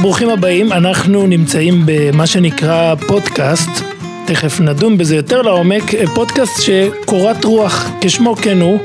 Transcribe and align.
ברוכים 0.00 0.30
הבאים, 0.30 0.72
אנחנו 0.72 1.26
נמצאים 1.26 1.82
במה 1.86 2.26
שנקרא 2.26 2.94
פודקאסט, 2.94 3.70
תכף 4.26 4.60
נדון 4.60 4.98
בזה 4.98 5.16
יותר 5.16 5.42
לעומק, 5.42 5.82
פודקאסט 6.14 6.62
שקורת 6.62 7.44
רוח, 7.44 7.90
כשמו 8.00 8.36
כן 8.36 8.60
הוא, 8.60 8.80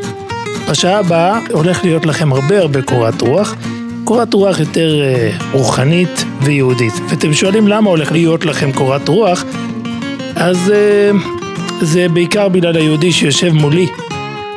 בשעה 0.70 0.99
הבאה 0.99 1.39
הולך 1.52 1.84
להיות 1.84 2.05
לכם 2.05 2.34
הרבה 2.34 2.59
הרבה 2.59 2.81
קורת 2.81 3.22
רוח, 3.22 3.55
קורת 4.03 4.34
רוח 4.34 4.59
יותר 4.59 5.02
אה, 5.02 5.31
רוחנית 5.52 6.25
ויהודית, 6.41 6.94
ואתם 7.09 7.34
שואלים 7.34 7.67
למה 7.67 7.89
הולך 7.89 8.11
להיות 8.11 8.45
לכם 8.45 8.72
קורת 8.72 9.08
רוח, 9.08 9.44
אז 10.36 10.72
אה, 10.72 11.11
זה 11.81 12.08
בעיקר 12.09 12.50
בגלל 12.50 12.77
היהודי 12.77 13.11
שיושב 13.11 13.53
מולי, 13.53 13.88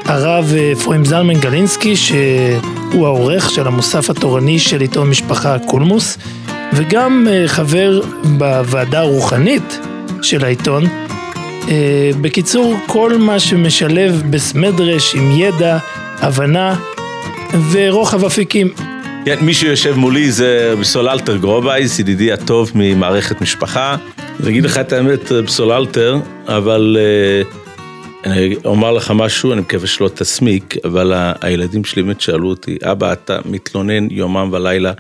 הרב 0.05 0.53
אפרים 0.73 1.05
זלמן 1.05 1.41
גלינסקי, 1.41 1.97
שהוא 1.97 3.07
העורך 3.07 3.51
של 3.51 3.67
המוסף 3.67 4.11
התורני 4.11 4.59
של 4.59 4.81
עיתון 4.81 5.11
משפחה 5.11 5.57
קולמוס, 5.59 6.19
וגם 6.79 7.27
אה, 7.31 7.49
חבר 7.49 8.01
בוועדה 8.39 9.01
הרוחנית 9.01 9.79
של 10.23 10.45
העיתון. 10.45 10.85
אה, 11.69 12.11
בקיצור, 12.21 12.75
כל 12.87 13.19
מה 13.19 13.41
שמשלב 13.41 14.23
בית 14.31 14.62
מדרש 14.62 15.15
עם 15.15 15.31
ידע, 15.31 15.79
הבנה 16.19 16.77
ורוחב 17.73 18.25
אפיקים. 18.25 18.69
כן, 19.25 19.39
מי 19.41 19.55
שיושב 19.55 19.95
מולי 19.97 20.31
זה 20.31 20.75
בצלאל 20.81 21.14
אלתר 21.14 21.37
גרובייס, 21.37 21.99
ידידי 21.99 22.33
הטוב 22.33 22.71
ממערכת 22.75 23.41
משפחה. 23.41 23.97
אני 24.41 24.51
אגיד 24.51 24.65
לך 24.65 24.79
את 24.79 24.93
האמת, 24.93 25.33
בצלאל 25.33 25.78
אלתר, 25.78 26.17
אבל 26.47 26.97
אה, 27.45 28.27
אני 28.27 28.57
אומר 28.65 28.93
לך 28.93 29.13
משהו, 29.15 29.53
אני 29.53 29.61
מקווה 29.61 29.87
שלא 29.87 30.09
תסמיק, 30.09 30.75
אבל 30.85 31.13
הילדים 31.41 31.85
שלי 31.85 32.03
באמת 32.03 32.21
שאלו 32.21 32.49
אותי, 32.49 32.79
אבא, 32.83 33.13
אתה 33.13 33.39
מתלונן 33.45 34.11
יומם 34.11 34.49
ולילה 34.53 34.93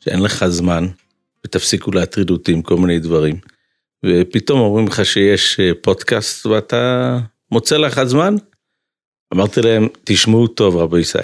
שאין 0.00 0.22
לך 0.22 0.46
זמן, 0.46 0.86
ותפסיקו 1.46 1.90
להטריד 1.90 2.30
אותי 2.30 2.52
עם 2.52 2.62
כל 2.62 2.76
מיני 2.76 2.98
דברים. 2.98 3.36
ופתאום 4.06 4.60
אומרים 4.60 4.86
לך 4.86 5.04
שיש 5.04 5.60
אה, 5.60 5.70
פודקאסט 5.82 6.46
ואתה 6.46 7.18
מוצא 7.50 7.76
לך 7.76 8.04
זמן? 8.04 8.34
אמרתי 9.34 9.62
להם, 9.62 9.88
תשמעו 10.04 10.46
טוב 10.46 10.76
רבותיי, 10.76 11.18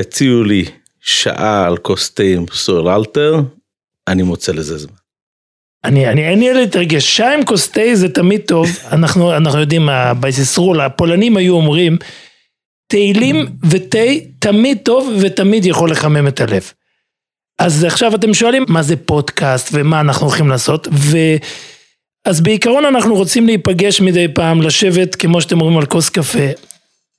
תציעו 0.00 0.44
לי 0.44 0.64
שעה 1.00 1.66
על 1.66 1.76
כוס 1.76 2.10
תה 2.10 2.22
עם 2.22 2.46
סוללטר, 2.52 3.34
אני 4.08 4.22
מוצא 4.22 4.52
לזה 4.52 4.78
זמן. 4.78 4.94
אני, 5.84 6.08
אני, 6.08 6.28
אין 6.28 6.38
לי 6.38 6.54
להתרגש, 6.54 7.16
שעה 7.16 7.34
עם 7.34 7.44
כוס 7.44 7.70
תה 7.70 7.80
זה 7.94 8.08
תמיד 8.08 8.40
טוב, 8.46 8.68
אנחנו, 8.92 9.36
אנחנו 9.36 9.60
יודעים, 9.60 9.88
בית 10.20 10.38
ישראל, 10.38 10.80
הפולנים 10.80 11.36
היו 11.36 11.54
אומרים, 11.54 11.98
תהילים 12.86 13.46
ותה 13.70 13.98
תמיד 14.38 14.78
טוב 14.84 15.12
ותמיד 15.22 15.66
יכול 15.66 15.90
לחמם 15.90 16.28
את 16.28 16.40
הלב. 16.40 16.72
אז 17.58 17.84
עכשיו 17.84 18.14
אתם 18.14 18.34
שואלים, 18.34 18.64
מה 18.68 18.82
זה 18.82 18.96
פודקאסט 18.96 19.68
ומה 19.72 20.00
אנחנו 20.00 20.26
הולכים 20.26 20.48
לעשות, 20.48 20.88
ו... 20.92 21.18
אז 22.26 22.40
בעיקרון 22.40 22.84
אנחנו 22.84 23.14
רוצים 23.14 23.46
להיפגש 23.46 24.00
מדי 24.00 24.28
פעם, 24.34 24.62
לשבת, 24.62 25.14
כמו 25.14 25.40
שאתם 25.40 25.60
אומרים, 25.60 25.78
על 25.78 25.86
כוס 25.86 26.08
קפה. 26.08 26.48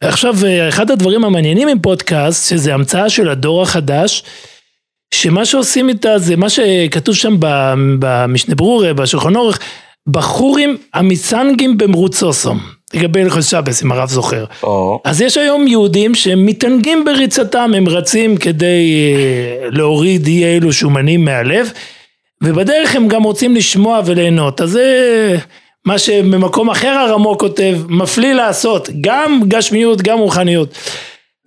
עכשיו, 0.03 0.35
אחד 0.69 0.91
הדברים 0.91 1.25
המעניינים 1.25 1.67
עם 1.67 1.79
פודקאסט, 1.79 2.49
שזה 2.49 2.73
המצאה 2.73 3.09
של 3.09 3.29
הדור 3.29 3.61
החדש, 3.61 4.23
שמה 5.13 5.45
שעושים 5.45 5.89
איתה 5.89 6.19
זה 6.19 6.35
מה 6.35 6.49
שכתוב 6.49 7.15
שם 7.15 7.35
במשנה 7.99 8.55
ברורה, 8.55 8.93
בשולחן 8.93 9.35
אורך, 9.35 9.59
בחורים 10.07 10.77
המצנגים 10.93 11.77
במרוצוסום. 11.77 12.76
לגבי 12.93 13.21
הלכות 13.21 13.43
שבס, 13.43 13.83
אם 13.83 13.91
הרב 13.91 14.09
זוכר. 14.09 14.45
Oh. 14.63 14.67
אז 15.03 15.21
יש 15.21 15.37
היום 15.37 15.67
יהודים 15.67 16.15
שהם 16.15 16.45
מתענגים 16.45 17.05
בריצתם, 17.05 17.71
הם 17.77 17.89
רצים 17.89 18.37
כדי 18.37 19.13
אה, 19.15 19.69
להוריד 19.69 20.27
אי 20.27 20.45
אלו 20.45 20.73
שומנים 20.73 21.25
מהלב, 21.25 21.71
ובדרך 22.43 22.95
הם 22.95 23.07
גם 23.07 23.23
רוצים 23.23 23.55
לשמוע 23.55 24.01
וליהנות. 24.05 24.61
אז 24.61 24.69
זה 24.69 25.37
מה 25.85 25.99
שבמקום 25.99 26.69
אחר 26.69 26.87
הרמו 26.87 27.37
כותב, 27.37 27.77
מפליא 27.89 28.33
לעשות, 28.33 28.89
גם 29.01 29.41
גשמיות, 29.47 30.01
גם 30.01 30.19
רוחניות. 30.19 30.69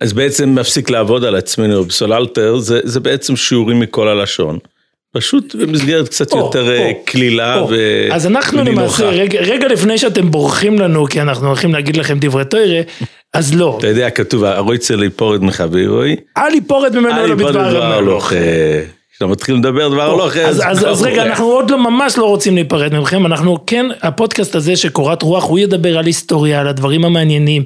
אז 0.01 0.13
בעצם 0.13 0.55
מפסיק 0.55 0.89
לעבוד 0.89 1.23
על 1.23 1.35
עצמנו 1.35 1.83
בסוללטר, 1.83 2.57
זה, 2.57 2.79
זה 2.83 2.99
בעצם 2.99 3.35
שיעורים 3.35 3.79
מכל 3.79 4.07
הלשון. 4.07 4.59
פשוט 5.13 5.55
במסגרת 5.55 6.09
קצת 6.09 6.31
יותר 6.31 6.71
אה, 6.71 6.91
קלילה 7.05 7.63
ו... 7.69 7.75
אז 8.11 8.27
אנחנו 8.27 8.63
למעשה, 8.63 9.09
רגע, 9.09 9.39
רגע 9.41 9.67
לפני 9.67 9.97
שאתם 9.97 10.31
בורחים 10.31 10.79
לנו, 10.79 11.05
כי 11.05 11.21
אנחנו 11.21 11.47
הולכים 11.47 11.73
להגיד 11.73 11.97
לכם 11.97 12.17
דברי 12.19 12.45
תוירה, 12.45 12.81
אז 13.33 13.53
לא. 13.55 13.75
אתה 13.79 13.87
יודע, 13.87 14.09
כתוב, 14.09 14.43
אצל 14.43 14.95
ליפורת 14.95 15.41
מחבירוי. 15.41 16.15
אל 16.37 16.49
ליפורת 16.49 16.95
ממנו 16.95 17.27
לא 17.27 17.35
בדבר 17.35 17.83
המלוך. 17.83 18.33
כשאתה 19.21 19.31
מתחיל 19.31 19.55
לדבר 19.55 19.89
דבר 19.89 20.13
הלוך, 20.13 20.37
אז, 20.37 20.61
אז, 20.65 20.85
אז 20.85 21.01
רגע, 21.03 21.23
אנחנו 21.23 21.45
עוד 21.45 21.71
לא 21.71 21.77
ממש 21.77 22.17
לא 22.17 22.25
רוצים 22.25 22.55
להיפרד 22.55 22.95
מכם, 22.95 23.25
אנחנו 23.25 23.57
כן, 23.67 23.85
הפודקאסט 24.01 24.55
הזה 24.55 24.75
שקורת 24.75 25.21
רוח, 25.21 25.43
הוא 25.43 25.59
ידבר 25.59 25.97
על 25.97 26.05
היסטוריה, 26.05 26.59
על 26.59 26.67
הדברים 26.67 27.05
המעניינים. 27.05 27.63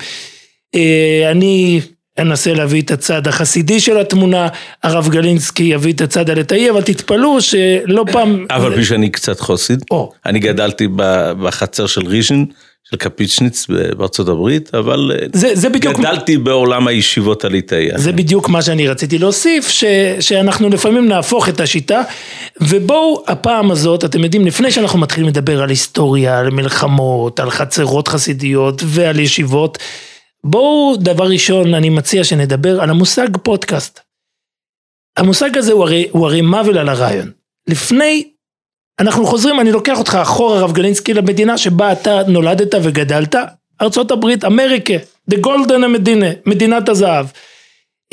אה, 0.75 1.31
אני 1.31 1.81
אנסה 2.19 2.53
להביא 2.53 2.81
את 2.81 2.91
הצד 2.91 3.27
החסידי 3.27 3.79
של 3.79 3.97
התמונה, 3.97 4.47
הרב 4.83 5.09
גלינסקי 5.09 5.63
יביא 5.63 5.93
את 5.93 6.01
הצד 6.01 6.29
הלטאי, 6.29 6.69
אבל 6.69 6.81
תתפלאו 6.81 7.41
שלא 7.41 8.05
פעם... 8.11 8.45
אבל 8.49 8.69
בלי 8.69 8.85
שאני 8.85 9.09
קצת 9.09 9.39
חוסיד, 9.39 9.83
או. 9.91 10.11
אני 10.25 10.39
גדלתי 10.39 10.87
בחצר 11.39 11.87
של 11.87 12.07
ריז'ן, 12.07 12.43
של 12.89 12.97
קפיצ'ניץ 12.97 13.67
בארצות 13.97 14.27
הברית, 14.27 14.75
אבל 14.75 15.11
זה, 15.33 15.55
זה 15.55 15.69
בדיוק... 15.69 15.99
גדלתי 15.99 16.37
בעולם 16.37 16.87
הישיבות 16.87 17.45
הליטאי. 17.45 17.89
זה 17.95 18.11
בדיוק 18.11 18.49
מה 18.49 18.61
שאני 18.61 18.87
רציתי 18.87 19.17
להוסיף, 19.17 19.69
ש, 19.69 19.83
שאנחנו 20.19 20.69
לפעמים 20.69 21.07
נהפוך 21.07 21.49
את 21.49 21.59
השיטה, 21.59 22.01
ובואו 22.61 23.23
הפעם 23.27 23.71
הזאת, 23.71 24.05
אתם 24.05 24.23
יודעים, 24.23 24.45
לפני 24.45 24.71
שאנחנו 24.71 24.99
מתחילים 24.99 25.29
לדבר 25.29 25.61
על 25.61 25.69
היסטוריה, 25.69 26.39
על 26.39 26.49
מלחמות, 26.49 27.39
על 27.39 27.49
חצרות 27.51 28.07
חסידיות 28.07 28.81
ועל 28.85 29.19
ישיבות, 29.19 29.77
בואו 30.47 30.95
דבר 30.97 31.25
ראשון 31.25 31.73
אני 31.73 31.89
מציע 31.89 32.23
שנדבר 32.23 32.81
על 32.81 32.89
המושג 32.89 33.37
פודקאסט. 33.43 33.99
המושג 35.17 35.57
הזה 35.57 35.71
הוא 35.71 35.83
הרי, 35.83 36.07
הוא 36.11 36.27
הרי 36.27 36.41
מוול 36.41 36.77
על 36.77 36.89
הרעיון. 36.89 37.31
לפני, 37.67 38.31
אנחנו 38.99 39.25
חוזרים, 39.25 39.59
אני 39.59 39.71
לוקח 39.71 39.97
אותך 39.97 40.17
אחורה 40.21 40.59
הרב 40.59 40.73
גלינסקי 40.73 41.13
למדינה 41.13 41.57
שבה 41.57 41.91
אתה 41.91 42.21
נולדת 42.27 42.75
וגדלת, 42.83 43.35
ארצות 43.81 44.11
הברית, 44.11 44.45
אמריקה, 44.45 44.93
the 45.31 45.35
golden 45.35 45.83
המדינה, 45.85 46.27
מדינת 46.45 46.89
הזהב. 46.89 47.25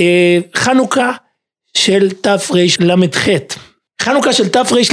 אה, 0.01 0.39
חנוכה 0.55 1.13
של 1.77 2.11
תרל"ח. 2.11 3.29
חנוכה 4.03 4.33
של 4.33 4.49
תרל"ח 4.49 4.93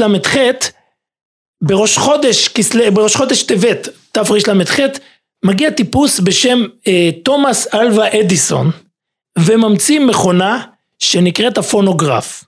בראש 1.64 1.98
חודש, 1.98 2.50
בראש 2.94 3.16
חודש 3.16 3.44
טבת 3.44 3.88
תרל"ח 4.12 4.50
מגיע 5.46 5.70
טיפוס 5.70 6.20
בשם 6.20 6.60
אה, 6.88 7.10
תומאס 7.24 7.68
אלווה 7.74 8.20
אדיסון 8.20 8.72
וממציא 9.40 10.00
מכונה 10.00 10.64
שנקראת 11.00 11.58
הפונוגרף. 11.58 12.44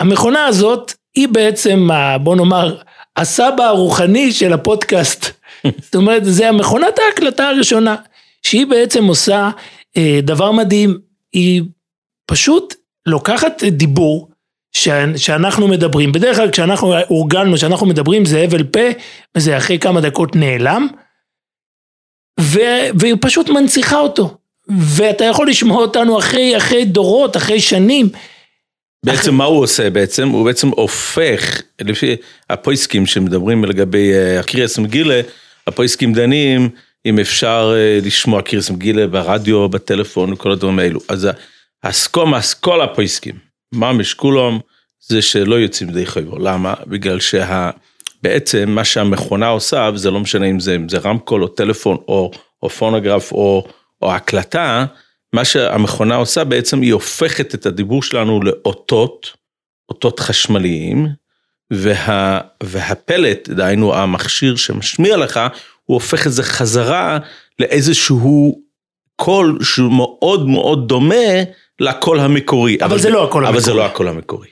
המכונה 0.00 0.46
הזאת 0.46 0.92
היא 1.14 1.28
בעצם, 1.28 1.88
בוא 2.22 2.36
נאמר, 2.36 2.76
הסבא 3.16 3.64
הרוחני 3.64 4.32
של 4.32 4.52
הפודקאסט. 4.52 5.26
זאת 5.84 5.94
אומרת, 5.94 6.22
זה 6.24 6.48
המכונת 6.48 6.98
ההקלטה 6.98 7.48
הראשונה, 7.48 7.96
שהיא 8.42 8.66
בעצם 8.66 9.04
עושה 9.04 9.50
אה, 9.96 10.18
דבר 10.22 10.52
מדהים, 10.52 10.98
היא 11.32 11.62
פשוט 12.26 12.74
לוקחת 13.06 13.64
דיבור 13.64 14.28
שאנחנו 15.16 15.68
מדברים, 15.68 16.12
בדרך 16.12 16.36
כלל 16.36 16.50
כשאנחנו 16.50 16.94
הורגלנו, 17.08 17.56
כשאנחנו 17.56 17.86
מדברים 17.86 18.24
זה 18.24 18.40
הבל 18.40 18.64
פה, 18.64 18.80
וזה 19.34 19.56
אחרי 19.56 19.78
כמה 19.78 20.00
דקות 20.00 20.36
נעלם. 20.36 20.88
והיא 22.40 23.14
פשוט 23.20 23.48
מנציחה 23.48 24.00
אותו. 24.00 24.36
ואתה 24.68 25.24
יכול 25.24 25.48
לשמוע 25.48 25.82
אותנו 25.82 26.18
אחרי, 26.18 26.56
אחרי 26.56 26.84
דורות, 26.84 27.36
אחרי 27.36 27.60
שנים. 27.60 28.08
בעצם 29.04 29.20
אחרי... 29.20 29.32
מה 29.32 29.44
הוא 29.44 29.62
עושה 29.62 29.90
בעצם? 29.90 30.28
הוא 30.28 30.44
בעצם 30.44 30.68
הופך, 30.68 31.62
לפי 31.80 32.16
הפויסקים 32.50 33.06
שמדברים 33.06 33.64
לגבי 33.64 34.12
אה, 34.14 34.40
הקריאס 34.40 34.78
מגילה, 34.78 35.20
הפויסקים 35.66 36.12
דנים 36.12 36.68
אם 37.06 37.18
אפשר 37.18 37.74
אה, 37.76 37.98
לשמוע 38.02 38.42
קריאס 38.42 38.70
מגילה 38.70 39.06
ברדיו, 39.06 39.68
בטלפון 39.68 40.32
וכל 40.32 40.52
הדברים 40.52 40.78
האלו. 40.78 41.00
אז 41.08 41.28
הסקום, 41.84 42.34
כל 42.60 42.80
הפויסקים, 42.80 43.34
ממש 43.74 44.14
כולם, 44.14 44.58
זה 45.08 45.22
שלא 45.22 45.54
יוצאים 45.54 45.90
די 45.90 46.06
חייבו. 46.06 46.38
למה? 46.38 46.74
בגלל 46.86 47.20
שה... 47.20 47.70
בעצם 48.22 48.70
מה 48.70 48.84
שהמכונה 48.84 49.48
עושה, 49.48 49.90
וזה 49.94 50.10
לא 50.10 50.20
משנה 50.20 50.46
אם 50.46 50.60
זה, 50.60 50.76
אם 50.76 50.88
זה 50.88 50.98
רמקול 50.98 51.42
או 51.42 51.48
טלפון 51.48 51.96
או, 52.08 52.30
או 52.62 52.70
פונוגרף 52.70 53.32
או, 53.32 53.66
או 54.02 54.12
הקלטה, 54.12 54.84
מה 55.32 55.44
שהמכונה 55.44 56.16
עושה 56.16 56.44
בעצם 56.44 56.80
היא 56.80 56.92
הופכת 56.92 57.54
את 57.54 57.66
הדיבור 57.66 58.02
שלנו 58.02 58.42
לאותות, 58.42 59.32
אותות 59.88 60.20
חשמליים, 60.20 61.08
וה, 61.72 62.40
והפלט, 62.62 63.48
דהיינו 63.48 63.94
המכשיר 63.94 64.56
שמשמיע 64.56 65.16
לך, 65.16 65.40
הוא 65.84 65.94
הופך 65.94 66.26
את 66.26 66.32
זה 66.32 66.42
חזרה 66.42 67.18
לאיזשהו 67.58 68.60
קול 69.16 69.58
שהוא 69.62 69.92
מאוד 69.92 70.46
מאוד 70.46 70.88
דומה 70.88 71.42
לקול 71.80 72.20
המקורי. 72.20 72.76
אבל, 72.80 72.84
אבל 72.84 72.96
זה, 72.96 73.02
זה 73.02 73.10
לא 73.10 73.24
הקול 73.24 73.46
המקורי. 73.46 73.58
אבל 73.58 73.64
זה 73.64 73.74
לא 73.74 73.86
הקול 73.86 74.08
המקורי. 74.08 74.48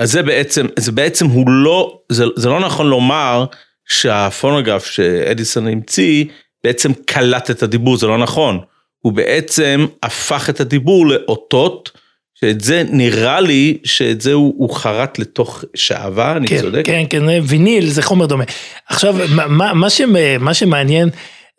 אז 0.00 0.12
זה 0.12 0.22
בעצם, 0.22 0.66
זה 0.78 0.92
בעצם 0.92 1.26
הוא 1.26 1.50
לא, 1.50 1.98
זה, 2.08 2.24
זה 2.36 2.48
לא 2.48 2.60
נכון 2.60 2.86
לומר 2.86 3.44
שהפונוגרף 3.88 4.86
שאדיסון 4.86 5.68
המציא, 5.68 6.24
בעצם 6.64 6.92
קלט 7.06 7.50
את 7.50 7.62
הדיבור, 7.62 7.96
זה 7.96 8.06
לא 8.06 8.18
נכון. 8.18 8.58
הוא 8.98 9.12
בעצם 9.12 9.86
הפך 10.02 10.50
את 10.50 10.60
הדיבור 10.60 11.06
לאותות, 11.06 11.90
שאת 12.34 12.60
זה 12.60 12.82
נראה 12.90 13.40
לי 13.40 13.78
שאת 13.84 14.20
זה 14.20 14.32
הוא, 14.32 14.54
הוא 14.56 14.74
חרט 14.74 15.18
לתוך 15.18 15.64
שעווה, 15.74 16.36
אני 16.36 16.46
כן, 16.46 16.60
צודק? 16.60 16.82
כן, 16.84 17.04
כן, 17.10 17.22
ויניל 17.42 17.86
זה 17.86 18.02
חומר 18.02 18.26
דומה. 18.26 18.44
עכשיו, 18.88 19.16
מה, 19.28 19.74
מה, 19.74 19.90
ש, 19.90 20.00
מה 20.40 20.54
שמעניין 20.54 21.08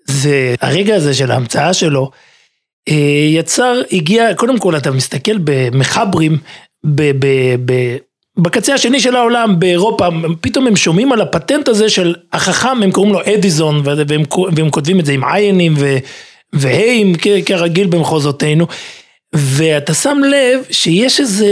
זה 0.06 0.56
הרגע 0.62 0.96
הזה 0.96 1.14
של 1.14 1.32
ההמצאה 1.32 1.74
שלו, 1.74 2.12
אה, 2.90 3.28
יצר, 3.30 3.82
הגיע, 3.92 4.36
קודם 4.36 4.60
כל 4.60 4.78
אתה 4.78 4.92
מסתכל 4.92 5.38
במחברים, 5.44 6.38
ב, 6.86 7.12
ב, 7.20 7.56
ב, 7.66 7.98
בקצה 8.38 8.74
השני 8.74 9.00
של 9.00 9.16
העולם, 9.16 9.60
באירופה, 9.60 10.08
פתאום 10.42 10.68
הם 10.68 10.76
שומעים 10.76 11.12
על 11.12 11.22
הפטנט 11.22 11.68
הזה 11.68 11.90
של 11.90 12.16
החכם, 12.34 12.84
הם 12.84 12.92
קוראים 12.92 13.14
לו 13.14 13.20
אדיזון, 13.22 13.82
והם, 13.86 14.24
והם 14.56 14.70
כותבים 14.70 15.00
את 15.00 15.06
זה 15.06 15.12
עם 15.12 15.24
עיינים 15.24 15.74
והיים, 16.54 17.14
כרגיל 17.46 17.88
במחוזותינו, 17.88 18.68
ואתה 19.34 19.94
שם 19.94 20.18
לב 20.32 20.64
שיש 20.72 21.20
איזה, 21.20 21.48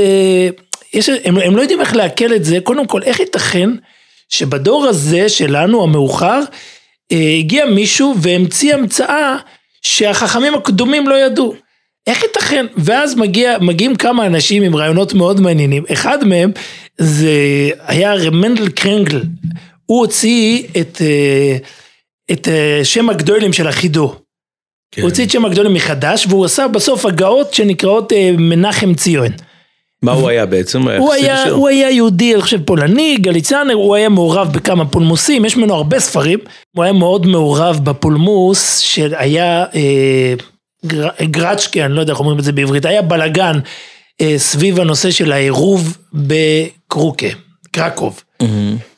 יש, 0.94 1.10
הם, 1.10 1.38
הם 1.38 1.56
לא 1.56 1.62
יודעים 1.62 1.82
איך 1.82 1.96
לעכל 1.96 2.34
את 2.34 2.46
זה, 2.46 2.58
קודם 2.64 2.88
כל, 2.88 3.04
איך 3.04 3.20
ייתכן 3.20 3.70
שבדור 4.30 4.86
הזה 4.86 5.30
שלנו, 5.30 5.84
המאוחר, 5.84 6.42
אה, 7.12 7.36
הגיע 7.40 7.66
מישהו 7.66 8.16
והמציא 8.18 8.74
המצאה 8.74 9.38
שהחכמים 9.82 10.56
הקדומים 10.56 11.08
לא 11.08 11.16
ידעו. 11.16 11.56
איך 12.10 12.24
ייתכן? 12.24 12.66
ואז 12.78 13.16
מגיע, 13.16 13.58
מגיעים 13.62 13.96
כמה 13.96 14.26
אנשים 14.26 14.64
עם 14.64 14.76
רעיונות 14.76 15.14
מאוד 15.14 15.42
מעניינים. 15.42 15.84
אחד 15.94 16.24
מהם 16.24 16.52
זה 16.98 17.32
היה 17.88 18.14
רמנדל 18.14 18.70
קרנגל. 18.70 19.22
הוא 19.86 20.00
הוציא 20.00 20.64
את, 20.82 21.02
אה, 21.02 21.58
את 22.32 22.48
אה, 22.48 22.82
שם 22.84 23.10
הגדולים 23.10 23.54
של 23.54 23.68
החידו. 23.68 24.16
כן. 24.92 25.02
הוא 25.02 25.10
הוציא 25.10 25.26
את 25.26 25.30
שם 25.30 25.46
הגדולים 25.46 25.74
מחדש 25.74 26.26
והוא 26.30 26.46
עשה 26.46 26.68
בסוף 26.68 27.06
הגאות 27.06 27.54
שנקראות 27.54 28.14
מנחם 28.38 28.94
ציון. 28.94 29.32
מה 30.02 30.12
הוא 30.12 30.30
היה 30.30 30.46
בעצם? 30.46 30.88
הוא 30.88 31.14
היה, 31.14 31.50
הוא 31.50 31.68
היה 31.68 31.92
יהודי, 31.92 32.34
אני 32.34 32.42
חושב 32.42 32.62
פולני, 32.66 33.18
גליצנר, 33.18 33.74
הוא 33.74 33.96
היה 33.96 34.10
מעורב 34.10 34.54
בכמה 34.54 34.86
פולמוסים, 34.86 35.46
יש 35.46 35.58
ממנו 35.58 35.74
הרבה 35.74 36.00
ספרים. 36.00 36.40
הוא 36.76 36.84
היה 36.84 36.94
מאוד 36.94 37.26
מעורב 37.26 37.80
בפולמוס 37.84 38.80
שהיה 38.80 39.66
אה, 39.76 40.34
גרצ'קי, 41.24 41.86
אני 41.86 41.94
לא 41.94 42.00
יודע 42.00 42.12
איך 42.12 42.20
אומרים 42.20 42.40
את 42.40 42.44
זה 42.44 42.52
בעברית, 42.52 42.86
היה 42.86 43.02
בלאגן 43.02 43.60
אה, 44.22 44.34
סביב 44.38 44.80
הנושא 44.80 45.12
של 45.12 45.32
העירוב 45.32 45.98
בקרוקה, 46.14 47.28
קרקוב. 47.72 48.24
Mm-hmm. 48.44 48.46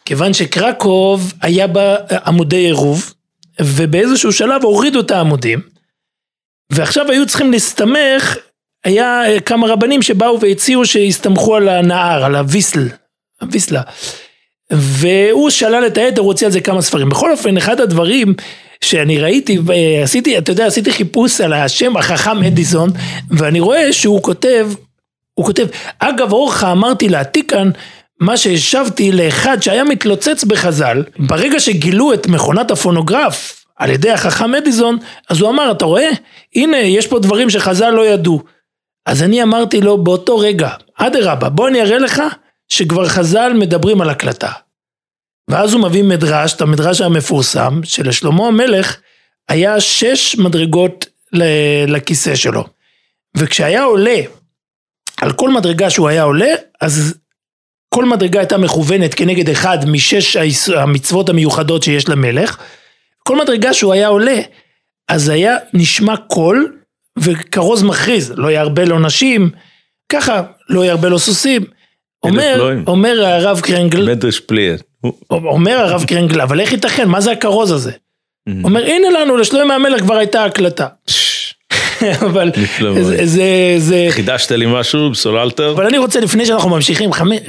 כיוון 0.06 0.34
שקרקוב 0.34 1.34
היה 1.42 1.68
בה 1.68 1.96
עמודי 2.26 2.56
עירוב, 2.56 3.14
ובאיזשהו 3.62 4.32
שלב 4.32 4.64
הורידו 4.64 5.00
את 5.00 5.12
העמודים, 5.12 5.60
ועכשיו 6.70 7.12
היו 7.12 7.28
צריכים 7.28 7.52
להסתמך 7.52 8.38
היה 8.86 9.24
אה, 9.28 9.40
כמה 9.40 9.68
רבנים 9.68 10.02
שבאו 10.02 10.40
והציעו 10.40 10.86
שיסתמכו 10.86 11.56
על 11.56 11.70
הנהר, 11.70 12.26
על 12.26 12.36
הוויסל, 12.36 12.88
הוויסלה. 13.42 13.82
והוא 14.72 15.50
שלל 15.50 15.88
את 15.88 15.98
היתר, 15.98 16.22
הוא 16.22 16.28
הוציא 16.28 16.48
על 16.48 16.54
זה 16.54 16.62
כמה 16.62 16.82
ספרים. 16.82 17.10
בכל 17.10 17.32
אופן, 17.32 17.58
אחד 17.58 17.80
הדברים 17.80 18.34
שאני 18.86 19.20
ראיתי, 19.20 19.58
עשיתי, 20.04 20.38
אתה 20.38 20.52
יודע, 20.52 20.66
עשיתי 20.66 20.92
חיפוש 20.92 21.42
על 21.42 21.54
השם 21.54 21.98
החכם 21.98 22.44
אדיסון, 22.44 22.90
ואני 23.30 23.60
רואה 23.60 23.94
שהוא 23.94 24.24
כותב, 24.24 24.70
הוא 25.34 25.46
כותב, 25.46 25.68
אגב 26.00 26.34
אורחה 26.34 26.72
אמרתי 26.72 27.10
להעתיק 27.10 27.50
כאן 27.52 27.70
מה 28.20 28.38
שהשבתי 28.38 29.12
לאחד 29.12 29.62
שהיה 29.62 29.84
מתלוצץ 29.84 30.44
בחז"ל, 30.44 31.04
ברגע 31.20 31.60
שגילו 31.60 32.14
את 32.14 32.28
מכונת 32.28 32.72
הפונוגרף 32.72 33.66
על 33.78 33.90
ידי 33.90 34.12
החכם 34.12 34.56
אדיסון, 34.56 34.98
אז 35.30 35.42
הוא 35.42 35.50
אמר, 35.50 35.72
אתה 35.72 35.86
רואה? 35.86 36.10
הנה, 36.56 36.78
יש 36.78 37.08
פה 37.08 37.20
דברים 37.20 37.50
שחז"ל 37.50 37.90
לא 37.90 38.06
ידעו. 38.06 38.42
אז 39.06 39.24
אני 39.24 39.44
אמרתי 39.44 39.82
לו 39.82 40.04
באותו 40.04 40.38
רגע, 40.38 40.70
אדרבה, 40.96 41.50
בוא 41.50 41.68
אני 41.68 41.82
אראה 41.82 41.98
לך 41.98 42.22
שכבר 42.70 43.08
חז"ל 43.08 43.54
מדברים 43.56 44.02
על 44.02 44.10
הקלטה. 44.10 44.52
ואז 45.52 45.74
הוא 45.74 45.82
מביא 45.82 46.04
מדרש, 46.04 46.54
את 46.54 46.62
המדרש 46.62 47.02
המפורסם, 47.02 47.82
שלשלמה 47.84 48.48
המלך 48.48 48.98
היה 49.50 49.80
שש 49.80 50.36
מדרגות 50.36 51.06
לכיסא 51.88 52.36
שלו. 52.36 52.66
וכשהיה 53.38 53.84
עולה, 53.84 54.18
על 55.22 55.34
כל 55.34 55.50
מדרגה 55.50 55.90
שהוא 55.90 56.10
היה 56.10 56.24
עולה, 56.24 56.54
אז 56.82 57.16
כל 57.90 58.06
מדרגה 58.06 58.40
הייתה 58.40 58.58
מכוונת 58.58 59.14
כנגד 59.14 59.50
אחד 59.50 59.90
משש 59.90 60.38
המצוות 60.76 61.30
המיוחדות 61.30 61.84
שיש 61.84 62.10
למלך. 62.10 62.58
כל 63.24 63.38
מדרגה 63.38 63.74
שהוא 63.74 63.94
היה 63.94 64.08
עולה, 64.08 64.38
אז 65.08 65.30
היה 65.30 65.58
נשמע 65.74 66.18
קול 66.18 66.78
וכרוז 67.20 67.84
מכריז, 67.84 68.34
לא 68.36 68.52
ירבה 68.52 68.86
לו 68.86 69.00
נשים, 69.00 69.50
ככה, 70.10 70.42
לא 70.70 70.86
ירבה 70.86 71.10
לו 71.10 71.20
סוסים. 71.20 71.81
אומר, 72.24 72.84
אומר 72.88 73.26
הרב 73.26 73.60
קרנגל, 73.60 74.10
מדרש 74.10 74.40
פליאה. 74.40 74.76
אומר 75.30 75.80
הרב 75.80 76.04
קרנגל, 76.08 76.42
אבל 76.42 76.60
איך 76.60 76.72
ייתכן, 76.72 77.08
מה 77.08 77.22
זה 77.22 77.32
הכרוז 77.32 77.72
הזה? 77.72 77.92
אומר, 78.64 78.86
הנה 78.86 79.10
לנו, 79.10 79.38
לשלמה 79.38 79.76
המלך 79.76 80.02
כבר 80.02 80.16
הייתה 80.16 80.46
הקלטה. 80.46 80.88
אבל 82.28 82.52
זה, 83.02 83.26
זה, 83.26 83.76
זה... 83.78 84.08
חידשת 84.10 84.52
לי 84.52 84.66
משהו, 84.68 85.16
סוללת. 85.16 85.60
אבל 85.60 85.86
אני 85.86 85.98
רוצה, 85.98 86.20
לפני 86.20 86.46
שאנחנו 86.46 86.70
ממשיכים, 86.70 87.14
חמי, 87.14 87.40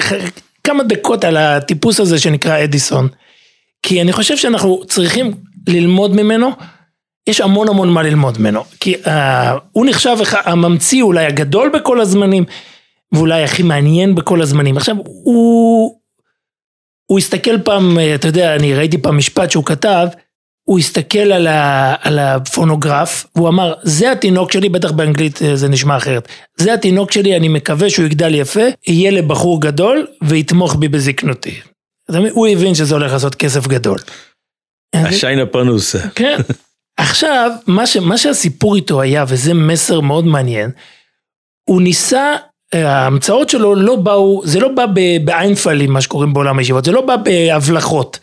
כמה 0.64 0.84
דקות 0.84 1.24
על 1.24 1.36
הטיפוס 1.36 2.00
הזה 2.00 2.18
שנקרא 2.18 2.64
אדיסון. 2.64 3.08
כי 3.82 4.02
אני 4.02 4.12
חושב 4.12 4.36
שאנחנו 4.36 4.82
צריכים 4.88 5.34
ללמוד 5.68 6.16
ממנו. 6.16 6.50
יש 7.26 7.40
המון 7.40 7.68
המון 7.68 7.88
מה 7.88 8.02
ללמוד 8.02 8.40
ממנו, 8.40 8.64
כי 8.80 8.94
uh, 8.94 9.08
הוא 9.72 9.86
נחשב 9.86 10.16
הממציא 10.44 11.02
אולי 11.02 11.26
הגדול 11.26 11.68
בכל 11.74 12.00
הזמנים, 12.00 12.44
ואולי 13.12 13.42
הכי 13.42 13.62
מעניין 13.62 14.14
בכל 14.14 14.42
הזמנים. 14.42 14.76
עכשיו, 14.76 14.96
הוא, 15.04 15.98
הוא 17.06 17.18
הסתכל 17.18 17.58
פעם, 17.58 17.98
אתה 18.14 18.28
יודע, 18.28 18.56
אני 18.56 18.74
ראיתי 18.74 18.98
פעם 18.98 19.16
משפט 19.16 19.50
שהוא 19.50 19.64
כתב, 19.64 20.06
הוא 20.64 20.78
הסתכל 20.78 21.18
על, 21.18 21.46
ה, 21.46 21.94
על 22.00 22.18
הפונוגרף, 22.18 23.26
והוא 23.36 23.48
אמר, 23.48 23.74
זה 23.82 24.12
התינוק 24.12 24.52
שלי, 24.52 24.68
בטח 24.68 24.90
באנגלית 24.90 25.42
אה, 25.42 25.56
זה 25.56 25.68
נשמע 25.68 25.96
אחרת, 25.96 26.28
זה 26.56 26.74
התינוק 26.74 27.12
שלי, 27.12 27.36
אני 27.36 27.48
מקווה 27.48 27.90
שהוא 27.90 28.06
יגדל 28.06 28.34
יפה, 28.34 28.64
יהיה 28.86 29.10
לבחור 29.10 29.60
גדול, 29.60 30.06
ויתמוך 30.22 30.74
בי 30.74 30.88
בזקנותי. 30.88 31.60
הוא 32.30 32.48
הבין 32.48 32.74
שזה 32.74 32.94
הולך 32.94 33.12
לעשות 33.12 33.34
כסף 33.34 33.66
גדול. 33.66 33.98
השיינה 34.94 35.46
פרנוסה. 35.46 35.98
כן. 36.14 36.36
עכשיו, 36.96 37.50
מה, 37.66 37.86
ש, 37.86 37.96
מה 37.96 38.18
שהסיפור 38.18 38.76
איתו 38.76 39.00
היה, 39.00 39.24
וזה 39.28 39.54
מסר 39.54 40.00
מאוד 40.00 40.24
מעניין, 40.24 40.70
הוא 41.68 41.82
ניסה, 41.82 42.34
ההמצאות 42.72 43.48
שלו 43.48 43.74
לא 43.74 43.96
באו, 43.96 44.42
זה 44.44 44.60
לא 44.60 44.68
בא 44.68 44.84
באיינפלים, 45.24 45.92
מה 45.92 46.00
שקוראים 46.00 46.32
בעולם 46.32 46.58
הישיבות, 46.58 46.84
זה 46.84 46.92
לא 46.92 47.00
בא 47.00 47.16
בהבלחות. 47.16 48.18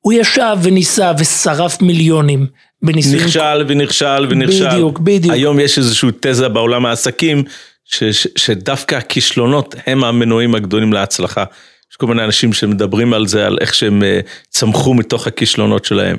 הוא 0.00 0.12
ישב 0.12 0.56
וניסה 0.62 1.12
ושרף 1.18 1.82
מיליונים 1.82 2.46
בניסויים. 2.82 3.24
נכשל 3.24 3.64
ונכשל 3.68 4.26
ונכשל. 4.30 4.68
בדיוק, 4.68 4.98
בדיוק. 4.98 5.34
היום 5.34 5.60
יש 5.60 5.78
איזושהי 5.78 6.08
תזה 6.20 6.48
בעולם 6.48 6.86
העסקים, 6.86 7.44
ש, 7.84 8.04
ש, 8.04 8.26
שדווקא 8.36 8.94
הכישלונות 8.94 9.74
הם 9.86 10.04
המנועים 10.04 10.54
הגדולים 10.54 10.92
להצלחה. 10.92 11.44
יש 11.92 11.96
כל 11.96 12.06
מיני 12.06 12.24
אנשים 12.24 12.52
שמדברים 12.52 13.14
על 13.14 13.26
זה, 13.26 13.46
על 13.46 13.58
איך 13.60 13.74
שהם 13.74 14.02
אה, 14.02 14.20
צמחו 14.48 14.94
מתוך 14.94 15.26
הכישלונות 15.26 15.84
שלהם. 15.84 16.16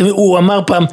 הוא 0.00 0.38
אמר 0.38 0.60
פעם, 0.66 0.84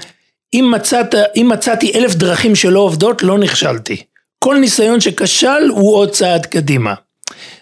אם, 0.53 0.71
מצאת, 0.75 1.15
אם 1.35 1.49
מצאתי 1.51 1.91
אלף 1.95 2.15
דרכים 2.15 2.55
שלא 2.55 2.79
עובדות, 2.79 3.23
לא 3.23 3.37
נכשלתי. 3.37 4.03
כל 4.43 4.57
ניסיון 4.57 5.01
שכשל 5.01 5.69
הוא 5.69 5.95
עוד 5.95 6.11
צעד 6.11 6.45
קדימה. 6.45 6.93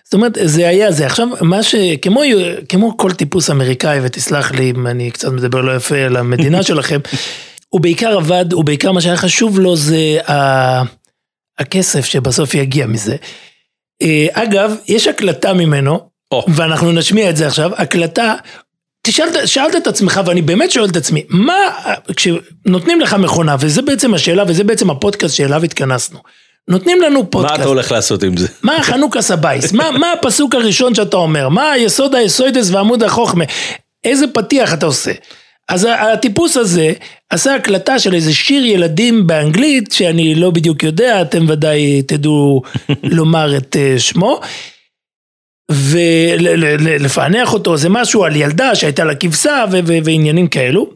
זאת 0.04 0.14
אומרת, 0.14 0.38
זה 0.44 0.68
היה 0.68 0.92
זה. 0.92 1.06
עכשיו, 1.06 1.28
מה 1.42 1.64
ש... 1.64 1.76
כמו, 2.02 2.22
כמו 2.70 2.98
כל 2.98 3.12
טיפוס 3.12 3.50
אמריקאי, 3.50 4.00
ותסלח 4.04 4.52
לי 4.52 4.72
אם 4.72 4.88
אני 4.88 5.12
קצת 5.12 5.28
מדבר 5.32 5.62
לא 5.62 5.76
יפה 5.76 5.96
על 5.96 6.18
המדינה 6.18 6.64
שלכם, 6.70 7.00
הוא 7.70 7.82
בעיקר 7.82 8.18
עבד, 8.18 8.54
הוא 8.54 8.66
בעיקר 8.66 8.92
מה 8.92 9.02
שהיה 9.02 9.18
חשוב 9.18 9.60
לו 9.60 9.76
זה 9.76 10.18
ה... 10.28 10.82
הכסף 11.60 12.06
שבסוף 12.06 12.56
יגיע 12.56 12.88
מזה. 12.88 13.16
אה, 14.02 14.28
אגב, 14.32 14.76
יש 14.88 15.08
הקלטה 15.08 15.54
ממנו, 15.54 16.10
oh. 16.34 16.38
ואנחנו 16.56 16.92
נשמיע 16.92 17.30
את 17.30 17.38
זה 17.38 17.48
עכשיו, 17.48 17.72
הקלטה, 17.76 18.36
תשאל, 19.08 19.46
שאלת 19.46 19.76
את 19.76 19.88
עצמך, 19.88 20.22
ואני 20.26 20.42
באמת 20.42 20.72
שואל 20.72 20.90
את 20.90 20.96
עצמי, 20.96 21.24
מה, 21.30 21.58
כשנותנים 22.16 23.02
לך 23.02 23.14
מכונה, 23.14 23.56
וזה 23.60 23.82
בעצם 23.82 24.14
השאלה, 24.14 24.44
וזה 24.48 24.64
בעצם 24.64 24.90
הפודקאסט 24.90 25.36
שאליו 25.36 25.64
התכנסנו. 25.64 26.20
נותנים 26.70 27.02
לנו 27.02 27.32
פודקאסט. 27.32 27.58
מה 27.58 27.62
אתה 27.62 27.70
הולך 27.70 27.92
לעשות 27.92 28.24
עם 28.24 28.38
זה? 28.38 28.48
מה 28.64 28.84
חנוכה 28.84 29.22
סבייס? 29.22 29.72
מה, 29.74 29.92
מה 29.92 30.12
הפסוק 30.12 30.56
הראשון 30.56 30.96
שאתה 30.96 31.18
אומר? 31.18 31.50
מה 31.50 31.72
היסוד 31.72 32.16
היסוידס 32.16 32.70
ועמוד 32.72 33.04
החוכמה? 33.04 33.44
איזה 34.04 34.26
פתיח 34.34 34.74
אתה 34.74 34.86
עושה? 34.86 35.12
אז 35.70 35.88
הטיפוס 36.00 36.58
הזה 36.58 36.94
עשה 37.30 37.56
הקלטה 37.56 38.00
של 38.00 38.14
איזה 38.14 38.34
שיר 38.34 38.66
ילדים 38.66 39.28
באנגלית, 39.28 39.92
שאני 39.92 40.36
לא 40.36 40.52
בדיוק 40.52 40.84
יודע, 40.84 41.22
אתם 41.22 41.46
ודאי 41.50 42.02
תדעו 42.02 42.62
לומר 43.04 43.58
את 43.58 43.76
אה, 43.80 44.00
שמו. 44.00 44.40
ולפענח 45.72 47.54
אותו, 47.54 47.78
זה 47.78 47.90
משהו 47.90 48.24
על 48.24 48.36
ילדה 48.36 48.76
שהייתה 48.76 49.04
לה 49.04 49.16
כבשה 49.16 49.66
ועניינים 49.72 50.48
כאלו. 50.48 50.90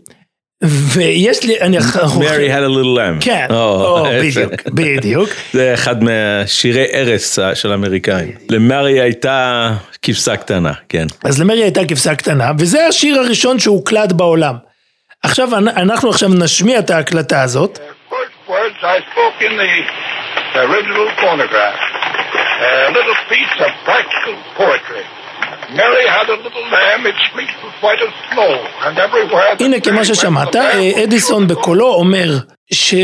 ויש 0.64 1.44
לי, 1.44 1.62
אני... 1.62 1.78
Mary 1.78 2.50
had 2.50 2.64
a 2.64 2.70
little 2.70 2.98
lamb. 2.98 3.26
כן, 3.26 3.46
יפה. 3.50 4.42
בדיוק, 4.42 4.54
בדיוק. 4.98 5.30
זה 5.54 5.74
אחד 5.74 6.04
מהשירי 6.04 6.86
ערש 6.92 7.40
של 7.54 7.72
האמריקאים. 7.72 8.32
למרי 8.50 9.02
הייתה 9.02 9.70
כבשה 10.02 10.38
קטנה, 10.38 10.72
כן. 10.90 11.06
אז 11.24 11.42
למרי 11.42 11.64
הייתה 11.64 11.86
כבשה 11.86 12.16
קטנה, 12.16 12.52
וזה 12.60 12.88
השיר 12.88 13.20
הראשון 13.20 13.60
שהוקלט 13.60 14.12
בעולם. 14.12 14.56
עכשיו, 15.24 15.56
אנ- 15.58 15.68
אנחנו 15.68 16.10
עכשיו 16.10 16.30
נשמיע 16.30 16.80
את 16.80 16.90
ההקלטה 16.90 17.42
הזאת. 17.42 17.80
the 20.54 20.62
original 20.70 21.10
phonograph. 21.22 21.80
A 22.88 22.92
little 22.98 23.18
piece 23.32 23.56
of 23.66 23.72
practical 23.90 24.36
poetry. 24.58 25.04
הנה, 29.60 29.80
כמו 29.80 30.06
ששמעת, 30.06 30.56
אה, 30.56 31.04
אדיסון 31.04 31.48
בקולו 31.48 31.94
אומר 31.94 32.38
ש... 32.74 32.96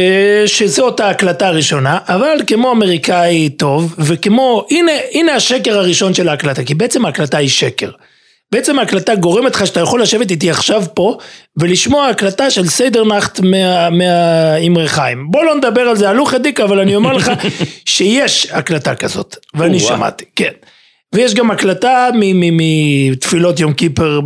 שזאת 0.45 0.99
ההקלטה 0.99 1.47
הראשונה, 1.47 1.97
אבל 2.07 2.37
כמו 2.47 2.71
אמריקאי 2.71 3.49
טוב, 3.49 3.95
וכמו, 3.99 4.65
הנה, 4.71 4.91
הנה 5.13 5.33
השקר 5.33 5.77
הראשון 5.77 6.13
של 6.13 6.29
ההקלטה, 6.29 6.63
כי 6.63 6.73
בעצם 6.73 7.05
ההקלטה 7.05 7.37
היא 7.37 7.49
שקר. 7.49 7.89
בעצם 8.51 8.79
ההקלטה 8.79 9.15
גורמת 9.15 9.55
לך 9.55 9.67
שאתה 9.67 9.79
יכול 9.79 10.01
לשבת 10.01 10.31
איתי 10.31 10.49
עכשיו 10.49 10.83
פה 10.93 11.17
ולשמוע 11.57 12.07
הקלטה 12.07 12.49
של 12.51 12.67
סיידרנחט 12.67 13.39
מה- 13.39 13.89
מהאמרי 13.89 14.87
חיים. 14.87 15.25
בוא 15.31 15.43
לא 15.43 15.55
נדבר 15.55 15.81
על 15.81 15.95
זה 15.95 16.09
הלוך 16.09 16.33
עדיק, 16.33 16.59
אבל 16.59 16.79
אני 16.79 16.95
אומר 16.95 17.13
לך 17.13 17.31
שיש 17.85 18.47
הקלטה 18.51 18.95
כזאת, 18.95 19.35
ואני. 19.55 19.79
שמעתי, 19.79 20.25
כן. 20.35 20.51
ויש 21.15 21.33
גם 21.33 21.51
הקלטה 21.51 22.09
מתפילות 22.51 23.59
יום 23.59 23.73
כיפר 23.73 24.19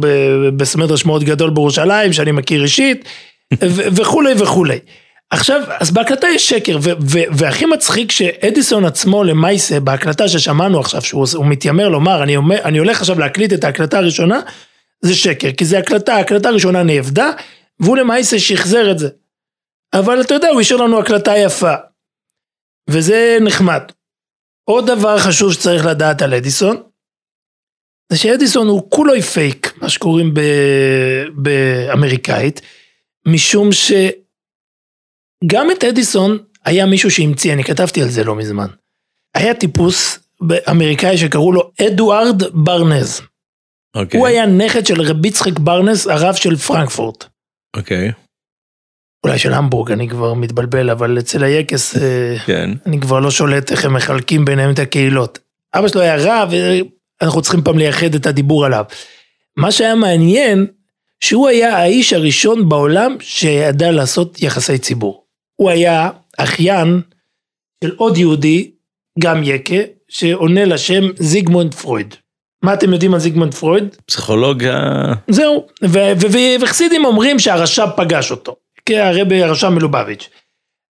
בסמדרש 0.58 1.06
מאוד 1.06 1.24
גדול 1.24 1.50
בירושלים, 1.50 2.14
שאני 2.14 2.32
מכיר 2.32 2.64
אישית, 2.64 3.10
וכולי 3.70 4.34
וכולי. 4.38 4.80
עכשיו, 5.30 5.62
אז 5.80 5.92
בהקלטה 5.92 6.28
יש 6.28 6.50
שקר, 6.50 6.78
והכי 7.38 7.66
מצחיק 7.66 8.12
שאדיסון 8.12 8.86
עצמו 8.86 9.24
למעשה, 9.24 9.80
בהקלטה 9.80 10.28
ששמענו 10.28 10.80
עכשיו, 10.80 11.02
שהוא 11.02 11.28
הוא 11.36 11.46
מתיימר 11.46 11.90
לומר, 11.90 12.24
אני, 12.24 12.36
אומר, 12.36 12.60
אני 12.64 12.78
הולך 12.78 13.00
עכשיו 13.00 13.20
להקליט 13.20 13.54
את 13.54 13.64
ההקלטה 13.64 13.98
הראשונה, 13.98 14.40
זה 15.02 15.16
שקר, 15.16 15.52
כי 15.52 15.66
זה 15.66 15.78
הקלטה, 15.78 16.16
ההקלטה 16.16 16.50
הראשונה 16.50 16.84
נאבדה, 16.84 17.30
והוא 17.80 17.98
למעשה 17.98 18.40
שחזר 18.40 18.92
את 18.92 19.00
זה. 19.00 19.10
אבל 19.94 20.22
אתה 20.22 20.34
יודע, 20.34 20.50
הוא 20.50 20.62
השאיר 20.62 20.80
לנו 20.80 21.00
הקלטה 21.00 21.38
יפה. 21.38 21.74
וזה 22.90 23.38
נחמד. 23.42 23.82
עוד 24.66 24.88
דבר 24.88 25.20
חשוב 25.20 25.54
שצריך 25.54 25.86
לדעת 25.86 26.22
על 26.22 26.34
אדיסון, 26.34 26.84
זה 28.12 28.18
שאדיסון 28.18 28.68
הוא 28.68 28.90
כולוי 28.90 29.22
פייק, 29.22 29.74
מה 29.82 29.90
שקוראים 29.90 30.34
ב- 30.34 31.24
באמריקאית, 31.36 32.62
משום 33.28 33.70
שגם 33.72 34.12
את 35.72 35.84
אדיסון 35.84 36.38
היה 36.66 36.86
מישהו 36.86 37.12
שהמציא, 37.12 37.54
אני 37.54 37.64
כתבתי 37.64 38.02
על 38.02 38.10
זה 38.10 38.24
לא 38.24 38.36
מזמן. 38.36 38.68
היה 39.36 39.54
טיפוס 39.54 40.20
אמריקאי 40.72 41.18
שקראו 41.18 41.52
לו 41.52 41.72
אדוארד 41.88 42.44
ברנז. 42.54 43.22
אוקיי. 43.96 44.20
הוא 44.20 44.28
היה 44.28 44.46
נכד 44.46 44.86
של 44.86 45.02
רבי 45.02 45.28
יצחק 45.28 45.60
ברנס, 45.60 46.08
הרב 46.08 46.36
של 46.36 46.56
פרנקפורט. 46.56 47.26
אוקיי, 47.76 48.12
אולי 49.24 49.40
של 49.40 49.54
המבורג, 49.54 49.92
אני 49.92 50.10
כבר 50.10 50.34
מתבלבל, 50.34 50.90
אבל 50.90 51.20
אצל 51.20 51.44
היקס 51.44 51.98
אה, 51.98 52.36
כן. 52.46 52.70
אני 52.86 53.00
כבר 53.00 53.20
לא 53.20 53.32
שולט 53.32 53.72
איך 53.72 53.86
הם 53.86 53.94
מחלקים 53.94 54.46
ביניהם 54.46 54.72
את 54.72 54.80
הקהילות. 54.80 55.40
אבא 55.74 55.88
שלו 55.88 56.02
היה 56.02 56.16
רב, 56.20 56.54
ואנחנו 57.22 57.42
צריכים 57.42 57.62
פעם 57.62 57.78
לייחד 57.78 58.16
את 58.16 58.26
הדיבור 58.26 58.66
עליו. 58.66 58.86
מה 59.58 59.72
שהיה 59.72 59.96
מעניין, 59.96 60.68
שהוא 61.24 61.48
היה 61.48 61.78
האיש 61.78 62.14
הראשון 62.14 62.70
בעולם 62.70 63.16
שידע 63.20 63.92
לעשות 63.92 64.42
יחסי 64.42 64.78
ציבור. 64.78 65.24
הוא 65.56 65.70
היה 65.70 66.10
אחיין 66.38 67.02
של 67.84 67.96
עוד 67.96 68.18
יהודי, 68.18 68.72
גם 69.20 69.44
יקה, 69.44 69.76
שעונה 70.10 70.66
לשם 70.66 71.04
זיגמונד 71.16 71.74
פרויד. 71.74 72.16
מה 72.64 72.74
אתם 72.74 72.94
יודעים 72.94 73.14
על 73.14 73.20
זיגמונד 73.20 73.54
פרויד? 73.54 73.96
פסיכולוג 74.06 74.64
ה... 74.64 75.14
זהו, 75.28 75.68
וחסידים 76.62 77.06
אומרים 77.06 77.40
שהרש"פ 77.40 77.90
פגש 77.96 78.32
אותו, 78.32 78.56
כי 78.86 79.00
הרבי 79.00 79.44
הרש"פ 79.44 79.68
מלובביץ'. 79.68 80.30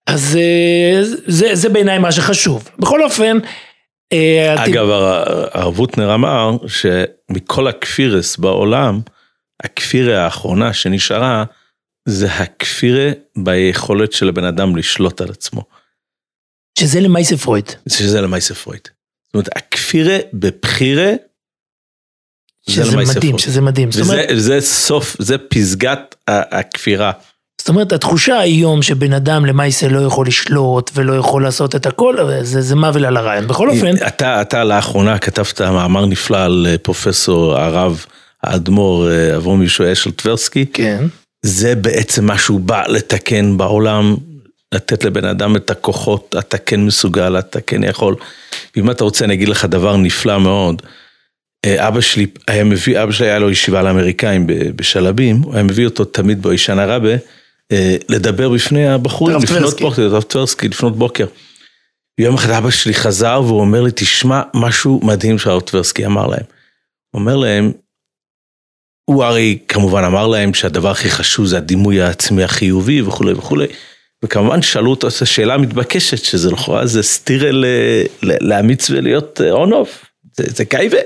אז 0.07 0.37
אה, 0.37 1.01
זה, 1.27 1.55
זה 1.55 1.69
בעיניי 1.69 1.99
מה 1.99 2.13
שחשוב. 2.13 2.69
בכל 2.79 3.03
אופן, 3.03 3.39
אה, 4.13 4.65
אגב, 4.65 4.89
הר- 4.91 5.49
הרב 5.59 5.79
הוטנר 5.79 6.15
אמר 6.15 6.51
שמכל 6.67 7.69
הכפירס 7.69 8.37
בעולם, 8.37 9.01
הכפירה 9.63 10.25
האחרונה 10.25 10.73
שנשארה, 10.73 11.45
זה 12.09 12.33
הכפירה 12.33 13.11
ביכולת 13.39 14.13
של 14.13 14.29
הבן 14.29 14.45
אדם 14.45 14.77
לשלוט 14.77 15.21
על 15.21 15.31
עצמו. 15.31 15.63
שזה 16.79 17.01
למעשה 17.01 17.37
פרויד. 17.37 17.65
שזה 17.89 18.21
למעשה 18.21 18.55
פרויד. 18.55 18.81
זאת 19.27 19.35
אומרת, 19.35 19.49
הכפירה 19.57 20.17
בבחירה, 20.33 21.11
זה 22.67 22.73
שזה 22.85 22.97
מדהים. 22.97 23.39
שזה 23.39 23.61
מדהים. 23.61 23.89
וזה 23.89 24.03
אומרת, 24.03 24.29
זה 24.37 24.61
סוף, 24.61 25.17
זה 25.19 25.39
פסגת 25.39 26.15
הכפירה. 26.29 27.13
זאת 27.69 27.75
אומרת, 27.75 27.93
התחושה 27.93 28.39
היום 28.39 28.83
שבן 28.83 29.13
אדם 29.13 29.47
למעשה 29.47 29.89
לא 29.89 30.01
יכול 30.01 30.27
לשלוט 30.27 30.91
ולא 30.95 31.13
יכול 31.13 31.43
לעשות 31.43 31.77
את 31.77 31.87
הכל, 31.87 32.17
זה, 32.43 32.61
זה 32.61 32.77
מוות 32.77 33.03
על 33.03 33.17
הרעיון. 33.17 33.47
בכל 33.47 33.71
אופן, 33.71 33.95
אתה, 34.07 34.43
אתה 34.43 34.65
לאחרונה 34.65 35.19
כתבת 35.19 35.61
מאמר 35.61 36.07
נפלא 36.07 36.45
על 36.45 36.67
אה, 36.71 36.79
פרופסור 36.79 37.57
הרב 37.57 38.05
האדמו"ר 38.43 39.11
אה, 39.11 39.37
אברום 39.37 39.63
ישוע 39.63 39.93
אשל 39.93 40.11
טברסקי. 40.11 40.67
כן, 40.73 41.05
זה 41.43 41.75
בעצם 41.75 42.27
מה 42.27 42.39
שהוא 42.39 42.61
בא 42.61 42.83
לתקן 42.87 43.57
בעולם, 43.59 44.17
לתת 44.75 45.05
לבן 45.05 45.25
אדם 45.25 45.57
את 45.57 45.71
הכוחות, 45.71 46.35
אתה 46.39 46.59
כן 46.59 46.81
מסוגל, 46.81 47.39
אתה 47.39 47.61
כן 47.61 47.85
יכול. 47.85 48.15
ואם 48.77 48.91
אתה 48.91 49.05
רוצה, 49.05 49.25
אני 49.25 49.35
אגיד 49.35 49.49
לך 49.49 49.65
דבר 49.65 49.97
נפלא 49.97 50.39
מאוד. 50.39 50.83
אה, 51.65 51.89
אבא 51.89 52.01
שלי 52.01 52.27
היה 52.49 52.65
מביא, 52.65 53.03
אבא 53.03 53.13
שלי 53.13 53.27
היה 53.27 53.39
לו 53.39 53.51
ישיבה 53.51 53.83
לאמריקאים 53.83 54.47
בשלבים, 54.77 55.37
הוא 55.37 55.55
היה 55.55 55.63
מביא 55.63 55.85
אותו 55.85 56.05
תמיד 56.05 56.43
באישן 56.43 56.79
הרבה, 56.79 57.11
אה, 57.11 57.17
לדבר 58.09 58.49
בפני 58.49 58.89
הבחורים, 58.89 59.37
לפנות. 59.37 59.81
בוקר, 59.81 60.03
הרב 60.03 60.23
טברסקי, 60.23 60.69
לפנות 60.69 60.97
בוקר. 60.97 61.27
יום 62.21 62.35
אחד 62.35 62.51
אבא 62.51 62.71
שלי 62.71 62.95
חזר 62.95 63.41
והוא 63.45 63.61
אומר 63.61 63.83
לי, 63.83 63.91
תשמע 63.95 64.43
משהו 64.55 65.01
מדהים 65.03 65.39
שהרב 65.39 65.61
טברסקי 65.61 66.07
אמר 66.07 66.27
להם. 66.27 66.43
הוא 67.11 67.21
אומר 67.21 67.37
להם, 67.37 67.73
הוא 69.11 69.25
הרי 69.25 69.59
כמובן 69.69 70.05
אמר 70.05 70.27
להם 70.27 70.55
שהדבר 70.55 70.91
הכי 70.91 71.11
חשוב 71.11 71.47
זה 71.47 71.57
הדימוי 71.57 72.03
העצמי 72.03 72.45
החיובי 72.45 73.03
וכולי 73.03 73.33
וכולי. 73.33 73.67
וכמובן 74.25 74.63
שאלו 74.63 74.91
אותו 74.91 75.09
את 75.09 75.23
השאלה 75.23 75.55
המתבקשת, 75.55 76.25
שזה 76.25 76.51
לכאורה 76.51 76.87
זה 76.87 77.03
סטירה 77.03 77.51
ל- 77.51 77.65
ל- 78.23 78.49
לאמיץ 78.49 78.91
ולהיות 78.91 79.41
און 79.51 79.73
אוף. 79.73 80.05
זה, 80.37 80.45
זה 80.47 80.65
גייבה. 80.65 80.99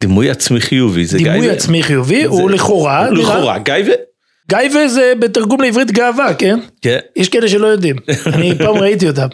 דימוי 0.00 0.30
עצמי 0.30 0.60
חיובי 0.60 1.06
זה 1.06 1.18
גייבה. 1.18 1.32
דימוי 1.32 1.50
עצמי 1.50 1.82
חיובי 1.82 2.24
הוא 2.24 2.50
לכאורה, 2.50 3.08
הוא 3.08 3.16
לכאורה 3.18 3.58
גייבה. 3.58 3.92
גייבה 4.50 4.88
זה 4.88 5.12
בתרגום 5.18 5.60
לעברית 5.60 5.90
גאווה, 5.90 6.34
כן? 6.34 6.58
כן. 6.82 6.98
יש 7.16 7.28
כאלה 7.28 7.48
שלא 7.48 7.66
יודעים, 7.66 7.96
אני 8.34 8.58
פעם 8.58 8.76
ראיתי 8.76 9.08
אותם. 9.08 9.26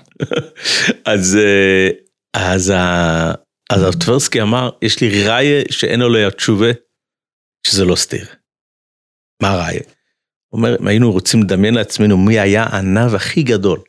אז, 1.04 1.36
אה, 1.36 1.88
אז, 2.34 2.72
אז 3.70 3.82
הרב 3.82 3.94
טברסקי 3.94 4.42
אמר, 4.42 4.70
יש 4.82 5.00
לי 5.00 5.22
ראיה 5.22 5.62
שאין 5.70 6.02
עליה 6.02 6.30
תשובה, 6.30 6.70
שזה 7.66 7.84
לא 7.84 7.96
סתיר. 7.96 8.26
מה 9.42 9.50
הראיה? 9.50 9.80
הוא 10.48 10.58
אומר, 10.58 10.76
אם 10.80 10.86
היינו 10.86 11.12
רוצים 11.12 11.42
לדמיין 11.42 11.74
לעצמנו 11.74 12.16
מי 12.16 12.40
היה 12.40 12.64
הענב 12.64 13.14
הכי 13.14 13.42
גדול 13.42 13.80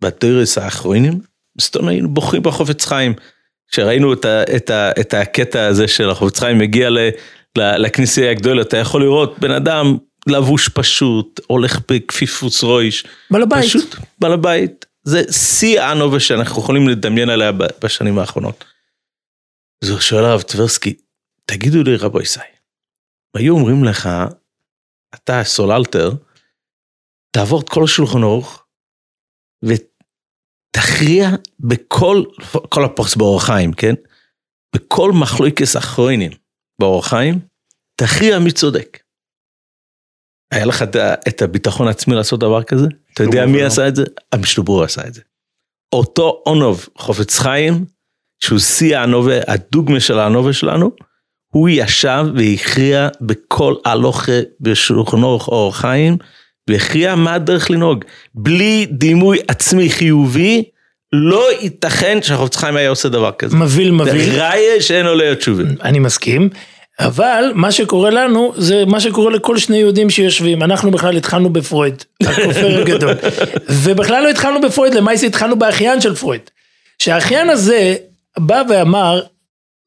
בתרס 0.00 0.58
האחרונים, 0.58 1.20
סתום 1.60 1.88
היינו 1.88 2.08
בוכים 2.08 2.42
בחופץ 2.42 2.84
חיים. 2.84 3.14
כשראינו 3.70 4.12
את, 4.12 4.24
ה, 4.24 4.42
את, 4.56 4.70
ה, 4.70 4.90
את 5.00 5.14
הקטע 5.14 5.66
הזה 5.66 5.88
של 5.88 6.10
החופץ 6.10 6.38
חיים 6.38 6.58
מגיע 6.58 6.90
ל, 6.90 6.98
ל, 7.58 7.76
לכנסייה 7.76 8.30
הגדולה, 8.30 8.62
אתה 8.62 8.76
יכול 8.76 9.02
לראות 9.02 9.38
בן 9.38 9.50
אדם 9.50 9.96
לבוש 10.28 10.68
פשוט, 10.68 11.40
הולך 11.46 11.78
בכפיפוס 11.88 12.62
רויש. 12.62 13.06
בעל 13.30 13.42
הבית. 13.42 13.64
פשוט 13.64 13.96
בעל 14.18 14.32
הבית. 14.32 14.86
זה 15.04 15.32
שיא 15.32 15.82
הנובה 15.82 16.20
שאנחנו 16.20 16.62
יכולים 16.62 16.88
לדמיין 16.88 17.30
עליה 17.30 17.52
בשנים 17.52 18.18
האחרונות. 18.18 18.64
אז 19.84 20.00
שואל 20.00 20.24
הרב 20.24 20.42
טברסקי, 20.42 20.94
תגידו 21.44 21.82
לי 21.82 21.96
רבו 21.96 22.20
ישי, 22.20 22.40
היו 23.36 23.54
אומרים 23.54 23.84
לך, 23.84 24.08
אתה 25.14 25.44
סוללטר, 25.44 26.10
תעבור 27.30 27.60
את 27.60 27.68
כל 27.68 27.84
השולחן 27.84 28.22
אורך 28.22 28.64
ותכריע 29.62 31.28
בכל, 31.60 32.22
כל 32.68 32.84
הפוסט 32.84 33.16
באורח 33.16 33.46
חיים, 33.46 33.72
כן? 33.72 33.94
בכל 34.74 35.12
מחלוקס 35.12 35.76
אחרונים 35.76 36.30
באורח 36.78 37.08
חיים, 37.08 37.38
תכריע 37.96 38.38
מי 38.38 38.52
צודק. 38.52 39.01
היה 40.52 40.64
לך 40.64 40.84
את 41.28 41.42
הביטחון 41.42 41.88
העצמי 41.88 42.14
לעשות 42.14 42.40
דבר 42.40 42.62
כזה? 42.62 42.86
אתה 43.14 43.22
יודע 43.22 43.32
שלמה 43.40 43.52
מי 43.52 43.58
ולא. 43.58 43.66
עשה 43.66 43.88
את 43.88 43.96
זה? 43.96 44.04
המשטובור 44.32 44.82
עשה 44.82 45.06
את 45.06 45.14
זה. 45.14 45.20
אותו 45.92 46.42
אונוב 46.46 46.88
חופץ 46.98 47.38
חיים, 47.38 47.84
שהוא 48.40 48.58
שיא 48.58 48.98
הנובה, 48.98 49.34
הדוגמה 49.48 50.00
של 50.00 50.18
הנובה 50.18 50.52
שלנו, 50.52 50.90
הוא 51.52 51.68
ישב 51.68 52.24
והכריע 52.36 53.08
בכל 53.20 53.74
הלוכה 53.84 54.40
בשולחנו 54.60 55.38
אור 55.48 55.76
חיים, 55.76 56.16
והכריע 56.70 57.14
מה 57.14 57.34
הדרך 57.34 57.70
לנהוג. 57.70 58.04
בלי 58.34 58.86
דימוי 58.90 59.38
עצמי 59.48 59.90
חיובי, 59.90 60.64
לא 61.12 61.52
ייתכן 61.60 62.18
שהחפץ 62.22 62.56
חיים 62.56 62.76
היה 62.76 62.88
עושה 62.88 63.08
דבר 63.08 63.32
כזה. 63.32 63.56
מבהיל 63.56 63.90
מבהיל. 63.90 64.32
זה 64.32 64.48
ראיה 64.48 64.80
שאין 64.80 65.06
עולה 65.06 65.32
התשובה. 65.32 65.62
אני 65.82 65.98
מסכים, 65.98 66.48
אבל 67.06 67.52
מה 67.54 67.72
שקורה 67.72 68.10
לנו 68.10 68.52
זה 68.56 68.84
מה 68.86 69.00
שקורה 69.00 69.30
לכל 69.30 69.58
שני 69.58 69.76
יהודים 69.76 70.10
שיושבים. 70.10 70.62
אנחנו 70.62 70.90
בכלל 70.90 71.16
התחלנו 71.16 71.50
בפרויד, 71.50 72.04
הכופר 72.26 72.80
הגדול. 72.80 73.14
ובכלל 73.68 74.22
לא 74.22 74.28
התחלנו 74.28 74.60
בפרויד, 74.60 74.94
למעשה 74.94 75.26
התחלנו 75.26 75.58
באחיין 75.58 76.00
של 76.00 76.14
פרויד. 76.14 76.50
שהאחיין 76.98 77.50
הזה 77.50 77.96
בא 78.38 78.62
ואמר, 78.68 79.22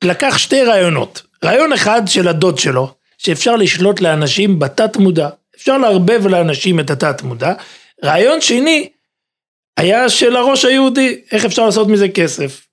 לקח 0.03 0.37
שתי 0.37 0.63
רעיונות. 0.63 1.21
רעיון 1.43 1.73
אחד 1.73 2.01
של 2.05 2.27
הדוד 2.27 2.57
שלו, 2.57 2.93
שאפשר 3.17 3.55
לשלוט 3.55 4.01
לאנשים 4.01 4.59
בתת 4.59 4.97
מודע. 4.97 5.29
אפשר 5.57 5.77
לערבב 5.77 6.27
לאנשים 6.27 6.79
את 6.79 6.89
התת 6.89 7.21
מודע. 7.21 7.53
רעיון 8.03 8.41
שני, 8.41 8.89
היה 9.77 10.09
של 10.09 10.35
הראש 10.35 10.65
היהודי, 10.65 11.21
איך 11.31 11.45
אפשר 11.45 11.65
לעשות 11.65 11.87
מזה 11.87 12.09
כסף. 12.09 12.67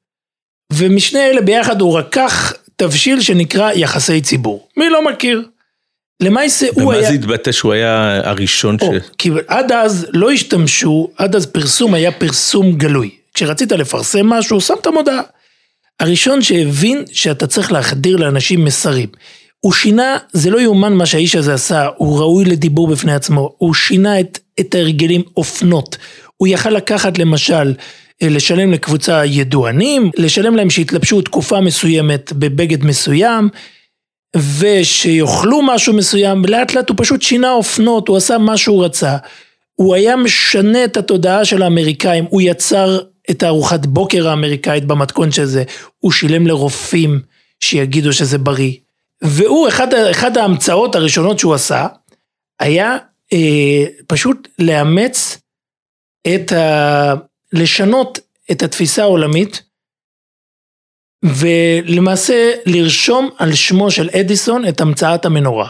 ומשני 0.73 1.21
אלה 1.21 1.41
ביחד 1.41 1.81
הוא 1.81 1.99
רקח 1.99 2.53
תבשיל 2.77 3.21
שנקרא 3.21 3.73
יחסי 3.73 4.21
ציבור. 4.21 4.69
מי 4.77 4.91
לא 4.91 5.11
מכיר? 5.11 5.43
למעשה 6.23 6.67
הוא 6.75 6.93
היה... 6.93 7.09
זה 7.09 7.15
התבטא 7.15 7.53
שהוא 7.53 7.73
היה 7.73 8.21
הראשון 8.25 8.79
ש... 8.79 8.83
או, 8.83 8.93
כי 9.19 9.31
עד 9.49 9.73
אז 9.73 10.07
לא 10.13 10.31
השתמשו, 10.31 11.09
עד 11.17 11.37
אז 11.37 11.47
פרסום 11.47 11.95
היה 11.95 12.13
פרסום 12.13 12.73
גלוי. 12.73 13.11
כשרצית 13.35 13.73
לפרסם 13.73 14.27
משהו, 14.27 14.61
שמת 14.61 14.87
מודעה. 14.87 15.23
הראשון 16.01 16.43
שהבין 16.43 17.05
שאתה 17.13 17.47
צריך 17.47 17.73
להחדיר 17.73 18.17
לאנשים 18.17 18.65
מסרים. 18.65 19.09
הוא 19.61 19.73
שינה, 19.73 20.17
זה 20.33 20.51
לא 20.51 20.61
יאומן 20.61 20.93
מה 20.93 21.07
שהאיש 21.07 21.37
הזה 21.37 21.55
עשה, 21.55 21.89
הוא 21.97 22.19
ראוי 22.19 22.45
לדיבור 22.45 22.89
בפני 22.89 23.15
עצמו, 23.15 23.55
הוא 23.59 23.75
שינה 23.75 24.21
את, 24.21 24.39
את 24.61 24.75
ההרגלים 24.75 25.23
אופנות. 25.37 25.97
הוא 26.37 26.49
יכל 26.49 26.71
לקחת 26.71 27.19
למשל, 27.19 27.75
לשלם 28.23 28.73
לקבוצה 28.73 29.25
ידוענים, 29.25 30.11
לשלם 30.17 30.57
להם 30.57 30.71
שיתלבשו 30.71 31.23
תקופה 31.23 31.61
מסוימת 31.61 32.33
בבגד 32.33 32.85
מסוים, 32.85 33.49
ושיאכלו 34.37 35.63
משהו 35.63 35.95
מסוים, 35.95 36.45
לאט 36.45 36.75
לאט 36.75 36.89
הוא 36.89 36.97
פשוט 37.01 37.23
שינה 37.23 37.53
אופנות, 37.53 38.09
הוא 38.09 38.17
עשה 38.17 38.39
מה 38.39 38.57
שהוא 38.57 38.85
רצה. 38.85 39.17
הוא 39.75 39.95
היה 39.95 40.17
משנה 40.17 40.85
את 40.85 40.97
התודעה 40.97 41.45
של 41.45 41.63
האמריקאים, 41.63 42.25
הוא 42.29 42.43
יצר 42.43 43.01
את 43.31 43.43
הארוחת 43.43 43.87
בוקר 43.87 44.29
האמריקאית 44.29 44.85
במתכון 44.85 45.33
של 45.33 45.45
זה, 45.45 45.65
הוא 45.99 46.13
שילם 46.13 46.47
לרופאים 46.47 47.21
שיגידו 47.61 48.13
שזה 48.13 48.39
בריא. 48.39 48.73
והוא, 49.23 49.69
אחד, 49.69 49.95
אחד 49.95 50.37
ההמצאות 50.37 50.95
הראשונות 50.95 51.39
שהוא 51.39 51.55
עשה, 51.55 51.87
היה 52.61 52.97
אה, 53.33 53.85
פשוט 54.07 54.49
לאמץ 54.59 55.39
את 56.35 56.53
ה... 56.53 57.15
לשנות 57.53 58.19
את 58.51 58.63
התפיסה 58.63 59.03
העולמית, 59.03 59.63
ולמעשה 61.25 62.53
לרשום 62.67 63.31
על 63.39 63.55
שמו 63.55 63.91
של 63.91 64.11
אדיסון 64.21 64.69
את 64.69 64.81
המצאת 64.81 65.25
המנורה. 65.25 65.69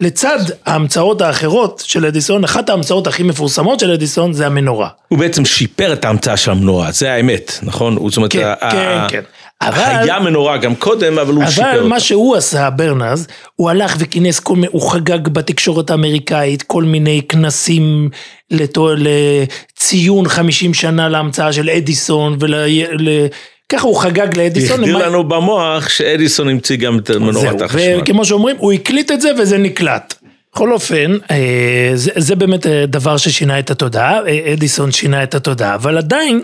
לצד 0.00 0.38
ההמצאות 0.66 1.20
האחרות 1.20 1.82
של 1.86 2.06
אדיסון, 2.06 2.44
אחת 2.44 2.68
ההמצאות 2.70 3.06
הכי 3.06 3.22
מפורסמות 3.22 3.80
של 3.80 3.90
אדיסון 3.90 4.32
זה 4.32 4.46
המנורה. 4.46 4.88
הוא 5.08 5.18
בעצם 5.18 5.44
שיפר 5.44 5.92
את 5.92 6.04
ההמצאה 6.04 6.36
של 6.36 6.50
המנורה, 6.50 6.92
זה 6.92 7.12
האמת, 7.12 7.52
נכון? 7.62 7.96
הוא, 7.96 8.10
זאת 8.10 8.16
אומרת, 8.16 8.32
כן, 8.32 8.44
ה- 8.60 8.70
כן, 8.70 8.76
ה- 8.76 9.06
כן. 9.10 9.22
אבל, 9.62 9.82
היה 9.84 10.20
מנורה 10.20 10.56
גם 10.56 10.74
קודם, 10.74 11.18
אבל 11.18 11.34
הוא 11.34 11.46
שיפר 11.46 11.70
אבל 11.70 11.78
אותה. 11.78 11.88
מה 11.88 12.00
שהוא 12.00 12.36
עשה, 12.36 12.70
ברנז, 12.70 13.26
הוא 13.56 13.70
הלך 13.70 13.96
וכינס 13.98 14.40
כל 14.40 14.54
מיני, 14.54 14.66
הוא 14.70 14.90
חגג 14.90 15.28
בתקשורת 15.28 15.90
האמריקאית 15.90 16.62
כל 16.62 16.84
מיני 16.84 17.22
כנסים 17.28 18.10
לתו, 18.50 18.88
לציון 18.96 20.28
50 20.28 20.74
שנה 20.74 21.08
להמצאה 21.08 21.52
של 21.52 21.70
אדיסון, 21.70 22.36
ול... 22.40 22.54
ל... 22.98 23.26
ככה 23.72 23.86
הוא 23.86 23.96
חגג 23.96 24.36
לאדיסון. 24.36 24.80
החדיר 24.80 24.96
למה- 24.96 25.06
לנו 25.06 25.24
במוח 25.24 25.88
שאדיסון 25.88 26.48
המציא 26.48 26.76
גם 26.76 26.98
את 26.98 27.10
מנורת 27.10 27.60
החשמל. 27.60 27.98
וכמו 28.02 28.24
שאומרים, 28.24 28.56
הוא 28.58 28.72
הקליט 28.72 29.12
את 29.12 29.20
זה 29.20 29.30
וזה 29.38 29.58
נקלט. 29.58 30.14
בכל 30.54 30.72
אופן, 30.72 31.12
אה, 31.30 31.90
זה, 31.94 32.10
זה 32.16 32.36
באמת 32.36 32.66
אה, 32.66 32.84
דבר 32.86 33.16
ששינה 33.16 33.58
את 33.58 33.70
התודעה, 33.70 34.26
אה, 34.26 34.52
אדיסון 34.52 34.92
שינה 34.92 35.22
את 35.22 35.34
התודעה, 35.34 35.74
אבל 35.74 35.98
עדיין, 35.98 36.42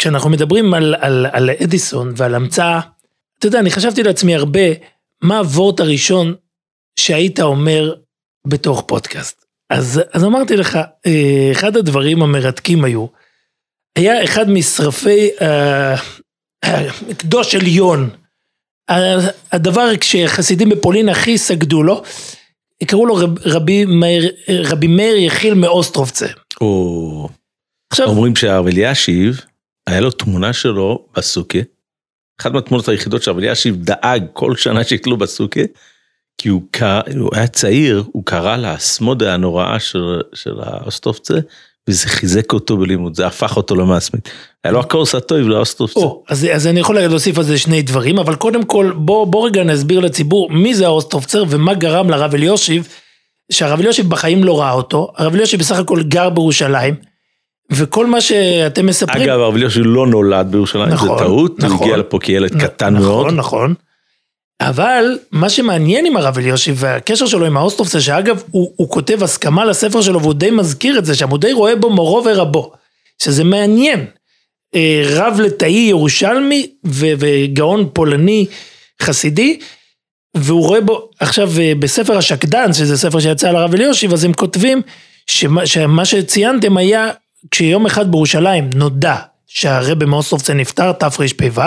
כשאנחנו 0.00 0.30
מדברים 0.30 0.74
על, 0.74 0.94
על, 0.98 1.26
על 1.32 1.50
אדיסון 1.50 2.12
ועל 2.16 2.34
המצאה, 2.34 2.80
אתה 3.38 3.46
יודע, 3.46 3.58
אני 3.58 3.70
חשבתי 3.70 4.02
לעצמי 4.02 4.34
הרבה, 4.34 4.60
מה 5.22 5.38
הוורט 5.38 5.80
הראשון 5.80 6.34
שהיית 6.98 7.40
אומר 7.40 7.94
בתוך 8.46 8.84
פודקאסט. 8.86 9.44
אז, 9.70 10.00
אז 10.12 10.24
אמרתי 10.24 10.56
לך, 10.56 10.78
אה, 11.06 11.48
אחד 11.52 11.76
הדברים 11.76 12.22
המרתקים 12.22 12.84
היו, 12.84 13.06
היה 13.96 14.24
אחד 14.24 14.50
משרפי 14.50 15.28
אה, 15.42 15.96
קדוש 17.18 17.54
עליון, 17.54 18.10
הדבר 19.52 19.96
כשחסידים 20.00 20.68
בפולין 20.68 21.08
הכי 21.08 21.38
סגדו 21.38 21.82
לו, 21.82 22.02
קראו 22.86 23.06
לו 23.06 23.14
רב, 23.14 23.38
רבי, 23.46 23.84
מאיר, 23.84 24.32
רבי 24.48 24.86
מאיר 24.86 25.16
יחיל 25.16 25.54
מאוסטרובצה. 25.54 26.26
או... 26.60 27.28
עכשיו, 27.92 28.08
אומרים 28.08 28.36
שהרב 28.36 28.66
אלישיב, 28.66 29.40
היה 29.86 30.00
לו 30.00 30.10
תמונה 30.10 30.52
שלו 30.52 31.06
בסוכה. 31.16 31.58
אחת 32.40 32.52
מהתמונות 32.52 32.88
היחידות 32.88 33.22
שהרב 33.22 33.38
אלישיב 33.38 33.76
דאג 33.84 34.24
כל 34.32 34.56
שנה 34.56 34.84
שיתלו 34.84 35.16
בסוכה, 35.16 35.60
כי 36.38 36.48
הוא, 36.48 36.62
קרא, 36.70 37.00
הוא 37.18 37.30
היה 37.32 37.46
צעיר, 37.46 38.04
הוא 38.12 38.22
קרא 38.26 38.56
להתמדה 38.56 39.34
הנוראה 39.34 39.80
של, 39.80 40.20
של 40.34 40.54
האוסטרובצר, 40.60 41.34
וזה 41.88 42.08
חיזק 42.08 42.52
אותו 42.52 42.76
בלימוד, 42.76 43.14
זה 43.14 43.26
הפך 43.26 43.56
אותו 43.56 43.74
למתמיד. 43.74 44.28
היה 44.64 44.72
לו 44.72 44.80
הכרת 44.80 45.14
הטוב 45.14 45.38
לאוסטרובצר. 45.38 46.00
או, 46.00 46.24
אז, 46.28 46.46
אז 46.54 46.66
אני 46.66 46.80
יכול 46.80 47.00
להוסיף 47.00 47.38
על 47.38 47.44
זה 47.44 47.58
שני 47.58 47.82
דברים, 47.82 48.18
אבל 48.18 48.34
קודם 48.34 48.64
כל 48.64 48.92
בוא, 48.96 49.26
בוא 49.26 49.46
רגע 49.46 49.64
נסביר 49.64 50.00
לציבור 50.00 50.50
מי 50.50 50.74
זה 50.74 50.86
האוסטרובצר 50.86 51.44
ומה 51.48 51.74
גרם 51.74 52.10
לרב 52.10 52.34
אליושיב, 52.34 52.88
שהרב 53.52 53.80
אליושיב 53.80 54.10
בחיים 54.10 54.44
לא 54.44 54.60
ראה 54.60 54.72
אותו, 54.72 55.12
הרב 55.16 55.34
אליושיב 55.34 55.60
בסך 55.60 55.78
הכל 55.78 56.02
גר 56.02 56.30
בירושלים, 56.30 56.94
וכל 57.70 58.06
מה 58.06 58.20
שאתם 58.20 58.86
מספרים... 58.86 59.22
אגב, 59.22 59.40
הרב 59.40 59.54
אלישיב 59.54 59.82
לא 59.86 60.06
נולד 60.06 60.46
בירושלים, 60.50 60.88
נכון, 60.88 61.18
זה 61.18 61.24
טעות, 61.24 61.58
נכון. 61.58 61.76
הוא 61.76 61.84
הגיע 61.84 61.96
לפה 61.96 62.18
כילד 62.18 62.56
נ- 62.56 62.60
קטן 62.60 62.94
נכון, 62.94 63.06
מאוד. 63.06 63.26
נכון, 63.26 63.36
נכון. 63.36 63.74
אבל 64.60 65.18
מה 65.32 65.48
שמעניין 65.50 66.06
עם 66.06 66.16
הרב 66.16 66.38
אליושיב 66.38 66.76
והקשר 66.78 67.26
שלו 67.26 67.46
עם 67.46 67.56
האוסטרובצה, 67.56 68.00
שאגב 68.00 68.42
הוא, 68.50 68.72
הוא 68.76 68.90
כותב 68.90 69.22
הסכמה 69.22 69.64
לספר 69.64 70.02
שלו 70.02 70.20
והוא 70.20 70.34
די 70.34 70.50
מזכיר 70.50 70.98
את 70.98 71.04
זה, 71.04 71.14
שם 71.14 71.28
הוא 71.28 71.38
די 71.38 71.52
רואה 71.52 71.76
בו 71.76 71.90
מורו 71.90 72.22
ורבו, 72.24 72.72
שזה 73.22 73.44
מעניין. 73.44 74.06
אה, 74.74 75.02
רב 75.14 75.40
לתאי 75.40 75.86
ירושלמי 75.88 76.66
ו- 76.86 77.12
וגאון 77.18 77.88
פולני 77.92 78.46
חסידי, 79.02 79.58
והוא 80.36 80.66
רואה 80.66 80.80
בו, 80.80 81.10
עכשיו 81.20 81.50
אה, 81.60 81.72
בספר 81.78 82.16
השקדן, 82.18 82.72
שזה 82.72 82.98
ספר 82.98 83.20
שיצא 83.20 83.48
על 83.48 83.56
הרב 83.56 83.74
אליושיב, 83.74 84.12
אז 84.12 84.24
הם 84.24 84.32
כותבים 84.32 84.82
שמה, 85.26 85.66
שמה 85.66 86.04
שציינתם 86.04 86.76
היה, 86.76 87.10
כשיום 87.50 87.86
אחד 87.86 88.10
בירושלים 88.10 88.70
נודע 88.74 89.16
שהרבה 89.46 90.06
מאוסטרובצה 90.06 90.54
נפטר, 90.54 90.92
תרפ"ו, 90.92 91.62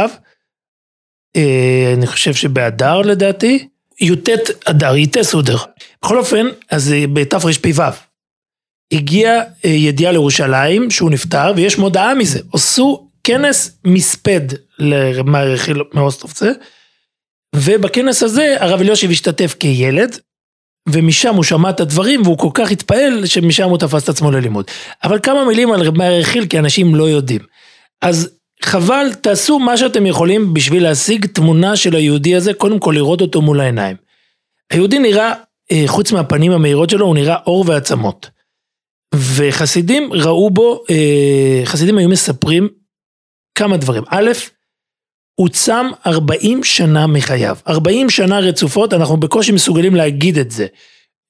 אה, 1.35 1.93
אני 1.97 2.07
חושב 2.07 2.33
שבאדר 2.33 3.01
לדעתי, 3.01 3.67
י"ט 4.01 4.29
אדר, 4.65 4.95
י"ט 4.95 5.21
סודר. 5.21 5.57
בכל 6.03 6.19
אופן, 6.19 6.45
אז 6.69 6.93
אה, 6.93 7.05
בתרפ"ו 7.13 7.81
הגיעה 8.91 9.39
אה, 9.65 9.69
ידיעה 9.69 10.11
לירושלים 10.11 10.91
שהוא 10.91 11.11
נפטר, 11.11 11.53
ויש 11.55 11.77
מודעה 11.77 12.15
מזה. 12.15 12.39
עשו 12.53 13.09
כנס 13.23 13.77
מספד 13.85 14.41
למר 14.79 15.53
יחיל 15.53 15.83
מאוסטרובצה, 15.93 16.51
ובכנס 17.55 18.23
הזה 18.23 18.55
הרב 18.59 18.79
אליושיב 18.81 19.11
השתתף 19.11 19.55
כילד, 19.59 20.19
ומשם 20.89 21.35
הוא 21.35 21.43
שמע 21.43 21.69
את 21.69 21.79
הדברים 21.79 22.21
והוא 22.21 22.37
כל 22.37 22.49
כך 22.53 22.71
התפעל 22.71 23.25
שמשם 23.25 23.69
הוא 23.69 23.77
תפס 23.77 24.03
את 24.03 24.09
עצמו 24.09 24.31
ללימוד. 24.31 24.65
אבל 25.03 25.19
כמה 25.23 25.45
מילים 25.45 25.71
על 25.71 25.81
רב 25.81 25.97
מאיר 25.97 26.19
יחיל 26.19 26.45
כי 26.45 26.59
אנשים 26.59 26.95
לא 26.95 27.03
יודעים. 27.09 27.41
אז 28.01 28.29
חבל, 28.63 29.13
תעשו 29.21 29.59
מה 29.59 29.77
שאתם 29.77 30.05
יכולים 30.05 30.53
בשביל 30.53 30.83
להשיג 30.83 31.25
תמונה 31.25 31.75
של 31.75 31.95
היהודי 31.95 32.35
הזה, 32.35 32.53
קודם 32.53 32.79
כל 32.79 32.93
לראות 32.95 33.21
אותו 33.21 33.41
מול 33.41 33.59
העיניים. 33.59 33.95
היהודי 34.71 34.99
נראה, 34.99 35.33
אה, 35.71 35.83
חוץ 35.87 36.11
מהפנים 36.11 36.51
המהירות 36.51 36.89
שלו, 36.89 37.05
הוא 37.05 37.15
נראה 37.15 37.35
עור 37.35 37.65
ועצמות. 37.67 38.29
וחסידים 39.15 40.13
ראו 40.13 40.49
בו, 40.49 40.83
אה, 40.89 41.61
חסידים 41.65 41.97
היו 41.97 42.09
מספרים 42.09 42.69
כמה 43.55 43.77
דברים. 43.77 44.03
א', 44.09 44.31
הוא 45.35 45.49
צם 45.49 45.85
40 46.07 46.63
שנה 46.63 47.07
מחייו. 47.07 47.57
40 47.67 48.09
שנה 48.09 48.39
רצופות, 48.39 48.93
אנחנו 48.93 49.17
בקושי 49.17 49.51
מסוגלים 49.51 49.95
להגיד 49.95 50.37
את 50.37 50.51
זה. 50.51 50.65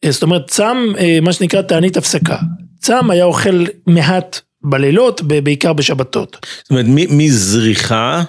אה, 0.04 0.12
זאת 0.12 0.24
אומרת, 0.24 0.48
צם, 0.48 0.78
אה, 1.00 1.20
מה 1.22 1.34
שנקרא 1.34 1.62
תענית 1.62 1.98
הפסקה. 1.98 2.38
צם 2.80 3.10
היה 3.10 3.24
אוכל 3.24 3.66
מעט 3.88 4.40
בלילות, 4.62 5.22
בעיקר 5.22 5.74
בשבתות. 5.74 6.46
זאת 6.64 6.70
אומרת, 6.70 6.86
מזריחה 7.10 8.24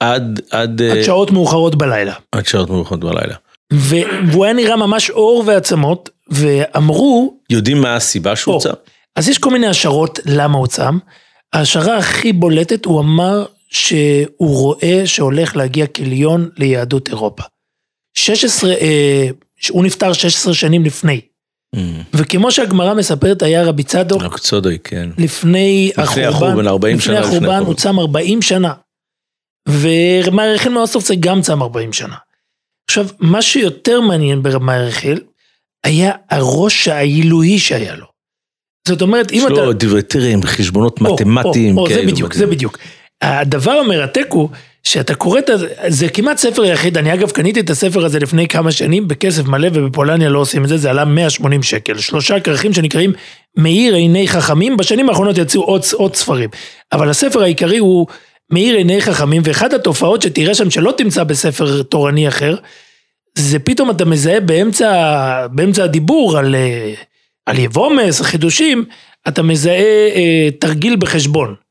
עד, 0.00 0.40
עד, 0.50 0.82
עד 0.82 0.82
אה, 0.82 1.04
שעות 1.04 1.30
מאוחרות 1.30 1.74
בלילה. 1.74 2.14
עד 2.32 2.46
שעות 2.46 2.70
מאוחרות 2.70 3.00
בלילה. 3.00 3.34
והוא 3.72 4.44
היה 4.44 4.54
נראה 4.54 4.76
ממש 4.76 5.10
עור 5.10 5.44
ועצמות, 5.46 6.10
ואמרו, 6.28 7.34
יודעים 7.50 7.80
מה 7.80 7.96
הסיבה 7.96 8.36
שהוא 8.36 8.60
צם? 8.60 8.70
אז 9.16 9.28
יש 9.28 9.38
כל 9.38 9.50
מיני 9.50 9.66
השערות 9.66 10.18
למה 10.24 10.58
הוא 10.58 10.66
צם. 10.66 10.98
ההשערה 11.52 11.96
הכי 11.96 12.32
בולטת, 12.32 12.84
הוא 12.84 13.00
אמר 13.00 13.44
שהוא 13.72 14.56
רואה 14.58 15.02
שהולך 15.04 15.56
להגיע 15.56 15.86
כליון 15.86 16.48
ליהדות 16.56 17.08
אירופה. 17.08 17.42
16, 18.14 18.72
אה, 18.72 19.28
הוא 19.70 19.84
נפטר 19.84 20.12
16 20.12 20.54
שנים 20.54 20.84
לפני. 20.84 21.20
וכמו 22.12 22.50
שהגמרא 22.52 22.94
מספרת, 22.94 23.42
היה 23.42 23.64
רבי 23.64 23.82
צדוק 23.82 24.22
רק 24.22 24.38
צודק, 24.38 24.80
כן. 24.84 25.10
לפני 25.18 25.92
החורבן, 25.96 26.28
החורבן, 26.28 26.66
40 26.66 27.00
שנה 27.00 27.20
לפני 27.20 27.36
לפני 27.36 27.48
החורבן. 27.48 27.66
הוא 27.66 27.74
צם 27.74 27.98
40 27.98 28.42
שנה. 28.42 28.72
ורמי 29.68 30.46
ירחיל 30.46 30.72
מאוסטרופצה 30.72 31.14
גם 31.20 31.42
צם 31.42 31.62
40 31.62 31.92
שנה. 31.92 32.16
עכשיו, 32.90 33.06
מה 33.18 33.42
שיותר 33.42 34.00
מעניין 34.00 34.42
ברמי 34.42 34.76
ירחיל, 34.76 35.20
היה 35.84 36.12
הראש 36.30 36.88
העילוי 36.88 37.58
שהיה 37.58 37.96
לו. 37.96 38.06
זאת 38.88 39.02
אומרת, 39.02 39.32
אם 39.32 39.36
יש 39.36 39.44
אתה... 39.44 39.52
לו 39.52 39.72
דברי 39.72 40.02
טרם, 40.02 40.42
חשבונות 40.42 41.00
או, 41.00 41.14
מתמטיים. 41.14 41.78
או, 41.78 41.82
או, 41.82 41.88
זה 41.88 41.94
כאלו, 41.94 42.12
בדיוק. 42.12 42.34
זה 42.34 42.46
בדיוק. 42.46 42.78
הדבר 43.22 43.72
המרתק 43.72 44.26
הוא 44.28 44.48
שאתה 44.82 45.14
קורא 45.14 45.38
את 45.38 45.50
זה, 45.54 45.66
זה 45.88 46.08
כמעט 46.08 46.38
ספר 46.38 46.64
יחיד, 46.64 46.98
אני 46.98 47.14
אגב 47.14 47.30
קניתי 47.30 47.60
את 47.60 47.70
הספר 47.70 48.04
הזה 48.04 48.18
לפני 48.18 48.48
כמה 48.48 48.72
שנים 48.72 49.08
בכסף 49.08 49.44
מלא 49.44 49.68
ובפולניה 49.72 50.28
לא 50.28 50.38
עושים 50.38 50.64
את 50.64 50.68
זה, 50.68 50.76
זה 50.76 50.90
עלה 50.90 51.04
180 51.04 51.62
שקל, 51.62 51.98
שלושה 51.98 52.40
כרכים 52.40 52.72
שנקראים 52.72 53.12
מאיר 53.56 53.94
עיני 53.94 54.28
חכמים, 54.28 54.76
בשנים 54.76 55.08
האחרונות 55.08 55.38
יצאו 55.38 55.62
עוד, 55.62 55.82
עוד 55.92 56.14
ספרים, 56.14 56.50
אבל 56.92 57.10
הספר 57.10 57.42
העיקרי 57.42 57.78
הוא 57.78 58.06
מאיר 58.50 58.76
עיני 58.76 59.00
חכמים, 59.00 59.42
ואחת 59.44 59.72
התופעות 59.72 60.22
שתראה 60.22 60.54
שם 60.54 60.70
שלא 60.70 60.94
תמצא 60.96 61.24
בספר 61.24 61.82
תורני 61.82 62.28
אחר, 62.28 62.56
זה 63.38 63.58
פתאום 63.58 63.90
אתה 63.90 64.04
מזהה 64.04 64.40
באמצע, 64.40 65.46
באמצע 65.46 65.84
הדיבור 65.84 66.38
על, 66.38 66.54
אה, 66.54 66.94
על 67.46 67.58
יבומס, 67.58 68.20
חידושים, 68.20 68.84
אתה 69.28 69.42
מזהה 69.42 70.08
אה, 70.14 70.48
תרגיל 70.58 70.96
בחשבון. 70.96 71.61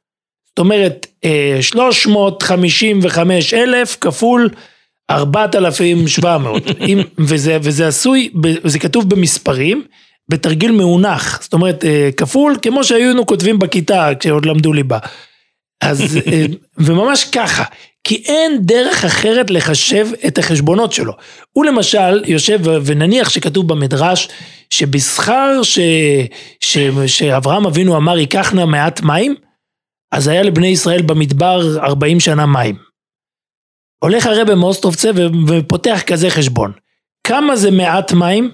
זאת 0.51 0.59
אומרת, 0.59 1.07
אה, 1.25 1.57
355 1.61 3.53
אלף 3.53 3.97
כפול 4.01 4.49
4,700, 5.09 6.63
אם- 6.87 7.01
וזה, 7.17 7.57
וזה 7.61 7.87
עשוי, 7.87 8.29
זה 8.63 8.79
כתוב 8.79 9.09
במספרים, 9.09 9.83
בתרגיל 10.29 10.71
מאונח, 10.71 11.39
זאת 11.41 11.53
אומרת, 11.53 11.85
אה, 11.85 12.09
כפול, 12.17 12.55
כמו 12.61 12.83
שהיינו 12.83 13.25
כותבים 13.25 13.59
בכיתה 13.59 14.09
כשעוד 14.19 14.45
למדו 14.45 14.73
ליבה. 14.73 14.97
אז, 15.81 16.17
אה, 16.31 16.45
וממש 16.85 17.23
ככה, 17.23 17.63
כי 18.03 18.23
אין 18.25 18.57
דרך 18.61 19.05
אחרת 19.05 19.49
לחשב 19.51 20.07
את 20.27 20.37
החשבונות 20.37 20.91
שלו. 20.91 21.13
הוא 21.51 21.65
למשל 21.65 22.23
יושב, 22.25 22.59
ונניח 22.85 23.29
שכתוב 23.29 23.67
במדרש, 23.67 24.29
שבשכר 24.69 25.63
ש, 25.63 25.79
ש, 26.59 26.77
שאברהם 27.07 27.65
אבינו 27.65 27.97
אמר 27.97 28.17
ייקח 28.17 28.53
נא 28.53 28.65
מעט 28.65 29.01
מים, 29.01 29.35
אז 30.12 30.28
היה 30.28 30.43
לבני 30.43 30.67
ישראל 30.67 31.02
במדבר 31.02 31.78
40 31.80 32.19
שנה 32.19 32.45
מים. 32.45 32.76
הולך 34.00 34.26
הרב 34.26 34.54
מאוסטרובצה 34.54 35.12
ו- 35.15 35.47
ופותח 35.47 36.02
כזה 36.08 36.30
חשבון. 36.30 36.71
כמה 37.24 37.56
זה 37.56 37.71
מעט 37.71 38.13
מים? 38.13 38.52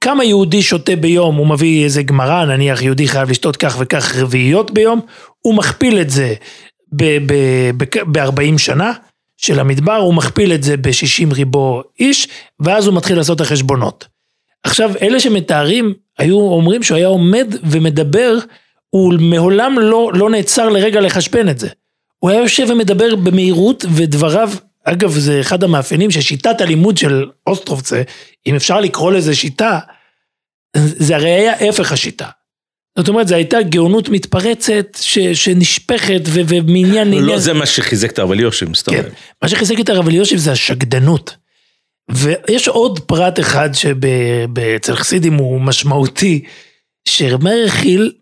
כמה 0.00 0.24
יהודי 0.24 0.62
שותה 0.62 0.96
ביום? 0.96 1.36
הוא 1.36 1.46
מביא 1.46 1.84
איזה 1.84 2.02
גמרא, 2.02 2.44
נניח 2.44 2.82
יהודי 2.82 3.08
חייב 3.08 3.30
לשתות 3.30 3.56
כך 3.56 3.76
וכך 3.78 4.16
רביעיות 4.16 4.70
ביום, 4.70 5.00
הוא 5.38 5.54
מכפיל 5.54 6.00
את 6.00 6.10
זה 6.10 6.34
ב-40 6.92 8.58
שנה 8.58 8.92
של 9.36 9.60
המדבר, 9.60 9.96
הוא 9.96 10.14
מכפיל 10.14 10.52
את 10.52 10.62
זה 10.62 10.76
ב-60 10.76 11.34
ריבו 11.34 11.82
איש, 12.00 12.28
ואז 12.60 12.86
הוא 12.86 12.96
מתחיל 12.96 13.16
לעשות 13.16 13.36
את 13.36 13.46
החשבונות. 13.46 14.06
עכשיו, 14.64 14.90
אלה 15.02 15.20
שמתארים, 15.20 15.94
היו 16.18 16.40
אומרים 16.40 16.82
שהוא 16.82 16.96
היה 16.96 17.06
עומד 17.06 17.54
ומדבר, 17.62 18.38
הוא 18.90 19.14
מעולם 19.20 19.78
לא, 19.78 20.10
לא 20.14 20.30
נעצר 20.30 20.68
לרגע 20.68 21.00
לחשבן 21.00 21.48
את 21.48 21.58
זה. 21.58 21.68
הוא 22.18 22.30
היה 22.30 22.40
יושב 22.40 22.66
ומדבר 22.70 23.16
במהירות, 23.16 23.84
ודבריו, 23.94 24.50
אגב, 24.84 25.10
זה 25.10 25.40
אחד 25.40 25.64
המאפיינים 25.64 26.10
ששיטת 26.10 26.60
הלימוד 26.60 26.96
של 26.96 27.26
אוסטרובצה, 27.46 28.02
אם 28.46 28.54
אפשר 28.54 28.80
לקרוא 28.80 29.12
לזה 29.12 29.34
שיטה, 29.34 29.78
זה 30.76 31.16
הרי 31.16 31.30
היה 31.30 31.68
הפך 31.68 31.92
השיטה. 31.92 32.28
זאת 32.98 33.08
אומרת, 33.08 33.28
זו 33.28 33.34
הייתה 33.34 33.62
גאונות 33.62 34.08
מתפרצת, 34.08 34.98
ש, 35.00 35.18
שנשפכת 35.18 36.20
ו, 36.24 36.40
ומעניין. 36.48 37.12
לא 37.12 37.38
זה 37.38 37.52
מה 37.52 37.66
שחיזק 37.66 38.10
את 38.10 38.18
הרב 38.18 38.30
אליושים, 38.30 38.74
סתם. 38.74 38.92
כן. 38.92 39.08
מה 39.42 39.48
שחיזק 39.48 39.80
את 39.80 39.88
הרב 39.88 40.08
אליושיב 40.08 40.38
זה 40.38 40.52
השקדנות. 40.52 41.36
ויש 42.10 42.68
עוד 42.68 43.00
פרט 43.00 43.40
אחד 43.40 43.70
שאצל 43.72 44.96
חסידים 44.96 45.34
הוא 45.34 45.60
משמעותי, 45.60 46.44
שרב 47.08 47.44
מאיר 47.44 47.68
חיל 47.68 48.12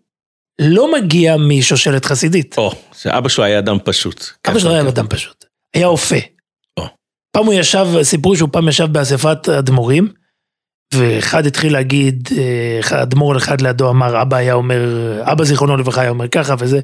לא 0.61 0.91
מגיע 0.93 1.35
משושלת 1.37 2.05
חסידית. 2.05 2.57
או, 2.57 2.71
זה 3.01 3.17
אבא 3.17 3.29
שלו 3.29 3.43
היה 3.43 3.59
אדם 3.59 3.77
פשוט. 3.83 4.25
אבא 4.47 4.59
שלו 4.59 4.69
ככה, 4.69 4.73
היה 4.73 4.83
כן. 4.83 4.87
אדם 4.87 5.07
פשוט, 5.07 5.45
היה 5.73 5.87
אופה. 5.87 6.15
או. 6.77 6.85
פעם 7.31 7.45
הוא 7.45 7.53
ישב, 7.53 7.87
סיפרו 8.03 8.35
שהוא 8.35 8.49
פעם 8.51 8.67
ישב 8.67 8.85
באספת 8.85 9.49
אדמו"רים, 9.49 10.13
ואחד 10.93 11.45
התחיל 11.45 11.73
להגיד, 11.73 12.29
אה, 12.37 13.03
אדמו"ר 13.03 13.37
אחד 13.37 13.61
לידו 13.61 13.89
אמר, 13.89 14.21
אבא 14.21 14.37
היה 14.37 14.53
אומר, 14.53 14.81
אבא 15.31 15.43
זיכרונו 15.43 15.77
לברכה 15.77 16.01
היה 16.01 16.09
אומר 16.09 16.27
ככה 16.27 16.55
וזה. 16.59 16.79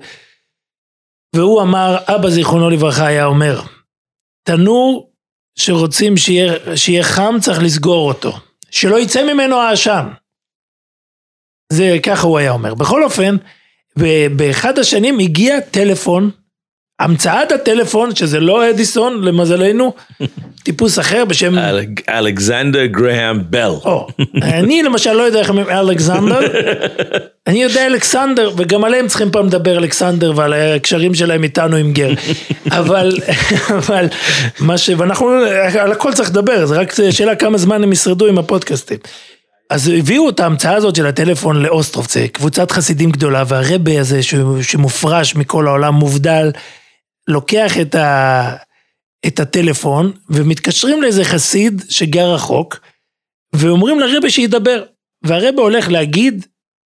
והוא 1.36 1.62
אמר, 1.62 1.98
אבא 2.08 2.30
זיכרונו 2.30 2.70
לברכה 2.70 3.08
היה 3.08 3.26
אומר, 3.26 3.62
תנור 4.44 5.14
שרוצים 5.56 6.18
שיהיה, 6.18 6.78
שיהיה 6.78 7.04
חם 7.04 7.36
צריך 7.42 7.60
לסגור 7.62 8.08
אותו, 8.08 8.40
שלא 8.72 9.00
יצא 9.00 9.34
ממנו 9.34 9.56
העשן. 9.56 10.06
זה 11.72 11.98
ככה 12.04 12.28
הוא 12.28 12.38
היה 12.38 12.52
אומר. 12.52 12.74
בכל 12.74 13.04
אופן, 13.04 13.36
ב- 14.00 14.28
באחד 14.38 14.80
השנים 14.80 15.20
הגיע 15.20 15.60
טלפון, 15.60 16.30
המצאת 17.00 17.52
הטלפון, 17.52 18.16
שזה 18.16 18.40
לא 18.40 18.70
אדיסון 18.70 19.24
למזלנו, 19.24 19.94
טיפוס 20.64 21.00
אחר 21.00 21.26
בשם... 21.26 21.56
אלכסנדר 22.10 22.86
גרהם 22.86 23.42
בל. 23.50 23.72
אני 24.42 24.84
למשל 24.84 25.14
לא 25.14 25.24
יודע 25.24 25.40
איך 25.40 25.50
הם 25.50 25.60
אלכסנדר, 25.60 26.40
אני 27.48 27.64
יודע 27.64 27.86
אלכסנדר, 27.86 28.52
וגם 28.58 28.84
עליהם 28.84 29.08
צריכים 29.08 29.32
פעם 29.32 29.46
לדבר 29.46 29.78
אלכסנדר 29.78 30.34
ועל 30.36 30.54
הקשרים 30.54 31.14
שלהם 31.16 31.44
איתנו 31.44 31.76
עם 31.76 31.94
גר. 31.94 32.10
אבל, 32.80 33.12
אבל, 33.70 34.06
מה 34.60 34.78
ש... 34.78 34.90
ואנחנו, 34.98 35.30
על 35.80 35.92
הכל 35.92 36.14
צריך 36.14 36.30
לדבר, 36.30 36.66
זה 36.66 36.76
רק 36.80 36.94
שאלה 37.12 37.36
כמה 37.36 37.58
זמן 37.58 37.84
הם 37.84 37.92
ישרדו 37.92 38.28
עם 38.28 38.38
הפודקאסטים. 38.38 38.98
אז 39.70 39.88
הביאו 39.88 40.30
את 40.30 40.40
ההמצאה 40.40 40.76
הזאת 40.76 40.96
של 40.96 41.06
הטלפון 41.06 41.62
לאוסטרובצה, 41.62 42.26
קבוצת 42.28 42.72
חסידים 42.72 43.12
גדולה, 43.12 43.44
והרבה 43.48 44.00
הזה 44.00 44.20
שמופרש 44.62 45.36
מכל 45.36 45.68
העולם, 45.68 45.94
מובדל, 45.94 46.52
לוקח 47.28 47.78
את, 47.82 47.96
ה, 47.96 48.56
את 49.28 49.40
הטלפון 49.40 50.12
ומתקשרים 50.30 51.02
לאיזה 51.02 51.24
חסיד 51.24 51.82
שגר 51.90 52.34
רחוק, 52.34 52.80
ואומרים 53.54 54.00
לרבה 54.00 54.30
שידבר. 54.30 54.84
והרבה 55.24 55.62
הולך 55.62 55.90
להגיד 55.90 56.46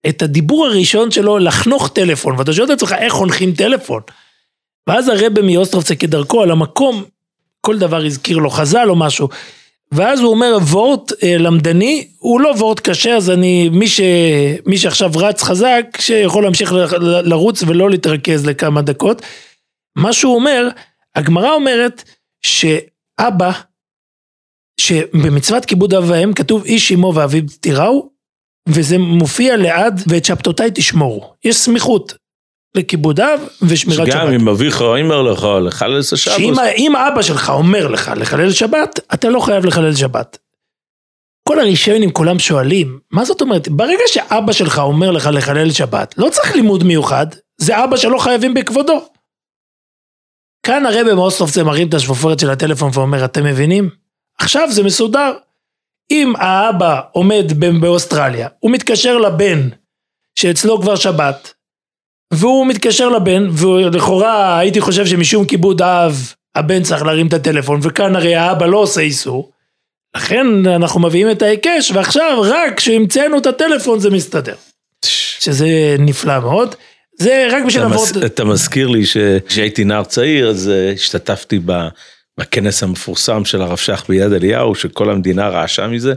את 0.09 0.21
הדיבור 0.21 0.65
הראשון 0.65 1.11
שלו, 1.11 1.37
לחנוך 1.37 1.89
טלפון, 1.93 2.35
ואתה 2.37 2.53
שואל 2.53 2.65
את 2.65 2.71
עצמך 2.71 2.93
איך 2.97 3.13
חונכים 3.13 3.53
טלפון. 3.53 4.01
ואז 4.87 5.07
הרבה 5.07 5.41
מאוסטרובצה 5.41 5.95
כדרכו 5.95 6.41
על 6.41 6.51
המקום, 6.51 7.03
כל 7.61 7.79
דבר 7.79 8.05
הזכיר 8.05 8.37
לו 8.37 8.49
חז"ל 8.49 8.89
או 8.89 8.95
משהו. 8.95 9.29
ואז 9.91 10.19
הוא 10.19 10.31
אומר 10.31 10.57
וורט 10.61 11.11
אה, 11.23 11.37
למדני, 11.37 12.07
הוא 12.17 12.41
לא 12.41 12.49
וורט 12.49 12.79
קשה, 12.79 13.15
אז 13.15 13.29
אני, 13.29 13.69
מי, 13.69 13.87
ש, 13.87 14.01
מי 14.65 14.77
שעכשיו 14.77 15.11
רץ 15.15 15.43
חזק, 15.43 15.85
שיכול 15.99 16.43
להמשיך 16.43 16.71
ל- 16.71 16.97
ל- 16.97 17.29
לרוץ 17.29 17.63
ולא 17.63 17.89
להתרכז 17.89 18.45
לכמה 18.45 18.81
דקות. 18.81 19.21
מה 19.97 20.13
שהוא 20.13 20.35
אומר, 20.35 20.67
הגמרא 21.15 21.53
אומרת 21.53 22.03
שאבא, 22.41 23.51
שבמצוות 24.79 25.65
כיבוד 25.65 25.93
אב 25.93 26.03
ואם 26.07 26.33
כתוב 26.33 26.63
איש 26.65 26.91
אמו 26.91 27.11
ואביו 27.15 27.43
תיראו, 27.59 28.09
וזה 28.69 28.97
מופיע 28.97 29.57
לעד 29.57 30.01
ואת 30.07 30.25
שבתותיי 30.25 30.69
תשמורו. 30.73 31.33
יש 31.43 31.55
סמיכות 31.55 32.13
לכיבוד 32.77 33.19
אב 33.19 33.39
ושמירת 33.61 34.07
שגם 34.07 34.27
שבת. 34.27 34.41
אם 34.41 34.49
אביך 34.49 34.81
אומר 34.81 35.21
לך 35.21 35.47
לחלל 35.65 35.99
את 35.99 36.05
שאם 36.17 36.51
השבת, 36.53 36.57
ה- 36.65 36.71
אם 36.71 36.95
אבא 36.95 37.21
שלך 37.21 37.49
אומר 37.49 37.87
לך 37.87 38.11
לחלל 38.15 38.51
שבת, 38.51 38.99
אתה 39.13 39.29
לא 39.29 39.39
חייב 39.39 39.65
לחלל 39.65 39.95
שבת. 39.95 40.37
כל 41.49 41.59
הרישיונים 41.59 42.11
כולם 42.11 42.39
שואלים, 42.39 42.99
מה 43.11 43.25
זאת 43.25 43.41
אומרת? 43.41 43.67
ברגע 43.69 44.03
שאבא 44.07 44.51
שלך 44.51 44.79
אומר 44.79 45.11
לך 45.11 45.29
לחלל 45.33 45.71
שבת, 45.71 46.13
לא 46.17 46.29
צריך 46.29 46.55
לימוד 46.55 46.83
מיוחד, 46.83 47.27
זה 47.57 47.83
אבא 47.83 47.97
שלא 47.97 48.17
חייבים 48.17 48.53
בכבודו. 48.53 49.05
כאן 50.63 50.85
הרבי 50.85 51.13
מאוסטרופצה 51.13 51.63
מרים 51.63 51.89
את 51.89 51.93
השפופרת 51.93 52.39
של 52.39 52.49
הטלפון 52.49 52.91
ואומר, 52.93 53.25
אתם 53.25 53.43
מבינים? 53.43 53.89
עכשיו 54.39 54.67
זה 54.71 54.83
מסודר. 54.83 55.33
אם 56.11 56.33
האבא 56.37 57.01
עומד 57.11 57.45
באוסטרליה, 57.81 58.47
הוא 58.59 58.71
מתקשר 58.71 59.17
לבן, 59.17 59.69
שאצלו 60.39 60.81
כבר 60.81 60.95
שבת, 60.95 61.53
והוא 62.33 62.67
מתקשר 62.67 63.09
לבן, 63.09 63.47
ולכאורה 63.51 64.59
הייתי 64.59 64.81
חושב 64.81 65.05
שמשום 65.05 65.45
כיבוד 65.45 65.81
אב, 65.81 66.33
הבן 66.55 66.83
צריך 66.83 67.03
להרים 67.03 67.27
את 67.27 67.33
הטלפון, 67.33 67.79
וכאן 67.83 68.15
הרי 68.15 68.35
האבא 68.35 68.65
לא 68.65 68.77
עושה 68.77 69.01
איסור. 69.01 69.51
לכן 70.17 70.47
אנחנו 70.65 70.99
מביאים 70.99 71.31
את 71.31 71.41
ההיקש, 71.41 71.91
ועכשיו 71.91 72.41
רק 72.41 72.77
כשהמצאנו 72.77 73.37
את 73.37 73.45
הטלפון 73.45 73.99
זה 73.99 74.09
מסתדר. 74.09 74.55
שזה 75.39 75.95
נפלא 75.99 76.39
מאוד. 76.39 76.75
זה 77.19 77.47
רק 77.51 77.63
בשביל 77.65 77.83
אתה, 77.83 77.89
לעבור... 77.89 78.05
מז... 78.05 78.17
אתה 78.25 78.43
מזכיר 78.43 78.87
לי 78.87 79.05
שכשהייתי 79.05 79.83
נער 79.83 80.03
צעיר, 80.03 80.49
אז 80.49 80.69
אה, 80.69 80.91
השתתפתי 80.91 81.59
ב... 81.65 81.87
בכנס 82.39 82.83
המפורסם 82.83 83.45
של 83.45 83.61
הרב 83.61 83.77
שך 83.77 84.03
ביד 84.09 84.33
אליהו, 84.33 84.75
שכל 84.75 85.09
המדינה 85.09 85.49
רעשה 85.49 85.87
מזה, 85.87 86.13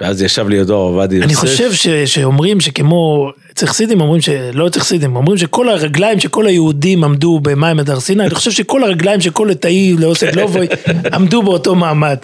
ואז 0.00 0.22
ישב 0.22 0.48
לידו 0.48 0.74
עובדיה 0.74 1.16
יוסף. 1.16 1.26
אני 1.26 1.34
חושב 1.34 1.72
ש, 1.72 1.88
שאומרים 1.88 2.60
שכמו, 2.60 3.30
אצל 3.52 3.66
חסידים 3.66 4.00
אומרים 4.00 4.20
שלא 4.20 4.66
אצל 4.66 4.80
חסידים, 4.80 5.16
אומרים 5.16 5.38
שכל 5.38 5.68
הרגליים 5.68 6.20
שכל 6.20 6.46
היהודים 6.46 7.04
עמדו 7.04 7.40
במים 7.42 7.78
הדר 7.78 8.00
סיני, 8.00 8.22
אני 8.22 8.34
חושב 8.34 8.50
שכל 8.50 8.84
הרגליים 8.84 9.20
של 9.20 9.30
כל 9.30 9.48
לתאי 9.50 9.96
לאוסד 9.98 10.34
לובוי 10.34 10.66
עמדו 11.14 11.42
באותו 11.42 11.74
מעמד. 11.74 12.16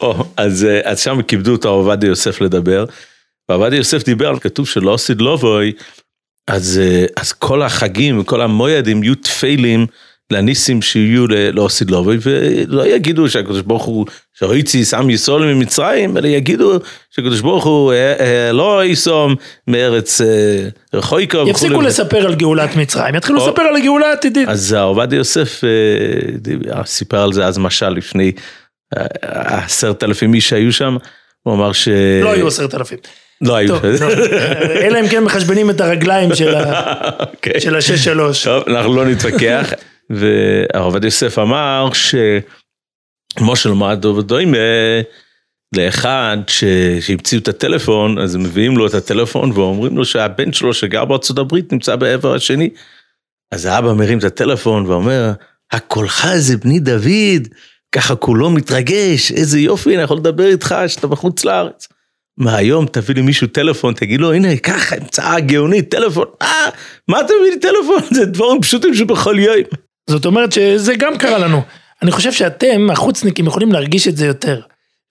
או, 0.00 0.24
אז, 0.36 0.64
אה, 0.64 0.80
אז 0.84 1.00
שם 1.00 1.22
כיבדו 1.22 1.54
את 1.54 1.64
הרב 1.64 1.74
עובדיה 1.74 2.08
יוסף 2.08 2.40
לדבר, 2.40 2.84
ועובדיה 3.48 3.76
יוסף 3.76 4.04
דיבר, 4.04 4.38
כתוב 4.38 4.68
שלאוסד 4.68 5.20
לובוי, 5.20 5.72
אז, 6.48 6.80
אה, 6.82 7.04
אז 7.16 7.32
כל 7.32 7.62
החגים 7.62 8.20
וכל 8.20 8.40
המוידים 8.40 9.02
יהיו 9.02 9.14
תפלים 9.14 9.86
לניסים 10.34 10.82
שיהיו 10.82 11.26
לאוסיד 11.52 11.90
לובי, 11.90 12.16
ולא 12.22 12.86
יגידו 12.86 13.28
שהקדוש 13.28 13.60
ברוך 13.60 13.84
הוא, 13.84 14.06
שהויציס 14.34 14.94
עם 14.94 15.10
ישראל 15.10 15.42
ממצרים, 15.42 16.16
אלא 16.16 16.26
יגידו 16.26 16.78
שהקדוש 17.10 17.40
ברוך 17.40 17.64
הוא 17.64 17.92
אה, 17.92 18.14
אה, 18.20 18.52
לא 18.52 18.84
יישום 18.84 19.34
מארץ 19.68 20.20
רחויקו 20.94 21.36
וכולי. 21.36 21.50
יפסיקו 21.50 21.80
לספר 21.80 22.26
על 22.26 22.34
גאולת 22.34 22.76
מצרים, 22.76 23.14
יתחילו 23.14 23.38
לספר 23.38 23.62
על 23.62 23.76
הגאולה 23.76 24.06
העתידית. 24.06 24.48
אז 24.48 24.72
עובדיה 24.72 25.16
יוסף 25.16 25.60
סיפר 26.84 27.22
על 27.22 27.32
זה 27.32 27.46
אז 27.46 27.58
משל 27.58 27.88
לפני 27.88 28.32
עשרת 29.22 30.04
אלפים 30.04 30.34
איש 30.34 30.48
שהיו 30.48 30.72
שם, 30.72 30.96
הוא 31.42 31.54
אמר 31.54 31.72
ש... 31.72 31.88
לא 32.22 32.32
היו 32.32 32.46
עשרת 32.46 32.74
אלפים. 32.74 32.98
לא 33.40 33.56
היו. 33.56 33.76
אלא 34.84 35.00
אם 35.00 35.08
כן 35.08 35.24
מחשבנים 35.24 35.70
את 35.70 35.80
הרגליים 35.80 36.34
של 36.34 37.76
השש 37.78 38.04
שלוש. 38.04 38.44
טוב, 38.44 38.62
אנחנו 38.68 38.96
לא 38.96 39.04
נתווכח. 39.04 39.72
והרב 40.10 41.04
יוסף 41.04 41.38
אמר 41.38 41.90
שמשה 41.94 43.68
למד 43.68 44.04
ודוימה 44.04 44.58
לאחד 45.76 46.36
שהמציאו 46.46 47.40
את 47.40 47.48
הטלפון, 47.48 48.18
אז 48.18 48.36
מביאים 48.36 48.76
לו 48.76 48.86
את 48.86 48.94
הטלפון 48.94 49.52
ואומרים 49.52 49.96
לו 49.96 50.04
שהבן 50.04 50.52
שלו 50.52 50.74
שגר 50.74 51.04
בארצות 51.04 51.38
הברית 51.38 51.72
נמצא 51.72 51.96
בעבר 51.96 52.34
השני. 52.34 52.70
אז 53.52 53.66
האבא 53.66 53.92
מרים 53.92 54.18
את 54.18 54.24
הטלפון 54.24 54.86
ואומר, 54.86 55.32
הקולך 55.72 56.26
זה 56.36 56.56
בני 56.56 56.80
דוד, 56.80 57.48
ככה 57.92 58.16
כולו 58.16 58.50
מתרגש, 58.50 59.32
איזה 59.32 59.60
יופי, 59.60 59.94
אני 59.94 60.02
יכול 60.02 60.16
לדבר 60.16 60.46
איתך 60.46 60.74
שאתה 60.86 61.06
בחוץ 61.06 61.44
לארץ. 61.44 61.88
מהיום 62.38 62.86
תביא 62.86 63.14
לי 63.14 63.22
מישהו 63.22 63.46
טלפון, 63.46 63.94
תגיד 63.94 64.20
לו, 64.20 64.32
הנה, 64.32 64.56
ככה, 64.56 64.96
המצאה 64.96 65.40
גאונית, 65.40 65.90
טלפון, 65.90 66.26
אה, 66.42 66.68
מה 67.08 67.20
אתה 67.20 67.32
מביא 67.40 67.50
לי 67.50 67.58
טלפון? 67.58 68.02
זה 68.16 68.26
דברים 68.26 68.60
פשוטים 68.60 68.94
שבכל 68.94 69.36
יום. 69.38 69.83
זאת 70.10 70.26
אומרת 70.26 70.52
שזה 70.52 70.94
גם 70.94 71.18
קרה 71.18 71.38
לנו. 71.38 71.62
אני 72.02 72.10
חושב 72.10 72.32
שאתם, 72.32 72.90
החוצניקים, 72.90 73.46
יכולים 73.46 73.72
להרגיש 73.72 74.08
את 74.08 74.16
זה 74.16 74.26
יותר. 74.26 74.60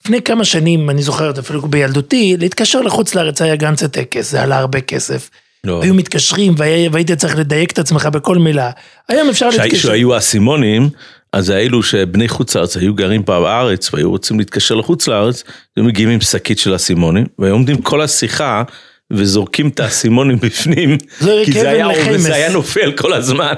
לפני 0.04 0.22
כמה 0.22 0.46
שנים, 0.46 0.90
אני 0.90 1.02
זוכר 1.02 1.30
את 1.30 1.38
אפילו 1.38 1.62
בילדותי, 1.62 2.36
להתקשר 2.40 2.82
לחוץ 2.82 3.16
לארץ 3.16 3.42
היה 3.42 3.56
גנץ 3.56 3.84
הטקס, 3.84 4.32
זה 4.32 4.42
עלה 4.42 4.58
הרבה 4.58 4.82
כסף. 4.82 5.30
לא. 5.64 5.84
היו 5.84 5.94
מתקשרים 5.94 6.56
והיית 6.92 7.12
צריך 7.12 7.38
לדייק 7.38 7.72
את 7.72 7.80
עצמך 7.80 8.06
בכל 8.06 8.38
מילה. 8.38 8.72
היום 9.10 9.30
אפשר 9.30 9.50
להתקשר. 9.50 9.78
כשהיו 9.78 10.14
האסימונים, 10.14 10.90
אז 11.34 11.50
האלו 11.50 11.84
שבני 11.84 12.28
חוץ 12.28 12.56
לארץ 12.56 12.78
היו 12.78 12.94
גרים 12.94 13.24
פה 13.24 13.40
בארץ 13.40 13.94
והיו 13.94 14.10
רוצים 14.10 14.40
להתקשר 14.40 14.76
לחוץ 14.76 15.08
לארץ, 15.08 15.44
היו 15.78 15.86
מגיעים 15.86 16.10
עם 16.10 16.22
שקית 16.22 16.60
של 16.60 16.76
אסימונים, 16.76 17.26
והיו 17.40 17.54
עומדים 17.54 17.82
כל 17.82 18.02
השיחה 18.02 18.64
וזורקים 19.12 19.68
את 19.68 19.80
האסימונים 19.80 20.38
בפנים, 20.44 20.98
כי 21.46 21.52
זה 21.52 21.70
היה, 21.70 21.88
זה 22.18 22.34
היה 22.34 22.50
נופל 22.50 22.92
כל 22.92 23.14
הזמן. 23.14 23.54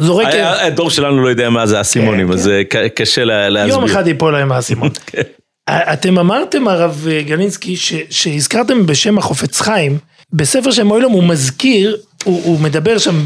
זורק... 0.00 0.26
הדור 0.34 0.90
שלנו 0.90 1.22
לא 1.22 1.28
יודע 1.28 1.50
מה 1.50 1.66
זה 1.66 1.78
האסימונים, 1.78 2.32
אז 2.32 2.42
זה 2.42 2.62
קשה 2.94 3.24
להסביר. 3.24 3.74
יום 3.74 3.84
אחד 3.84 4.06
ייפול 4.06 4.32
להם 4.32 4.52
האסימון. 4.52 4.90
כן. 5.06 5.22
אתם 5.70 6.18
אמרתם, 6.18 6.68
הרב 6.68 7.06
גלינסקי, 7.26 7.76
שהזכרתם 8.10 8.86
בשם 8.86 9.18
החופץ 9.18 9.60
חיים, 9.60 9.98
בספר 10.32 10.70
שם 10.70 10.86
מוילום 10.86 11.12
הוא 11.12 11.24
מזכיר, 11.24 11.96
הוא 12.24 12.60
מדבר 12.60 12.98
שם 12.98 13.24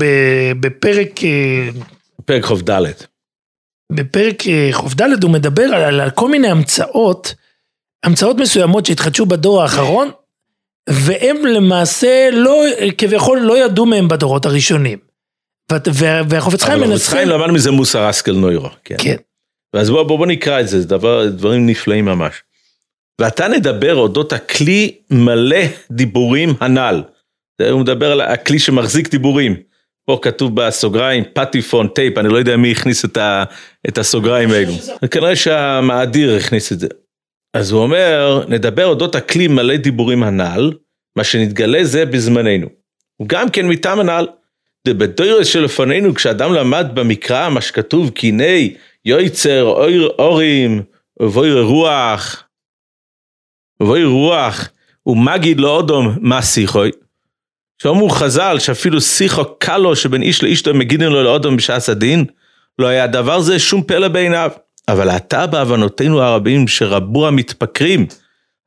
בפרק... 0.61 1.20
פרק 2.24 2.44
ח"ד. 2.44 2.70
בפרק 3.92 4.42
ח"ד 4.72 5.22
הוא 5.22 5.30
מדבר 5.30 5.74
על 5.74 6.11
כל 6.11 6.28
מיני 6.30 6.48
המצאות, 6.48 7.35
המצאות 8.04 8.37
מסוימות 8.37 8.87
שהתחדשו 8.87 9.26
בדור 9.26 9.62
האחרון, 9.62 10.11
והם 10.90 11.46
למעשה 11.46 12.28
לא, 12.33 12.62
כביכול 12.98 13.40
לא 13.40 13.64
ידעו 13.64 13.87
מהם 13.87 14.09
בדורות 14.09 14.46
הראשונים. 14.46 15.10
והחופץ 16.28 16.62
חיים 16.62 16.80
מנסה... 16.80 16.94
החופץ 16.94 17.09
חיים 17.09 17.28
למד 17.28 17.50
מזה 17.50 17.70
מוסר 17.70 18.11
אסקל 18.11 18.33
נוירו. 18.33 18.68
כן. 18.85 18.96
כן. 18.98 19.16
ואז 19.74 19.90
בוא, 19.90 20.02
בוא, 20.02 20.18
בוא 20.18 20.26
נקרא 20.26 20.61
את 20.61 20.68
זה, 20.68 20.80
זה 20.80 20.88
דבר, 20.88 21.26
דברים 21.26 21.66
נפלאים 21.66 22.04
ממש. 22.04 22.42
ואתה 23.20 23.48
נדבר 23.48 23.94
אודות 23.94 24.33
הכלי 24.33 24.96
מלא 25.11 25.61
דיבורים 25.90 26.54
הנ"ל. 26.61 27.02
הוא 27.70 27.80
מדבר 27.80 28.12
על 28.12 28.20
הכלי 28.20 28.59
שמחזיק 28.59 29.11
דיבורים. 29.11 29.56
פה 30.06 30.18
כתוב 30.22 30.56
בסוגריים 30.56 31.24
פטיפון 31.35 31.88
טייפ, 31.88 32.18
אני 32.18 32.28
לא 32.28 32.37
יודע 32.37 32.56
מי 32.56 32.72
הכניס 32.72 33.04
את, 33.04 33.16
ה, 33.16 33.44
את 33.88 33.98
הסוגריים 33.98 34.50
האלו. 34.50 34.72
כנראה 35.11 35.37
שהמאדיר 35.37 36.37
הכניס 36.37 36.72
את 36.72 36.80
זה. 36.80 36.88
אז 37.54 37.70
הוא 37.70 37.83
אומר, 37.83 38.44
נדבר 38.48 38.87
אודות 38.87 39.14
הכלי 39.14 39.48
מלא 39.48 39.76
דיבורים 39.76 40.22
הנ"ל, 40.22 40.72
מה 41.16 41.24
שנתגלה 41.24 41.85
זה 41.85 42.06
בזמננו. 42.06 42.66
הוא 43.16 43.28
גם 43.28 43.50
כן 43.50 43.68
מטעם 43.68 44.00
הנ"ל. 44.00 44.26
בדוירס 44.88 45.47
שלפנינו, 45.47 46.14
כשאדם 46.14 46.53
למד 46.53 46.87
במקרא 46.95 47.49
מה 47.49 47.61
שכתוב, 47.61 48.11
הנה 48.23 48.45
יויצר 49.05 49.62
אור, 49.62 50.09
אורים 50.19 50.83
ובוי 51.21 51.61
רוח, 51.61 52.45
ובוי 53.83 54.05
רוח, 54.05 54.69
ומגיד 55.07 55.61
לו 55.61 55.69
אודום 55.69 56.19
מה 56.21 56.43
שיחוי. 56.43 56.90
שאומרו 57.83 58.11
חז"ל 58.11 58.59
שאפילו 58.59 59.01
שיחו 59.01 59.45
קלו 59.59 59.97
שבין 59.97 60.23
איש 60.23 60.43
לאשתו 60.43 60.75
מגידים 60.75 61.11
לו 61.11 61.23
לאודום 61.23 61.57
בשעת 61.57 61.88
הדין, 61.88 62.25
לא 62.79 62.87
היה 62.87 63.07
דבר 63.07 63.40
זה 63.40 63.59
שום 63.59 63.83
פלא 63.83 64.09
בעיניו. 64.09 64.51
אבל 64.88 65.11
אתה 65.11 65.47
בהבנותינו 65.47 66.23
הרבים 66.23 66.69
שרבו 66.69 67.29
המתפקרים, 67.29 68.07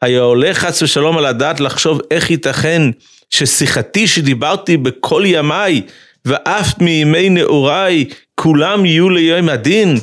היה 0.02 0.22
עולה 0.22 0.54
חס 0.54 0.82
ושלום 0.82 1.18
על 1.18 1.26
הדעת 1.26 1.60
לחשוב 1.60 2.02
איך 2.12 2.32
ייתכן 2.32 2.82
ששיחתי 3.30 4.08
שדיברתי 4.08 4.78
בכל 4.78 5.24
ימיי, 5.26 5.82
ואף 6.26 6.80
מימי 6.82 7.30
נעוריי, 7.30 8.06
כולם 8.36 8.86
יהיו 8.86 9.10
ליום 9.10 9.50
הדין. 9.50 9.98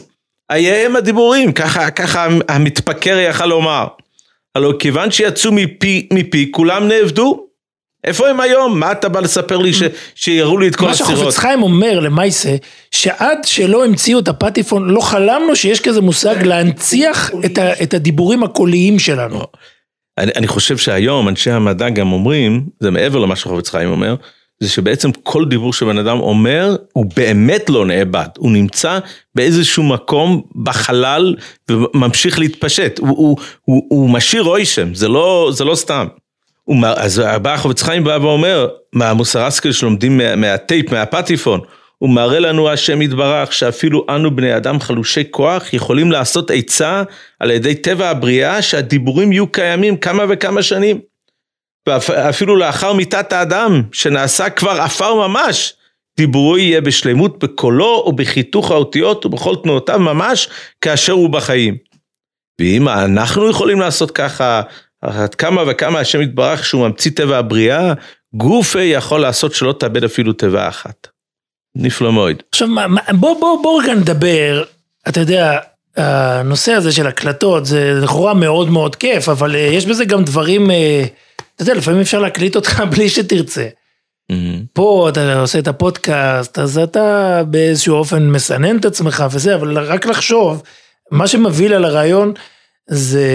היה 0.50 0.86
הם 0.86 0.96
הדיבורים, 0.96 1.52
ככה, 1.52 1.90
ככה 1.90 2.28
המתפקר 2.48 3.18
יכל 3.18 3.46
לומר. 3.46 3.86
הלא 4.54 4.72
כיוון 4.78 5.10
שיצאו 5.10 5.52
מפי, 5.52 6.08
מפי, 6.12 6.50
כולם 6.50 6.88
נאבדו. 6.88 7.46
איפה 8.04 8.28
הם 8.28 8.40
היום? 8.40 8.80
מה 8.80 8.92
אתה 8.92 9.08
בא 9.08 9.20
לספר 9.20 9.56
לי 9.56 9.72
ש, 9.72 9.82
שיראו 10.14 10.58
לי 10.58 10.68
את 10.68 10.76
כל 10.76 10.90
הסירות? 10.90 11.12
מה 11.12 11.18
שחופץ 11.18 11.38
חיים 11.38 11.62
אומר 11.62 12.00
למעשה, 12.00 12.56
שעד 12.90 13.38
שלא 13.44 13.84
המציאו 13.84 14.18
את 14.18 14.28
הפטיפון, 14.28 14.90
לא 14.90 15.00
חלמנו 15.00 15.56
שיש 15.56 15.80
כזה 15.80 16.00
מושג 16.00 16.42
להנציח 16.42 17.30
את, 17.44 17.58
ה, 17.58 17.82
את 17.82 17.94
הדיבורים 17.94 18.42
הקוליים 18.42 18.98
שלנו. 18.98 19.44
אני, 20.20 20.32
אני 20.36 20.46
חושב 20.46 20.76
שהיום 20.76 21.28
אנשי 21.28 21.50
המדע 21.50 21.88
גם 21.88 22.12
אומרים, 22.12 22.66
זה 22.80 22.90
מעבר 22.90 23.18
למה 23.18 23.36
שחופץ 23.36 23.68
חיים 23.68 23.90
אומר, 23.90 24.14
זה 24.60 24.68
שבעצם 24.68 25.12
כל 25.12 25.44
דיבור 25.48 25.72
שבן 25.72 25.98
אדם 25.98 26.20
אומר, 26.20 26.76
הוא 26.92 27.06
באמת 27.16 27.70
לא 27.70 27.86
נאבד, 27.86 28.28
הוא 28.38 28.52
נמצא 28.52 28.98
באיזשהו 29.34 29.82
מקום 29.82 30.42
בחלל 30.62 31.34
וממשיך 31.70 32.38
להתפשט, 32.38 32.98
הוא, 32.98 33.08
הוא, 33.08 33.36
הוא, 33.64 33.86
הוא 33.88 34.10
משאיר 34.10 34.42
רוישם, 34.42 34.94
זה 34.94 35.08
לא, 35.08 35.50
זה 35.52 35.64
לא 35.64 35.74
סתם. 35.74 36.06
אז 36.84 37.18
הבא 37.18 37.54
החובץ 37.54 37.82
חיים 37.82 38.04
בא 38.04 38.18
ואומר, 38.22 38.68
מהמוסר 38.92 39.42
השכל 39.44 39.72
שלומדים 39.72 40.18
מה, 40.18 40.36
מהטייפ, 40.36 40.92
מהפטיפון, 40.92 41.60
הוא 42.02 42.10
מראה 42.10 42.40
לנו 42.40 42.70
השם 42.70 43.02
יתברך 43.02 43.52
שאפילו 43.52 44.06
אנו 44.08 44.36
בני 44.36 44.56
אדם 44.56 44.80
חלושי 44.80 45.22
כוח 45.30 45.72
יכולים 45.72 46.12
לעשות 46.12 46.50
עצה 46.50 47.02
על 47.40 47.50
ידי 47.50 47.74
טבע 47.74 48.08
הבריאה 48.08 48.62
שהדיבורים 48.62 49.32
יהיו 49.32 49.46
קיימים 49.46 49.96
כמה 49.96 50.24
וכמה 50.28 50.62
שנים. 50.62 51.00
ואפילו 51.88 52.56
לאחר 52.56 52.92
מיתת 52.92 53.32
האדם 53.32 53.82
שנעשה 53.92 54.50
כבר 54.50 54.80
עפר 54.80 55.14
ממש, 55.14 55.74
דיבורו 56.16 56.58
יהיה 56.58 56.80
בשלמות 56.80 57.44
בקולו 57.44 58.04
ובחיתוך 58.06 58.70
האותיות 58.70 59.26
ובכל 59.26 59.54
תנועותיו 59.62 59.98
ממש 59.98 60.48
כאשר 60.80 61.12
הוא 61.12 61.30
בחיים. 61.30 61.76
ואם 62.60 62.88
אנחנו 62.88 63.50
יכולים 63.50 63.80
לעשות 63.80 64.10
ככה, 64.10 64.62
עד 65.02 65.34
כמה 65.34 65.62
וכמה 65.66 66.00
השם 66.00 66.22
יתברך 66.22 66.64
שהוא 66.64 66.86
ממציא 66.86 67.10
טבע 67.10 67.38
הבריאה, 67.38 67.92
גופה 68.34 68.80
יכול 68.80 69.20
לעשות 69.20 69.54
שלא 69.54 69.72
תאבד 69.72 70.04
אפילו 70.04 70.32
תיבה 70.32 70.68
אחת. 70.68 71.19
נפלא 71.74 72.12
מאוד. 72.12 72.36
עכשיו 72.52 72.68
בוא 73.12 73.40
בוא 73.40 73.62
בוא 73.62 73.82
רגע 73.82 73.94
נדבר 73.94 74.62
אתה 75.08 75.20
יודע, 75.20 75.58
הנושא 75.96 76.72
הזה 76.72 76.92
של 76.92 77.06
הקלטות 77.06 77.66
זה 77.66 77.92
לכאורה 78.02 78.34
מאוד 78.34 78.70
מאוד 78.70 78.96
כיף, 78.96 79.28
אבל 79.28 79.56
אה, 79.56 79.60
יש 79.60 79.86
בזה 79.86 80.04
גם 80.04 80.24
דברים, 80.24 80.70
אה, 80.70 81.04
אתה 81.54 81.62
יודע, 81.62 81.74
לפעמים 81.74 82.00
אפשר 82.00 82.18
להקליט 82.18 82.56
אותך 82.56 82.82
בלי 82.90 83.08
שתרצה. 83.08 83.68
פה 84.72 85.08
אתה 85.08 85.40
עושה 85.40 85.58
את 85.58 85.68
הפודקאסט, 85.68 86.58
אז 86.58 86.78
אתה 86.78 87.42
באיזשהו 87.46 87.96
אופן 87.96 88.28
מסנן 88.28 88.76
את 88.76 88.84
עצמך 88.84 89.24
וזה, 89.30 89.54
אבל 89.54 89.78
רק 89.78 90.06
לחשוב, 90.06 90.62
מה 91.10 91.26
שמביא 91.26 91.76
על 91.76 91.84
הרעיון 91.84 92.32
זה 92.86 93.26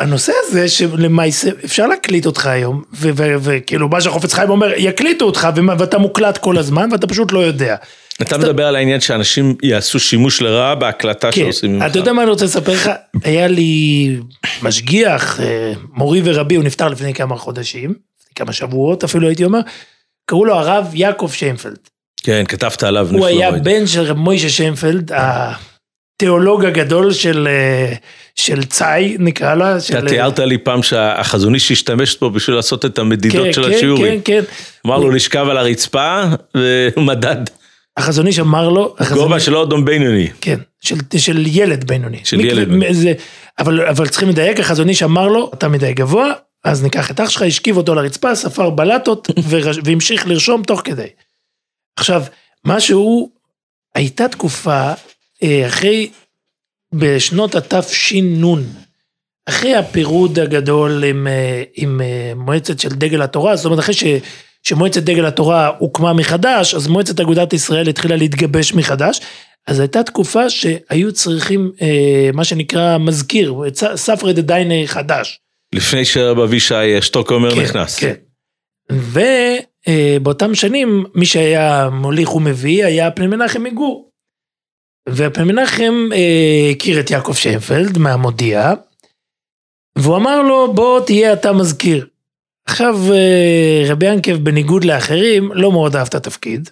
הנושא 0.00 0.32
הזה 0.42 0.68
שלמעשה 0.68 1.50
אפשר 1.64 1.86
להקליט 1.86 2.26
אותך 2.26 2.46
היום, 2.46 2.82
וכאילו 2.92 3.88
מה 3.88 4.00
שהחופץ 4.00 4.32
חיים 4.34 4.50
אומר, 4.50 4.72
יקליטו 4.76 5.24
אותך 5.24 5.48
ואתה 5.78 5.98
מוקלט 5.98 6.38
כל 6.38 6.58
הזמן 6.58 6.88
ואתה 6.92 7.06
פשוט 7.06 7.32
לא 7.32 7.38
יודע. 7.38 7.76
אתה 8.22 8.38
מדבר 8.38 8.66
על 8.66 8.76
העניין 8.76 9.00
שאנשים 9.00 9.54
יעשו 9.62 10.00
שימוש 10.00 10.42
לרעה 10.42 10.74
בהקלטה 10.74 11.32
כן, 11.32 11.42
שעושים 11.42 11.74
ממך. 11.74 11.84
אתה 11.90 11.98
יודע 11.98 12.12
מה 12.12 12.22
אני 12.22 12.30
רוצה 12.30 12.44
לספר 12.44 12.72
לך? 12.72 12.90
היה 13.24 13.48
לי 13.48 14.16
משגיח, 14.62 15.40
אה, 15.40 15.72
מורי 15.92 16.20
ורבי, 16.24 16.54
הוא 16.54 16.64
נפטר 16.64 16.88
לפני 16.88 17.14
כמה 17.14 17.36
חודשים, 17.36 17.94
כמה 18.34 18.52
שבועות 18.52 19.04
אפילו 19.04 19.28
הייתי 19.28 19.44
אומר, 19.44 19.60
קראו 20.26 20.44
לו 20.44 20.54
הרב 20.54 20.90
יעקב 20.94 21.30
שיינפלד. 21.32 21.78
כן, 22.22 22.44
כתבת 22.48 22.82
עליו. 22.82 23.08
הוא 23.10 23.26
היה. 23.26 23.50
בן 23.50 23.86
של 23.86 24.00
רב 24.00 24.16
מוישה 24.16 24.48
שיינפלד, 24.48 25.12
התיאולוג 26.20 26.64
הגדול 26.64 27.12
של, 27.12 27.48
אה, 27.50 27.92
של 28.34 28.64
צאי 28.64 29.16
נקרא 29.18 29.54
לה. 29.54 29.80
של, 29.80 29.98
אתה 29.98 30.06
תיארת 30.08 30.38
לי 30.38 30.58
פעם 30.58 30.82
שהחזון 30.82 31.54
איש 31.54 31.70
השתמש 31.70 32.16
פה 32.16 32.28
בשביל 32.30 32.56
לעשות 32.56 32.84
את 32.84 32.98
המדידות 32.98 33.46
כן, 33.46 33.52
של 33.52 33.64
כן, 33.64 33.72
השיעורים. 33.74 34.20
כן, 34.20 34.42
כן. 34.42 34.52
אמר 34.86 34.98
לו 34.98 35.10
לשכב 35.10 35.46
על 35.50 35.56
הרצפה 35.56 36.22
ומדד. 36.96 37.36
החזון 37.96 38.26
איש 38.26 38.38
אמר 38.38 38.68
לו, 38.68 38.94
החזון 38.98 39.18
גובה 39.18 39.40
של 39.40 39.56
אודום 39.56 39.84
בינוני. 39.84 40.28
כן, 40.40 40.58
של, 40.80 40.96
של 41.16 41.44
ילד 41.46 41.84
בינוני. 41.86 42.20
של 42.24 42.36
מק- 42.36 42.44
ילד 42.44 42.68
בינוני. 42.68 42.94
זה, 42.94 43.12
אבל, 43.58 43.86
אבל 43.86 44.08
צריכים 44.08 44.28
לדייק, 44.28 44.60
החזון 44.60 44.88
איש 44.88 45.02
אמר 45.02 45.28
לו, 45.28 45.50
אתה 45.54 45.68
מדי 45.68 45.92
גבוה, 45.92 46.32
אז 46.64 46.82
ניקח 46.82 47.10
את 47.10 47.20
אח 47.20 47.30
שלך, 47.30 47.42
השכיב 47.42 47.76
אותו 47.76 47.94
לרצפה, 47.94 48.34
ספר 48.34 48.70
בלטות, 48.70 49.28
והמשיך 49.84 50.26
לרשום 50.26 50.62
תוך 50.62 50.82
כדי. 50.84 51.06
עכשיו, 51.98 52.22
מה 52.64 52.80
שהוא, 52.80 53.30
הייתה 53.94 54.28
תקופה, 54.28 54.92
אחרי, 55.44 56.10
בשנות 56.94 57.54
התש"ן, 57.54 58.62
אחרי 59.48 59.74
הפירוד 59.74 60.38
הגדול 60.38 61.04
עם, 61.04 61.26
אה, 61.26 61.62
עם 61.74 62.00
אה, 62.00 62.32
מועצת 62.36 62.80
של 62.80 62.88
דגל 62.88 63.22
התורה, 63.22 63.56
זאת 63.56 63.64
אומרת 63.64 63.78
אחרי 63.78 63.94
ש, 63.94 64.04
שמועצת 64.62 65.02
דגל 65.02 65.26
התורה 65.26 65.70
הוקמה 65.78 66.12
מחדש, 66.12 66.74
אז 66.74 66.86
מועצת 66.86 67.20
אגודת 67.20 67.52
ישראל 67.52 67.88
התחילה 67.88 68.16
להתגבש 68.16 68.74
מחדש, 68.74 69.20
אז 69.66 69.80
הייתה 69.80 70.02
תקופה 70.02 70.50
שהיו 70.50 71.12
צריכים 71.12 71.72
אה, 71.82 72.30
מה 72.32 72.44
שנקרא 72.44 72.98
מזכיר, 72.98 73.54
דה 74.34 74.42
דיינה 74.42 74.86
חדש. 74.86 75.38
לפני 75.74 76.04
שרב 76.04 76.38
אבישי 76.38 77.02
שטוקומר 77.02 77.54
כן, 77.54 77.60
נכנס. 77.60 77.98
כן. 77.98 78.14
ובאותם 80.18 80.54
שנים 80.54 81.04
מי 81.14 81.26
שהיה 81.26 81.88
מוליך 81.92 82.34
ומביא 82.34 82.84
היה 82.84 83.10
פני 83.10 83.26
מנחם 83.26 83.62
מגור. 83.62 84.09
ופני 85.08 85.44
מנחם 85.44 86.08
אה, 86.12 86.70
הכיר 86.70 87.00
את 87.00 87.10
יעקב 87.10 87.34
שיינפלד 87.34 87.98
מהמודיע, 87.98 88.72
והוא 89.98 90.16
אמר 90.16 90.42
לו 90.42 90.74
בוא 90.74 91.00
תהיה 91.00 91.32
אתה 91.32 91.52
מזכיר. 91.52 92.06
עכשיו 92.66 92.98
אה, 93.12 93.84
רבי 93.88 94.06
ינקב 94.06 94.32
בניגוד 94.32 94.84
לאחרים 94.84 95.52
לא 95.52 95.72
מאוד 95.72 95.96
אהב 95.96 96.06
את 96.06 96.14
התפקיד. 96.14 96.70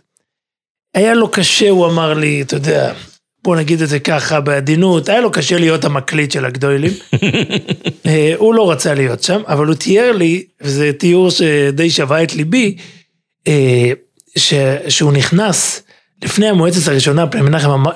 היה 0.95 1.15
לו 1.15 1.31
קשה 1.31 1.71
הוא 1.71 1.87
אמר 1.87 2.15
לי 2.15 2.43
אתה 2.43 2.57
יודע 2.57 2.93
בוא 3.45 3.57
נגיד 3.57 3.83
את 3.83 3.89
זה 3.89 4.01
ככה 4.01 4.41
בעדינות 4.41 5.09
היה 5.09 5.21
לו 5.21 5.31
קשה 5.31 5.59
להיות 5.59 5.85
המקליט 5.85 6.33
של 6.33 6.45
הגדולים. 6.45 6.91
אה, 8.07 8.33
הוא 8.37 8.55
לא 8.55 8.71
רצה 8.71 8.95
להיות 8.95 9.23
שם, 9.23 9.43
אבל 9.47 9.67
הוא 9.67 9.75
תיאר 9.75 10.13
לי, 10.13 10.45
וזה 10.61 10.93
תיאור 10.93 11.31
שדי 11.31 11.91
שווה 11.91 12.23
את 12.23 12.35
ליבי, 12.35 12.77
אה, 13.49 13.93
ש, 14.37 14.55
שהוא 14.89 15.13
נכנס 15.13 15.83
לפני 16.25 16.47
המועצת 16.49 16.89
הראשונה, 16.89 17.27
פני 17.27 17.41
מנחם, 17.43 17.71
אמר- 17.71 17.93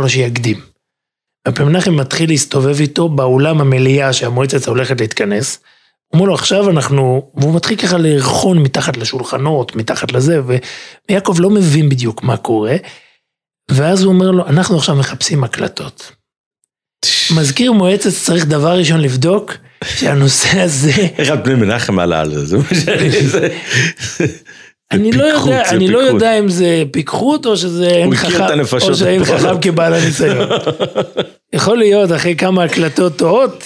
לו 0.00 0.08
שיקדים. 0.08 0.60
הפני 1.46 1.64
מנחם 1.64 1.96
מתחיל 1.96 2.30
להסתובב 2.30 2.80
איתו 2.80 3.08
באולם 3.08 3.60
המליאה 3.60 4.12
שהמועצת 4.12 4.68
הולכת 4.68 5.00
להתכנס. 5.00 5.60
הוא 6.08 6.18
אומר 6.18 6.28
לו 6.28 6.34
עכשיו 6.34 6.70
אנחנו, 6.70 7.30
והוא 7.34 7.54
מתחיל 7.54 7.76
ככה 7.78 7.98
לרחון 7.98 8.58
מתחת 8.58 8.96
לשולחנות, 8.96 9.76
מתחת 9.76 10.12
לזה, 10.12 10.40
ויעקב 11.08 11.36
לא 11.38 11.50
מבין 11.50 11.88
בדיוק 11.88 12.22
מה 12.22 12.36
קורה. 12.36 12.76
ואז 13.70 14.02
הוא 14.02 14.12
אומר 14.12 14.30
לו, 14.30 14.46
אנחנו 14.46 14.76
עכשיו 14.76 14.96
מחפשים 14.96 15.44
הקלטות. 15.44 16.12
מזכיר 17.36 17.72
מועצת 17.72 18.10
צריך 18.10 18.46
דבר 18.46 18.78
ראשון 18.78 19.00
לבדוק 19.00 19.54
שהנושא 19.84 20.60
הזה, 20.60 20.92
איך 21.18 21.30
על 21.30 21.54
מנחם 21.54 21.98
עלה 21.98 22.20
על 22.20 22.46
זה? 22.46 22.56
אני 24.90 25.12
לא 25.12 25.24
יודע, 25.24 25.64
זה 25.64 25.70
אני 25.70 25.88
לא. 25.88 25.98
יודע 25.98 26.38
אם 26.38 26.48
זה 26.48 26.82
פיקחות 26.90 27.46
או 27.46 27.56
שזה 27.56 27.88
אין 27.88 28.14
חכם, 28.14 28.60
או 28.80 28.94
שאין. 28.94 29.24
חכם 29.24 29.60
כבעל 29.60 29.94
הניסיון. 29.94 30.48
יכול 31.52 31.78
להיות 31.78 32.12
אחרי 32.12 32.36
כמה 32.36 32.64
הקלטות 32.64 33.16
טועות, 33.16 33.64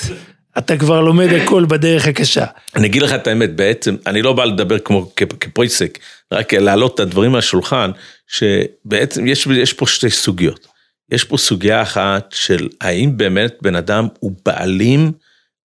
אתה 0.58 0.76
כבר 0.76 1.00
לומד 1.00 1.28
הכל 1.32 1.64
בדרך 1.64 2.06
הקשה. 2.06 2.44
אני 2.76 2.86
אגיד 2.86 3.02
לך 3.02 3.14
את 3.14 3.26
האמת, 3.26 3.56
בעצם, 3.56 3.96
אני 4.06 4.22
לא 4.22 4.32
בא 4.32 4.44
לדבר 4.44 4.78
כמו 4.78 5.10
כפויסק, 5.40 5.98
רק 6.32 6.54
להעלות 6.54 6.94
את 6.94 7.00
הדברים 7.00 7.32
על 7.32 7.38
השולחן, 7.38 7.90
שבעצם 8.26 9.26
יש, 9.26 9.46
יש 9.46 9.72
פה 9.72 9.86
שתי 9.86 10.10
סוגיות. 10.10 10.66
יש 11.12 11.24
פה 11.24 11.36
סוגיה 11.36 11.82
אחת 11.82 12.34
של 12.36 12.68
האם 12.80 13.16
באמת 13.16 13.54
בן 13.62 13.76
אדם 13.76 14.08
הוא 14.18 14.32
בעלים 14.44 15.12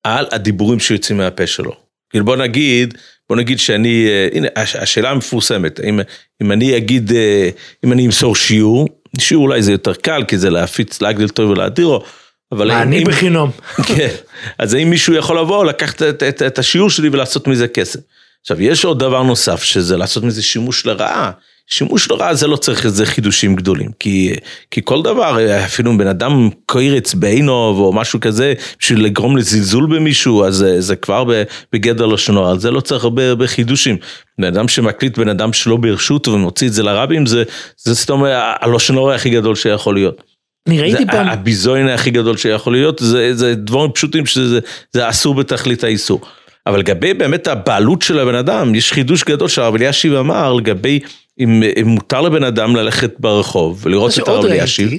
על 0.05 0.27
הדיבורים 0.33 0.81
שיוצאים 0.81 1.19
מהפה 1.19 1.47
שלו. 1.47 1.73
כאילו 2.11 2.25
בוא 2.25 2.37
נגיד, 2.37 2.95
בוא 3.29 3.37
נגיד 3.37 3.59
שאני, 3.59 4.07
אה, 4.09 4.29
הנה, 4.33 4.49
הש- 4.57 4.77
השאלה 4.77 5.11
המפורסמת, 5.11 5.81
אם, 5.81 6.01
אם 6.43 6.53
אני 6.53 6.77
אגיד, 6.77 7.13
אה, 7.13 7.49
אם 7.85 7.93
אני 7.93 8.07
אמסור 8.07 8.37
שיעור, 8.37 8.89
שיעור 9.19 9.45
אולי 9.47 9.63
זה 9.63 9.73
יותר 9.73 9.95
קל, 9.95 10.25
כי 10.29 10.39
זה 10.39 10.51
להפיץ, 10.51 11.03
להגדיל 11.03 11.29
טוב 11.29 11.51
ולהדירו, 11.51 12.03
אבל 12.53 12.71
אני 12.71 12.99
אם- 12.99 13.05
בחינום. 13.05 13.51
כן, 13.97 14.09
אז 14.59 14.75
האם 14.75 14.91
מישהו 14.91 15.15
יכול 15.15 15.39
לבוא, 15.39 15.65
לקחת 15.65 16.03
את, 16.03 16.23
את, 16.23 16.43
את 16.43 16.59
השיעור 16.59 16.91
שלי 16.91 17.09
ולעשות 17.09 17.47
מזה 17.49 17.69
כסף. 17.69 18.01
עכשיו, 18.41 18.63
יש 18.63 18.85
עוד 18.85 18.99
דבר 18.99 19.23
נוסף, 19.23 19.63
שזה 19.63 19.97
לעשות 19.97 20.25
מזה 20.25 20.43
שימוש 20.43 20.87
לרעה. 20.87 21.31
שימוש 21.67 22.11
לרעה 22.11 22.35
זה 22.35 22.47
לא 22.47 22.57
צריך 22.57 22.85
איזה 22.85 23.07
חידושים 23.07 23.57
גדולים, 23.57 23.91
כי, 23.99 24.35
כי 24.71 24.81
כל 24.85 25.03
דבר, 25.03 25.39
אפילו 25.65 25.91
אם 25.91 25.99
בן 25.99 26.07
אדם 26.07 26.49
קוירץ 26.67 27.15
בעינו 27.15 27.53
או 27.53 27.93
משהו 27.93 28.21
כזה, 28.21 28.55
בשביל 28.81 29.05
לגרום 29.05 29.37
לזלזול 29.37 29.87
במישהו, 29.97 30.45
אז 30.45 30.55
זה, 30.55 30.81
זה 30.81 30.97
כבר 30.97 31.25
בגדר 31.73 32.05
הרע, 32.05 32.51
על 32.51 32.59
זה 32.59 32.71
לא 32.71 32.81
צריך 32.81 33.05
הרבה, 33.05 33.29
הרבה 33.29 33.47
חידושים. 33.47 33.97
בן 34.39 34.45
אדם 34.45 34.69
שמקליט 34.69 35.19
בן 35.19 35.29
אדם 35.29 35.53
שלא 35.53 35.77
ברשות 35.77 36.29
ומוציא 36.29 36.69
את 36.69 36.73
זה 36.73 36.83
לרבים, 36.83 37.27
זה, 37.27 37.43
זה 37.77 38.15
הלשון 38.61 38.97
הרע 38.97 39.15
הכי 39.15 39.31
גדול 39.31 39.55
שיכול 39.55 39.95
להיות. 39.95 40.23
אני 40.69 40.81
ראיתי 40.81 41.07
פעם, 41.07 41.29
הביזיון 41.29 41.89
הכי 41.89 42.11
גדול 42.11 42.37
שיכול 42.37 42.73
להיות, 42.73 42.99
זה, 42.99 43.35
זה 43.35 43.55
דברים 43.55 43.91
פשוטים 43.93 44.27
שזה 44.27 44.61
זה 44.93 45.09
אסור 45.09 45.35
בתכלית 45.35 45.85
האיסור. 45.85 46.21
אבל 46.67 46.79
לגבי 46.79 47.15
באמת 47.15 47.49
הבעלות 47.49 48.03
של 48.03 48.19
הבן 48.19 48.35
אדם, 48.35 48.75
יש 48.75 48.93
חידוש 48.93 49.25
גדול 49.25 49.49
שהרב 49.49 49.75
אלישיב 49.75 50.15
אמר 50.15 50.53
לגבי 50.53 51.01
אם, 51.41 51.63
אם 51.81 51.89
מותר 51.89 52.21
לבן 52.21 52.45
אדם 52.45 52.77
ללכת 52.77 53.11
ברחוב 53.19 53.81
ולראות 53.83 54.19
את 54.19 54.29
הרב 54.29 54.45
אלישיב 54.45 54.93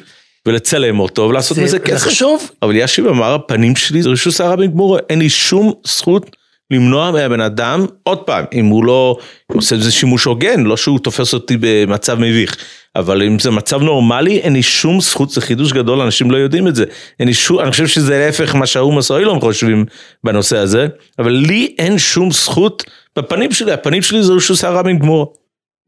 ולצלם 0.45 0.99
אותו 0.99 1.21
ולעשות 1.21 1.57
זה 1.57 1.63
מזה 1.63 1.79
כסף. 1.79 2.07
לחשוב, 2.07 2.49
הרב 2.61 2.71
אלישיב 2.71 3.07
אמר 3.07 3.34
הפנים 3.34 3.75
שלי 3.75 4.01
זה 4.01 4.09
רשות 4.09 4.34
שערה 4.34 4.55
בן 4.55 4.67
גמורה, 4.67 4.99
אין 5.09 5.19
לי 5.19 5.29
שום 5.29 5.73
זכות 5.88 6.36
למנוע 6.71 7.11
מהבן 7.11 7.41
אדם, 7.41 7.86
עוד 8.03 8.17
פעם, 8.17 8.45
אם 8.53 8.65
הוא 8.65 8.86
לא 8.86 9.17
עושה 9.47 9.75
איזה 9.75 9.91
שימוש 9.91 10.23
הוגן, 10.23 10.63
לא 10.63 10.77
שהוא 10.77 10.99
תופס 10.99 11.34
אותי 11.34 11.57
במצב 11.59 12.19
מביך, 12.19 12.57
אבל 12.95 13.23
אם 13.23 13.39
זה 13.39 13.51
מצב 13.51 13.81
נורמלי, 13.81 14.38
אין 14.38 14.53
לי 14.53 14.63
שום 14.63 15.01
זכות, 15.01 15.29
זה 15.29 15.41
חידוש 15.41 15.73
גדול, 15.73 16.01
אנשים 16.01 16.31
לא 16.31 16.38
יודעים 16.38 16.67
את 16.67 16.75
זה. 16.75 16.86
אין 17.19 17.27
לי 17.27 17.34
שום, 17.34 17.59
אני 17.59 17.71
חושב 17.71 17.88
שזה 17.88 18.19
להפך 18.19 18.55
מה 18.55 18.65
שהאו"ם 18.65 18.97
הסוהילום 18.97 19.41
חושבים 19.41 19.86
בנושא 20.23 20.57
הזה, 20.57 20.88
אבל 21.19 21.31
לי 21.31 21.75
אין 21.79 21.97
שום 21.97 22.31
זכות 22.31 22.84
בפנים 23.15 23.51
שלי, 23.51 23.71
הפנים 23.71 24.01
שלי 24.01 24.23
זה 24.23 24.34
רשות 24.34 24.57
שערה 24.57 24.84
בן 24.84 24.99
גמורה. 24.99 25.25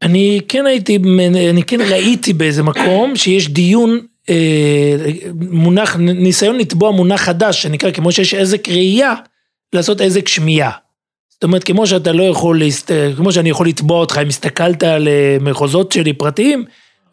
אני 0.02 0.40
כן 0.48 0.66
הייתי, 0.66 0.98
אני 1.50 1.62
כן 1.62 1.80
ראיתי 1.80 2.32
באיזה 2.32 2.62
מקום 2.62 3.16
שיש 3.16 3.48
דיון, 3.48 4.00
אה, 4.30 4.96
מונח, 5.50 5.96
ניסיון 5.96 6.58
לתבוע 6.58 6.90
מונח 6.90 7.20
חדש 7.20 7.62
שנקרא 7.62 7.90
כמו 7.90 8.12
שיש 8.12 8.34
עזק 8.34 8.68
ראייה, 8.68 9.14
לעשות 9.72 10.00
עזק 10.00 10.28
שמיעה. 10.28 10.70
זאת 11.30 11.44
אומרת 11.44 11.64
כמו 11.64 11.86
שאתה 11.86 12.12
לא 12.12 12.22
יכול, 12.22 12.58
להסת... 12.58 12.90
כמו 13.16 13.32
שאני 13.32 13.50
יכול 13.50 13.68
לתבוע 13.68 14.00
אותך 14.00 14.20
אם 14.22 14.28
הסתכלת 14.28 14.82
על 14.82 15.08
אה, 15.08 15.36
מחוזות 15.40 15.92
שלי 15.92 16.12
פרטיים, 16.12 16.64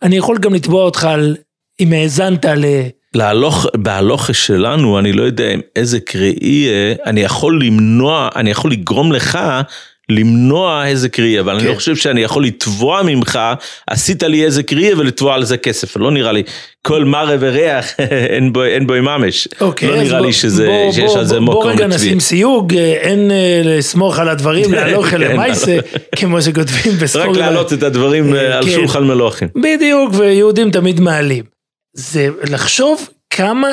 אני 0.02 0.16
יכול 0.16 0.38
גם 0.38 0.54
לתבוע 0.54 0.84
אותך 0.84 1.04
על 1.04 1.36
אם 1.80 1.94
האזנת 1.94 2.46
ל... 2.46 2.66
להלוך, 3.16 3.66
בהלוכה 3.78 4.34
שלנו, 4.34 5.00
אני 5.00 5.14
לא 5.14 5.24
יודע 5.24 5.50
עם 5.50 5.60
איזה 5.76 6.00
קראי, 6.00 6.68
אני 7.06 7.22
יכול 7.22 7.64
למנוע, 7.64 8.30
אני 8.36 8.50
יכול 8.50 8.72
לגרום 8.72 9.12
לך 9.12 9.40
למנוע 10.10 10.86
איזה 10.88 11.10
קריאה, 11.10 11.42
אבל 11.42 11.54
אני 11.54 11.62
כן. 11.64 11.68
לא 11.70 11.76
חושב 11.76 11.96
שאני 11.96 12.22
יכול 12.22 12.46
לתבוע 12.46 13.02
ממך, 13.06 13.40
עשית 13.88 14.24
לי 14.24 14.46
איזה 14.46 14.64
קריאה 14.64 14.98
ולתבוע 15.00 15.36
על 15.36 15.44
זה 15.44 15.58
כסף, 15.58 15.98
לא 15.98 16.12
נראה 16.12 16.32
לי. 16.32 16.44
כל 16.82 17.04
מראה 17.04 17.36
וריח, 17.40 17.86
אין 18.36 18.54
בו, 18.54 18.64
אין 18.64 18.88
בו 18.88 18.94
ממש. 19.02 19.48
אוקיי, 19.62 19.90
לא 19.90 19.98
נראה 19.98 20.18
בוא- 20.20 20.28
לי 20.28 20.34
שזה, 20.34 20.66
בוא- 20.66 20.92
שיש 20.92 21.12
בוא- 21.12 21.20
על 21.20 21.26
זה 21.26 21.40
בוא- 21.40 21.46
בוא 21.46 21.54
מקום 21.60 21.72
רגע 21.72 21.88
לצבי. 21.88 21.96
נשים 22.08 22.20
סיוג, 22.20 22.74
אה, 22.76 22.94
אין 22.94 23.32
אה, 23.32 23.62
לסמוך 23.66 24.20
על 24.20 24.30
הדברים, 24.30 24.74
להלוך 24.74 25.06
כן, 25.08 25.22
למעשה, 25.22 25.78
כמו 26.16 26.42
שכותבים 26.42 26.94
רק 26.96 27.02
בספורט. 27.02 27.38
להעלות 27.38 27.74
את 27.74 27.84
הדברים 27.84 28.36
אה, 28.36 28.58
על 28.58 28.66
כן. 28.66 28.72
שולחן 28.72 29.04
מלוכים. 29.04 29.48
בדיוק, 29.56 30.12
ויהודים 30.18 30.72
תמיד 30.72 31.00
מעלים. 31.00 31.44
זה 31.96 32.28
לחשוב 32.52 33.10
כמה, 33.30 33.68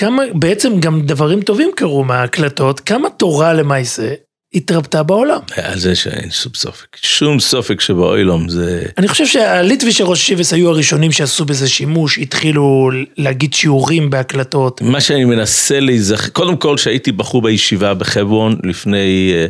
כמה, 0.00 0.22
בעצם 0.34 0.80
גם 0.80 1.00
דברים 1.02 1.42
טובים 1.42 1.70
קרו 1.76 2.04
מההקלטות, 2.04 2.80
כמה 2.80 3.10
תורה 3.10 3.52
למעשה 3.52 4.08
התרבתה 4.54 5.02
בעולם. 5.02 5.40
על 5.56 5.78
זה 5.78 5.96
שאין 5.96 6.30
שום 6.30 6.52
סופק, 6.54 6.96
שום 6.96 7.40
סופק 7.40 7.80
שבאוילום 7.80 8.48
זה... 8.48 8.82
אני 8.98 9.08
חושב 9.08 9.26
שהליטבי 9.26 9.92
של 9.92 10.04
ראש 10.04 10.26
שיבס 10.26 10.52
היו 10.52 10.68
הראשונים 10.68 11.12
שעשו 11.12 11.44
בזה 11.44 11.68
שימוש, 11.68 12.18
התחילו 12.18 12.90
להגיד 13.16 13.54
שיעורים 13.54 14.10
בהקלטות. 14.10 14.82
מה 14.82 15.00
שאני 15.00 15.24
מנסה 15.24 15.80
להיזכר, 15.80 16.28
קודם 16.28 16.56
כל 16.56 16.76
שהייתי 16.76 17.12
בחור 17.12 17.42
בישיבה 17.42 17.94
בחברון 17.94 18.56
לפני 18.64 19.32
אה, 19.34 19.46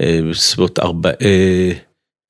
אה, 0.00 0.20
בסביבות 0.30 0.78
ארבע, 0.78 1.10
אה, 1.22 1.72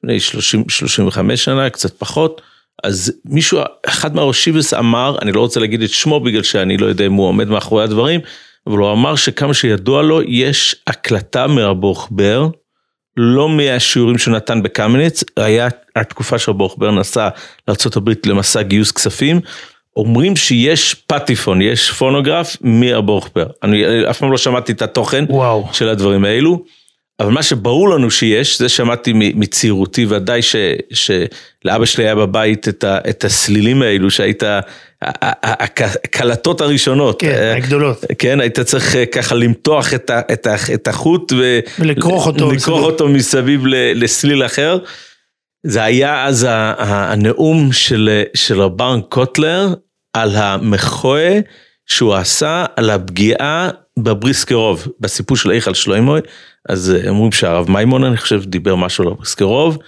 לפני 0.03 0.21
30, 0.21 0.65
35 0.69 1.45
שנה, 1.45 1.71
קצת 1.71 1.99
פחות, 1.99 2.43
אז 2.85 3.13
מישהו, 3.25 3.61
אחד 3.87 4.15
מהראשיבס 4.15 4.75
אמר, 4.75 5.17
אני 5.23 5.33
לא 5.33 5.41
רוצה 5.41 5.61
להגיד 5.61 5.83
את 5.83 5.91
שמו 5.91 6.21
בגלל 6.21 6.43
שאני 6.43 6.77
לא 6.77 6.87
יודע 6.87 7.07
אם 7.07 7.13
הוא 7.13 7.27
עומד 7.27 7.49
מאחורי 7.49 7.85
הדברים, 7.85 8.21
אבל 8.67 8.79
הוא 8.79 8.93
אמר 8.93 9.17
שכמה 9.17 9.55
שידוע 9.55 10.03
לו, 10.03 10.23
יש 10.23 10.77
הקלטה 10.87 11.47
מהבוכבר, 11.47 12.49
לא 13.17 13.49
מהשיעורים 13.49 14.19
שהוא 14.19 14.35
נתן 14.35 14.63
בקמיניץ, 14.63 15.25
היה 15.37 15.69
התקופה 15.97 16.39
שהבוכבר 16.39 16.91
נסע 16.91 17.29
לארה"ב 17.69 18.11
למסע 18.27 18.63
גיוס 18.63 18.93
כספים, 18.93 19.41
אומרים 19.97 20.37
שיש 20.37 20.95
פטיפון, 20.95 21.63
יש 21.63 21.91
פונוגרף 21.91 22.57
מהבוכבר. 22.61 23.47
אני 23.63 23.85
אף 24.11 24.19
פעם 24.19 24.31
לא 24.31 24.39
שמעתי 24.39 24.73
את 24.73 24.83
התוכן 24.83 25.25
וואו. 25.29 25.69
של 25.73 25.89
הדברים 25.89 26.25
האלו, 26.25 26.65
אבל 27.21 27.33
מה 27.33 27.43
שברור 27.43 27.89
לנו 27.89 28.11
שיש, 28.11 28.59
זה 28.59 28.69
שמעתי 28.69 29.13
מצעירותי, 29.15 30.07
ודאי 30.09 30.43
ש, 30.43 30.57
שלאבא 30.93 31.85
שלי 31.85 32.05
היה 32.05 32.15
בבית 32.15 32.69
את, 32.69 32.85
ה, 32.85 32.99
את 33.11 33.25
הסלילים 33.25 33.83
האלו, 33.83 34.11
שהיית, 34.11 34.43
הקלטות 35.03 36.61
הראשונות. 36.61 37.21
כן, 37.21 37.29
אה, 37.29 37.57
הגדולות. 37.57 38.05
כן, 38.19 38.41
היית 38.41 38.61
צריך 38.61 38.97
אה, 38.97 39.07
ככה 39.07 39.35
למתוח 39.35 39.95
את, 39.95 40.11
ה, 40.11 40.21
את, 40.33 40.47
ה, 40.47 40.55
את 40.75 40.89
החוט 40.89 41.33
ו... 41.33 41.61
ולכרוך 41.79 42.27
אותו 42.27 42.53
לכרוך 42.53 42.57
מסביב. 42.57 42.85
אותו 42.85 43.09
מסביב 43.09 43.63
לסליל 43.95 44.45
אחר. 44.45 44.79
זה 45.67 45.83
היה 45.83 46.25
אז 46.25 46.47
הנאום 46.79 47.73
של, 47.73 48.23
של 48.35 48.61
הברן 48.61 49.01
קוטלר 49.09 49.75
על 50.13 50.37
המכוה 50.37 51.31
שהוא 51.87 52.15
עשה 52.15 52.65
על 52.77 52.91
הפגיעה 52.91 53.71
בבריסקרוב, 53.99 54.89
בסיפור 55.01 55.37
של 55.37 55.51
היכל 55.51 55.75
שלוימוי, 55.75 56.21
אז 56.69 56.95
אה, 56.95 57.09
אומרים 57.09 57.33
שהרב 57.33 57.71
מימון 57.71 58.05
אני 58.05 58.17
חושב 58.17 58.43
דיבר 58.45 58.75
משהו 58.75 59.05
על 59.05 59.11
הבריסקרוב, 59.13 59.79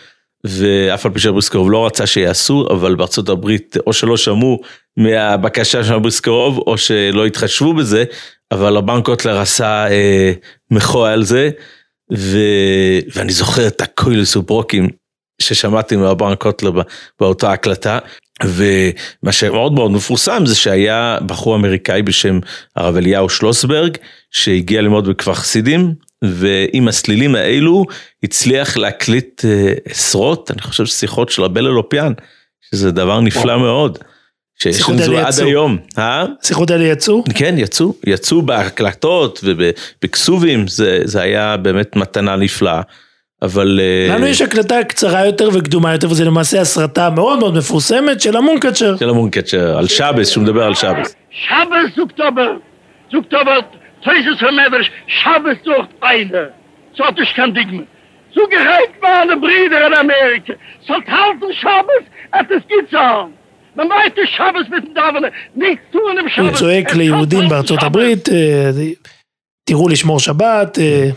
ואף 0.45 1.07
על 1.07 1.13
פי 1.13 1.21
שהבריסקרוב 1.21 1.71
לא 1.71 1.87
רצה 1.87 2.07
שיעשו, 2.07 2.67
אבל 2.71 2.95
בארצות 2.95 3.29
הברית 3.29 3.77
או 3.87 3.93
שלא 3.93 4.17
שמעו 4.17 4.61
מהבקשה 4.97 5.85
של 5.85 5.95
הבריסקרוב, 5.95 6.59
או 6.59 6.79
שלא 6.79 7.27
התחשבו 7.27 7.75
בזה, 7.75 8.05
אבל 8.53 8.77
הברן 8.77 9.03
קוטלר 9.03 9.39
עשה 9.39 9.91
אה, 9.91 10.33
מכוה 10.71 11.13
על 11.13 11.25
זה, 11.25 11.51
ו... 12.17 12.39
ואני 13.15 13.33
זוכר 13.33 13.67
את 13.67 13.81
הקוילס 13.81 14.37
וברוקים 14.37 14.89
ששמעתי 15.43 15.97
מהברן 15.97 16.35
קוטלר 16.35 16.71
בא- 16.71 16.83
באותה 17.21 17.53
הקלטה, 17.53 17.99
ומה 18.45 19.33
שמאוד 19.33 19.73
מאוד 19.73 19.91
מפורסם 19.91 20.47
זה 20.47 20.55
שהיה 20.55 21.19
בחור 21.27 21.57
אמריקאי 21.57 22.03
בשם 22.03 22.39
הרב 22.77 22.97
אליהו 22.97 23.29
שלוסברג, 23.29 23.97
שהגיע 24.31 24.83
ללמוד 24.83 25.09
בכפר 25.09 25.35
חסידים, 25.35 25.95
ועם 26.25 26.89
הסלילים 26.89 27.35
האלו 27.35 27.85
הצליח 28.23 28.77
להקליט 28.77 29.45
אה, 29.45 29.73
עשרות, 29.85 30.51
אני 30.51 30.63
חושב, 30.63 30.87
שיחות 30.87 31.29
של 31.29 31.43
רבי 31.43 31.61
אלופיאן, 31.61 32.13
שזה 32.71 32.93
דבר 32.93 33.21
נפלא 33.21 33.59
מאוד. 33.59 33.99
שיש 34.63 34.77
שיחות 34.77 35.01
האלה 35.01 35.21
עד 35.21 35.29
יצאו. 35.29 35.47
היום. 35.47 35.79
אה? 35.99 36.27
שיחות 36.43 36.71
האלה 36.71 36.85
יצאו? 36.85 37.25
כן, 37.35 37.55
יצאו, 37.59 37.95
יצאו 38.07 38.43
בהקלטות 38.43 39.41
ובכסובים, 39.45 40.69
זה, 40.69 41.01
זה 41.05 41.23
היה 41.23 41.57
באמת 41.57 41.97
מתנה 41.97 42.37
נפלאה. 42.37 42.83
אבל... 43.43 43.81
אה, 43.83 44.15
לנו 44.15 44.27
יש 44.27 44.43
הקלטה 44.43 44.85
קצרה 44.85 45.27
יותר 45.27 45.49
וקדומה 45.53 45.93
יותר, 45.93 46.11
וזה 46.11 46.25
למעשה 46.25 46.61
הסרטה 46.61 47.11
מאוד 47.11 47.39
מאוד 47.39 47.55
מפורסמת 47.55 48.21
של 48.21 48.37
המונקצ'ר. 48.37 48.97
של 48.97 49.09
המונקצ'ר, 49.09 49.79
על 49.79 49.87
שבס, 49.87 50.29
שהוא 50.29 50.45
מדבר 50.45 50.65
על 50.65 50.75
שבס. 50.75 51.15
Shabbos 51.49 51.95
sucht 53.11 53.35
aber, 53.35 53.78
aber, 54.03 54.15
Teuses 54.15 54.39
vermedrisch, 54.39 54.91
Shabbos 55.07 55.57
sucht 55.65 55.91
eine. 56.01 56.53
So 56.97 57.05
hat 57.05 57.19
ich 57.19 57.35
kein 57.35 57.55
Digme. 57.55 57.85
So 58.35 58.43
gerät 58.49 58.91
meine 59.03 59.37
Brüder 59.37 59.87
in 59.89 59.95
Amerika. 59.95 60.53
Sollt 60.87 61.07
halten 61.07 61.53
Shabbos, 61.63 62.05
et 62.39 62.47
es 62.57 62.63
gibt's 62.69 62.95
auch. 62.95 63.29
Man 63.77 63.89
meint 63.89 64.15
die 64.17 64.27
Shabbos 64.37 64.67
mit 64.69 64.83
dem 64.87 64.95
Davene, 64.95 65.31
nichts 65.55 65.85
tun 65.93 66.19
im 66.19 66.25
הוא 66.25 66.31
Shabbos. 66.51 66.59
צועק 66.59 66.95
ליהודים 66.95 67.49
בארצות. 67.49 67.83
הברית, 67.83 68.29
אה, 68.29 68.71
תראו 69.65 69.89
לשמור 69.89 70.21
שבת, 70.21 70.79
אה, 70.79 71.09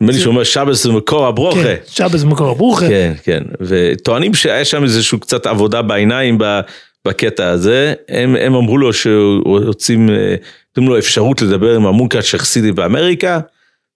נדמה 0.00 0.12
לי 0.12 0.18
שהוא 0.18 0.30
אומר 0.32 0.44
שבס 0.44 0.82
זה 0.82 0.92
מקור 0.92 1.26
הברוכה. 1.26 1.62
כן, 1.62 1.74
שבת 1.88 2.10
זה 2.10 2.26
מקור 2.26 2.50
הברוכה. 2.50 2.88
כן, 2.88 3.12
כן, 3.24 3.42
וטוענים 3.60 4.34
שהיה 4.34 4.64
שם 4.64 4.82
איזשהו 4.82 5.20
קצת 5.20 5.46
עבודה 5.46 5.82
בעיניים 5.82 6.38
ב- 6.38 6.60
בקטע 7.06 7.48
הזה, 7.48 7.94
הם, 8.08 8.36
הם 8.36 8.54
אמרו 8.54 8.78
לו 8.78 8.92
שרוצים, 8.92 10.10
אה, 10.10 10.34
נותנים 10.68 10.88
לו 10.88 10.98
אפשרות 10.98 11.42
לדבר 11.42 11.76
עם 11.76 11.86
המונקאץ' 11.86 12.34
החסידי 12.34 12.72
באמריקה, 12.72 13.40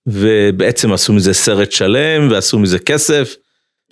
ובעצם 0.07 0.93
עשו 0.93 1.13
מזה 1.13 1.35
סרט 1.35 1.73
שלם 1.73 2.29
ועשו 2.31 2.59
מזה 2.59 2.79
כסף. 2.79 3.35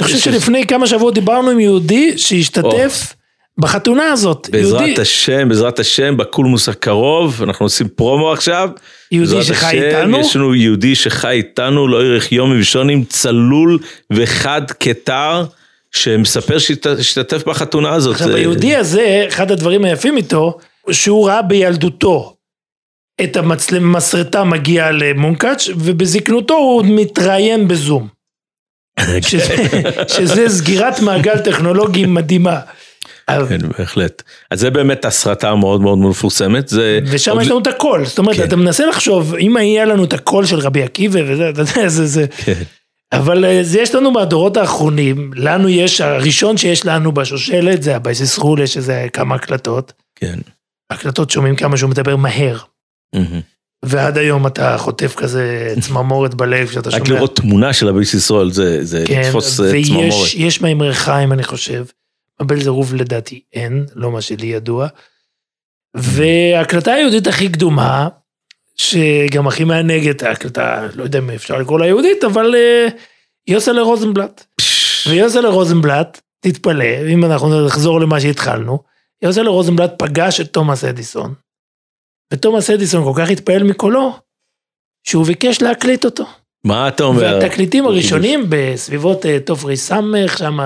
אני 0.01 0.07
חושב 0.09 0.19
שלפני 0.19 0.67
כמה 0.67 0.87
שבועות 0.87 1.15
דיברנו 1.15 1.51
עם 1.51 1.61
יהודי 1.61 2.19
שהשתתף 2.19 3.15
בחתונה 3.59 4.05
הזאת. 4.13 4.49
בעזרת 4.53 4.81
יהודי- 4.81 5.01
השם, 5.01 5.49
בעזרת 5.49 5.79
השם, 5.79 6.17
בקולמוס 6.17 6.69
הקרוב, 6.69 7.43
אנחנו 7.43 7.67
עושים 7.67 7.89
פרומו 7.89 8.33
עכשיו. 8.33 8.69
יהודי 9.13 9.43
שחי 9.45 9.67
השם, 9.67 9.83
איתנו? 9.83 10.19
יש 10.21 10.37
לנו 10.37 10.55
יהודי 10.55 10.95
שחי 10.95 11.31
איתנו, 11.31 11.89
לא 11.89 12.05
ירח 12.05 12.33
יום 12.33 12.53
ובשונים, 12.53 13.05
צלול 13.05 13.79
וחד 14.13 14.63
כתר, 14.81 15.45
שמספר 15.93 16.59
שהשת- 16.59 16.97
שהשתתף 16.97 17.45
בחתונה 17.49 17.93
הזאת. 17.93 18.15
עכשיו 18.15 18.29
זה- 18.29 18.35
היהודי 18.35 18.77
הזה, 18.77 19.25
אחד 19.29 19.51
הדברים 19.51 19.85
היפים 19.85 20.17
איתו, 20.17 20.59
שהוא 20.91 21.29
ראה 21.29 21.43
בילדותו 21.43 22.35
את 23.25 23.37
המסרטה 23.37 24.45
מגיעה 24.45 24.91
למונקאץ', 24.91 25.69
ובזקנותו 25.77 26.55
הוא 26.55 26.85
מתראיין 26.87 27.69
בזום. 27.69 28.09
שזה, 29.29 29.55
שזה 30.09 30.49
סגירת 30.49 31.01
מעגל 31.01 31.39
טכנולוגי 31.39 32.07
מדהימה. 32.07 32.61
כן, 33.49 33.59
בהחלט. 33.79 34.23
אז 34.51 34.61
זה 34.61 34.71
באמת 34.71 35.05
הסרטה 35.05 35.51
המאוד 35.51 35.81
מאוד 35.81 35.99
מפורסמת. 35.99 36.69
זה... 36.69 37.01
ושם 37.11 37.41
יש 37.41 37.47
לנו 37.49 37.59
את 37.59 37.67
הקול, 37.67 38.05
זאת 38.07 38.19
אומרת, 38.19 38.37
כן. 38.37 38.45
אתה 38.45 38.57
מנסה 38.57 38.87
לחשוב, 38.87 39.35
אם 39.35 39.57
היה 39.57 39.85
לנו 39.85 40.05
את 40.05 40.13
הקול 40.13 40.47
של 40.47 40.59
רבי 40.59 40.83
עקיבא 40.83 41.21
וזה, 41.29 41.51
אתה 41.51 41.61
יודע, 41.61 41.89
זה, 41.89 42.07
זה, 42.07 42.27
כן. 42.45 42.63
אבל 43.13 43.45
אה, 43.45 43.59
זה 43.63 43.81
יש 43.81 43.95
לנו 43.95 44.11
מהדורות 44.11 44.57
האחרונים, 44.57 45.31
לנו 45.35 45.69
יש, 45.69 46.01
הראשון 46.01 46.57
שיש 46.57 46.87
לנו 46.87 47.13
בשושלת 47.13 47.83
זה 47.83 47.97
הבית 47.97 48.39
ישראל, 48.39 48.67
שזה 48.67 49.07
כמה 49.13 49.35
הקלטות, 49.35 49.93
כן. 50.15 50.39
הקלטות 50.91 51.31
שומעים 51.31 51.57
כמה 51.57 51.77
שהוא 51.77 51.91
מדבר 51.91 52.17
מהר. 52.17 52.59
ועד 53.85 54.19
היום 54.19 54.47
אתה 54.47 54.79
חוטף 54.79 55.15
כזה 55.17 55.69
צמרמורת 55.83 56.35
בלב 56.35 56.69
כשאתה 56.69 56.91
שומע. 56.91 57.03
רק 57.03 57.09
לראות 57.09 57.37
תמונה 57.37 57.73
של 57.73 57.89
הבית 57.89 58.15
ישראל 58.15 58.51
זה 58.51 58.85
זה 58.85 59.05
כן, 59.07 59.21
לתפוס 59.21 59.61
אה, 59.61 59.67
צמרמורת. 59.85 60.05
ויש 60.05 60.35
יש 60.35 60.61
מימרי 60.61 60.95
חיים 60.95 61.33
אני 61.33 61.43
חושב, 61.43 61.85
מבל 62.43 62.61
זרוב 62.63 62.95
לדעתי 62.95 63.41
אין, 63.53 63.87
לא 63.95 64.13
מה 64.13 64.21
שלי 64.21 64.47
ידוע. 64.47 64.89
וההקלטה 65.97 66.93
היהודית 66.93 67.27
הכי 67.27 67.49
קדומה, 67.49 68.09
שגם 68.81 69.47
הכי 69.47 69.65
מענגת, 69.65 70.23
ההקלטה, 70.23 70.87
לא 70.95 71.03
יודע 71.05 71.19
אם 71.19 71.31
אפשר 71.31 71.59
לקרוא 71.59 71.79
לה 71.79 71.87
יהודית, 71.87 72.25
אבל 72.25 72.55
אה, 72.55 72.89
יוסלה 73.47 73.83
רוזנבלט. 73.83 74.45
ויוסלה 75.09 75.49
רוזנבלט, 75.49 76.21
תתפלא, 76.41 76.85
אם 77.13 77.25
אנחנו 77.25 77.67
נחזור 77.67 78.01
למה 78.01 78.21
שהתחלנו, 78.21 78.79
יוסלה 79.23 79.51
רוזנבלט 79.51 79.93
פגש 79.99 80.41
את 80.41 80.53
תומאס 80.53 80.85
אדיסון, 80.85 81.35
ותומאס 82.33 82.71
אדיסון 82.71 83.05
כל 83.05 83.21
כך 83.23 83.31
התפעל 83.31 83.63
מקולו, 83.63 84.17
שהוא 85.07 85.27
ביקש 85.27 85.63
להקליט 85.63 86.05
אותו. 86.05 86.25
מה 86.65 86.89
אתה 86.89 87.05
אומר? 87.05 87.23
והתקליטים 87.23 87.87
הראשונים 87.87 88.47
בסביבות 88.49 89.27
אה, 89.27 89.41
תופרי 89.41 89.77
סמך, 89.77 90.39
שם 90.39 90.59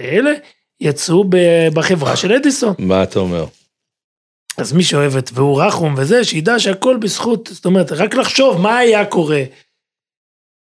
אלה, 0.00 0.30
יצאו 0.80 1.24
בחברה 1.74 2.16
של 2.16 2.32
אדיסון. 2.32 2.74
מה 2.78 3.02
אתה 3.02 3.18
אומר? 3.18 3.44
אז 4.58 4.72
מי 4.72 4.82
שאוהב 4.82 5.16
את 5.16 5.30
והוא 5.34 5.62
רחום 5.62 5.94
וזה, 5.96 6.24
שידע 6.24 6.58
שהכל 6.58 6.96
בזכות, 6.96 7.50
זאת 7.52 7.66
אומרת, 7.66 7.92
רק 7.92 8.14
לחשוב 8.14 8.60
מה 8.60 8.78
היה 8.78 9.04
קורה 9.04 9.42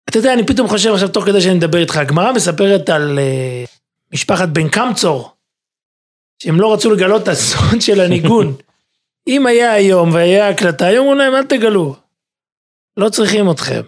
אתה 0.09 0.19
יודע, 0.19 0.33
אני 0.33 0.45
פתאום 0.45 0.67
חושב 0.67 0.93
עכשיו, 0.93 1.09
תוך 1.09 1.25
כדי 1.25 1.41
שאני 1.41 1.55
מדבר 1.55 1.77
איתך, 1.77 1.97
הגמרא 1.97 2.31
מספרת 2.31 2.89
על 2.89 3.19
אה, 3.19 3.63
משפחת 4.13 4.49
בן 4.49 4.69
קמצור, 4.69 5.31
שהם 6.43 6.61
לא 6.61 6.73
רצו 6.73 6.91
לגלות 6.91 7.23
את 7.23 7.27
הסוד 7.27 7.81
של 7.81 7.99
הניגון. 7.99 8.55
אם 9.27 9.47
היה 9.47 9.71
היום 9.71 10.13
והיה 10.13 10.49
הקלטה, 10.49 10.85
היו 10.85 11.01
אומרים 11.01 11.17
להם, 11.17 11.35
אל 11.35 11.43
תגלו. 11.43 11.95
לא 12.97 13.09
צריכים 13.09 13.51
אתכם. 13.51 13.81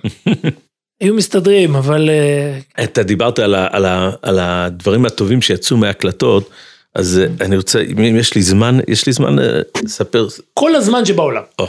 היו 1.01 1.13
מסתדרים, 1.13 1.75
אבל... 1.75 2.09
אה, 2.09 2.83
אתה 2.83 3.03
דיברת 3.03 3.39
על, 3.39 3.55
ה, 3.55 3.67
על, 3.71 3.85
ה, 3.85 4.11
על 4.21 4.39
הדברים 4.39 5.05
הטובים 5.05 5.41
שיצאו 5.41 5.77
מההקלטות, 5.77 6.49
אז 6.95 7.19
אה, 7.19 7.45
אני 7.45 7.57
רוצה, 7.57 7.81
אם 7.81 8.15
יש 8.15 8.33
לי 8.35 8.41
זמן, 8.41 8.79
יש 8.87 9.05
לי 9.05 9.13
זמן 9.13 9.39
אה, 9.39 9.59
לספר. 9.83 10.27
כל 10.53 10.75
הזמן 10.75 11.05
שבעולם. 11.05 11.43
או, 11.59 11.67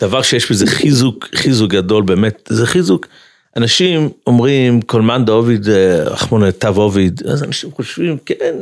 דבר 0.00 0.22
שיש 0.22 0.50
בזה 0.50 0.66
חיזוק, 0.66 1.28
חיזוק 1.34 1.70
גדול 1.70 2.02
באמת, 2.02 2.48
זה 2.52 2.66
חיזוק. 2.66 3.06
אנשים 3.56 4.08
אומרים, 4.26 4.80
כל 4.80 5.02
מאן 5.02 5.24
דאוביד, 5.24 5.68
רחמון 6.06 6.50
תו 6.50 6.68
עוביד, 6.68 7.22
אז 7.26 7.42
אנשים 7.42 7.70
חושבים, 7.70 8.18
כן, 8.26 8.54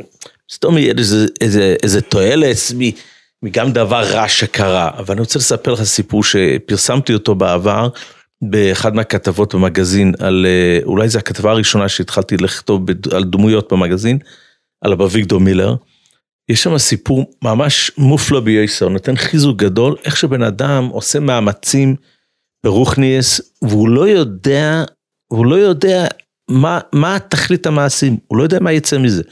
סתום 0.51 0.77
יהיה 0.77 0.93
איזה, 0.97 1.25
איזה, 1.41 1.75
איזה 1.83 2.01
תועלת 2.01 2.57
מגם 3.43 3.71
דבר 3.71 4.03
רע 4.03 4.27
שקרה, 4.27 4.89
אבל 4.97 5.13
אני 5.13 5.19
רוצה 5.21 5.39
לספר 5.39 5.73
לך 5.73 5.83
סיפור 5.83 6.23
שפרסמתי 6.23 7.13
אותו 7.13 7.35
בעבר, 7.35 7.89
באחד 8.41 8.95
מהכתבות 8.95 9.55
במגזין, 9.55 10.13
על, 10.19 10.45
אה, 10.49 10.79
אולי 10.85 11.09
זו 11.09 11.19
הכתבה 11.19 11.51
הראשונה 11.51 11.89
שהתחלתי 11.89 12.37
לכתוב 12.37 12.85
על 13.11 13.23
דמויות 13.23 13.73
במגזין, 13.73 14.17
על 14.81 14.93
אביגדור 14.93 15.39
מילר. 15.39 15.75
יש 16.49 16.63
שם 16.63 16.77
סיפור 16.77 17.25
ממש 17.43 17.91
מופלא 17.97 18.39
בייסר, 18.39 18.89
נותן 18.89 19.15
חיזוק 19.15 19.57
גדול, 19.57 19.95
איך 20.05 20.17
שבן 20.17 20.43
אדם 20.43 20.87
עושה 20.91 21.19
מאמצים 21.19 21.95
ברוכניאס, 22.63 23.41
והוא 23.61 23.89
לא 23.89 24.07
יודע, 24.07 24.83
הוא 25.27 25.45
לא 25.45 25.55
יודע 25.55 26.07
מה, 26.49 26.79
מה 26.93 27.17
תכלית 27.29 27.65
המעשים, 27.65 28.17
הוא 28.27 28.37
לא 28.37 28.43
יודע 28.43 28.59
מה 28.59 28.71
יצא 28.71 28.97
מזה. 28.97 29.23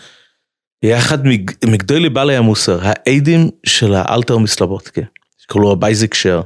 יחד 0.83 1.17
מגדולי 1.65 2.09
בעלי 2.09 2.35
המוסר, 2.35 2.79
ה 2.81 2.91
איידעם 2.91 3.49
של 3.65 3.93
האלתר 3.93 4.37
מסלבודקה, 4.37 5.01
שקוראים 5.37 5.69
לו 5.69 5.75
רב 5.75 5.85
אייזיק 5.85 6.13
שר. 6.13 6.41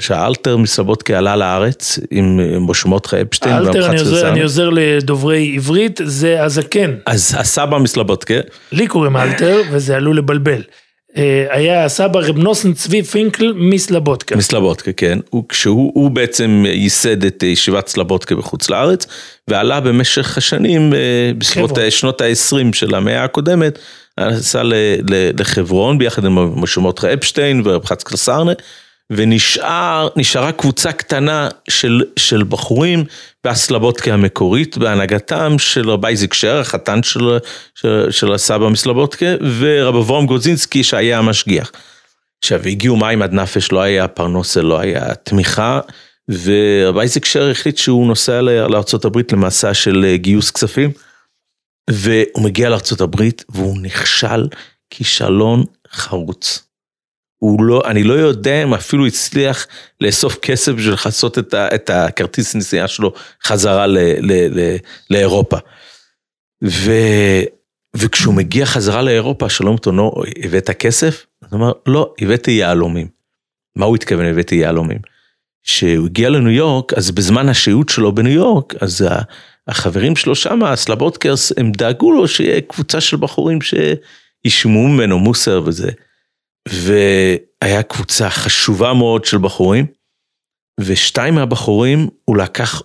שהאלתר 0.00 0.56
מסלבודקה 0.56 1.18
עלה 1.18 1.36
לארץ 1.36 1.98
עם 2.10 2.40
משה 2.60 2.88
מרדכי 2.88 3.16
אפשטיין. 3.20 3.54
האלתר, 3.54 3.86
אני 3.90 3.98
עוזר, 3.98 4.28
אני 4.28 4.42
עוזר 4.42 4.70
לדוברי 4.72 5.52
עברית, 5.56 6.00
זה 6.04 6.44
הזקן. 6.44 6.94
אז 7.06 7.34
הסבא 7.38 7.78
מסלבודקה. 7.78 8.34
לי 8.72 8.86
קוראים 8.86 9.16
אלתר, 9.16 9.62
וזה 9.70 9.96
עלול 9.96 10.18
לבלבל. 10.18 10.62
אה, 11.16 11.46
היה 11.50 11.84
הסבא 11.84 12.20
רב 12.20 12.38
נוסן 12.38 12.72
צבי 12.72 13.02
פינקל 13.02 13.52
מסלבודקה. 13.56 14.36
מסלבודקה, 14.36 14.92
כן. 14.92 15.18
הוא, 15.30 15.44
כשהוא 15.48 15.92
הוא 15.94 16.10
בעצם 16.10 16.64
ייסד 16.66 17.24
את 17.24 17.42
ישיבת 17.42 17.88
סלבודקה 17.88 18.34
בחוץ 18.34 18.70
לארץ, 18.70 19.06
ועלה 19.48 19.80
במשך 19.80 20.38
השנים, 20.38 20.94
אה, 20.94 21.32
בסביבות 21.38 21.78
שנות 21.90 22.20
ה-20 22.20 22.72
של 22.72 22.94
המאה 22.94 23.24
הקודמת, 23.24 23.78
נסע 24.20 24.62
לחברון 25.38 25.98
ביחד 25.98 26.24
עם 26.24 26.38
מרדכי 26.76 27.12
אפשטיין 27.12 27.62
ורב 27.64 27.84
חצקל 27.84 28.16
סרנה. 28.16 28.52
ונשארה 29.10 30.52
קבוצה 30.56 30.92
קטנה 30.92 31.48
של, 31.70 32.02
של 32.16 32.42
בחורים 32.48 33.04
בהסלבודקה 33.44 34.14
המקורית, 34.14 34.78
בהנהגתם 34.78 35.58
של 35.58 35.90
רבי 35.90 36.08
איזיק 36.08 36.34
שר, 36.34 36.60
החתן 36.60 37.02
של, 37.02 37.38
של, 37.74 38.06
של 38.10 38.32
הסבא 38.32 38.68
מסלבודקה, 38.68 39.26
ורב 39.58 39.96
אברום 39.96 40.26
גוזינסקי 40.26 40.84
שהיה 40.84 41.18
המשגיח. 41.18 41.72
עכשיו, 42.38 42.60
הגיעו 42.66 42.96
מים 42.96 43.22
עד 43.22 43.32
נפש, 43.32 43.72
לא 43.72 43.80
היה 43.80 44.08
פרנוסה, 44.08 44.62
לא 44.62 44.80
היה 44.80 45.14
תמיכה, 45.14 45.80
ורבי 46.28 47.00
איזיק 47.00 47.24
שר 47.24 47.50
החליט 47.50 47.76
שהוא 47.76 48.06
נוסע 48.06 48.40
לארה"ב 48.42 49.18
למסע 49.32 49.74
של 49.74 50.14
גיוס 50.16 50.50
כספים, 50.50 50.90
והוא 51.90 52.44
מגיע 52.44 52.68
לארה"ב 52.68 53.22
והוא 53.48 53.78
נכשל 53.82 54.48
כישלון 54.90 55.64
חרוץ. 55.92 56.67
הוא 57.38 57.64
לא, 57.64 57.82
אני 57.84 58.02
לא 58.02 58.12
יודע 58.12 58.62
אם 58.62 58.74
אפילו 58.74 59.06
הצליח 59.06 59.66
לאסוף 60.00 60.38
כסף 60.42 60.72
בשביל 60.72 60.94
לכסות 60.94 61.38
את, 61.38 61.54
את 61.54 61.90
הכרטיס 61.90 62.54
נסיעה 62.54 62.88
שלו 62.88 63.12
חזרה 63.44 63.86
ל, 63.86 63.98
ל, 63.98 64.60
ל, 64.60 64.76
לאירופה. 65.10 65.56
ו, 66.64 66.92
וכשהוא 67.96 68.34
מגיע 68.34 68.66
חזרה 68.66 69.02
לאירופה, 69.02 69.48
שלום 69.48 69.76
תונו, 69.76 70.12
הבאת 70.44 70.70
כסף? 70.70 71.26
הוא 71.50 71.58
אמר, 71.58 71.72
לא, 71.86 72.14
הבאתי 72.20 72.50
יהלומים. 72.50 73.08
מה 73.76 73.86
הוא 73.86 73.96
התכוון 73.96 74.26
הבאתי 74.26 74.54
יהלומים? 74.54 74.98
כשהוא 75.62 76.06
הגיע 76.06 76.28
לניו 76.30 76.50
יורק, 76.50 76.92
אז 76.92 77.10
בזמן 77.10 77.48
השהות 77.48 77.88
שלו 77.88 78.14
בניו 78.14 78.32
יורק, 78.32 78.74
אז 78.80 79.06
החברים 79.68 80.16
שלו 80.16 80.34
שם, 80.34 80.62
הסלבודקרס, 80.62 81.52
הם 81.56 81.72
דאגו 81.72 82.12
לו 82.12 82.28
שיהיה 82.28 82.60
קבוצה 82.60 83.00
של 83.00 83.16
בחורים 83.16 83.58
שישמעו 83.60 84.88
ממנו 84.88 85.18
מוסר 85.18 85.62
וזה. 85.64 85.90
והיה 86.72 87.82
קבוצה 87.82 88.30
חשובה 88.30 88.94
מאוד 88.94 89.24
של 89.24 89.38
בחורים, 89.38 89.86
ושתיים 90.80 91.34
מהבחורים 91.34 92.08
הוא 92.24 92.36
לקח, 92.36 92.82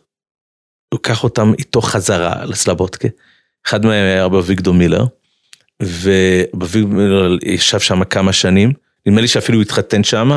הוא 0.94 1.00
לקח 1.00 1.24
אותם 1.24 1.54
איתו 1.58 1.82
חזרה 1.82 2.46
לסלבודקה. 2.46 3.08
אחד 3.68 3.86
מהם 3.86 4.06
היה 4.06 4.26
רבי 4.26 4.38
אביגדור 4.38 4.74
מילר, 4.74 5.06
ואביגדור 5.82 6.94
מילר 6.94 7.38
ישב 7.46 7.80
שם 7.80 8.04
כמה 8.04 8.34
שנים, 8.34 8.74
נדמה 9.06 9.22
לי 9.22 9.28
שאפילו 9.28 9.58
הוא 9.58 9.64
התחתן 9.64 10.04
שם, 10.04 10.32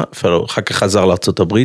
אחר 0.44 0.62
כך 0.62 0.76
חזר 0.76 1.04
לארה"ב. 1.04 1.58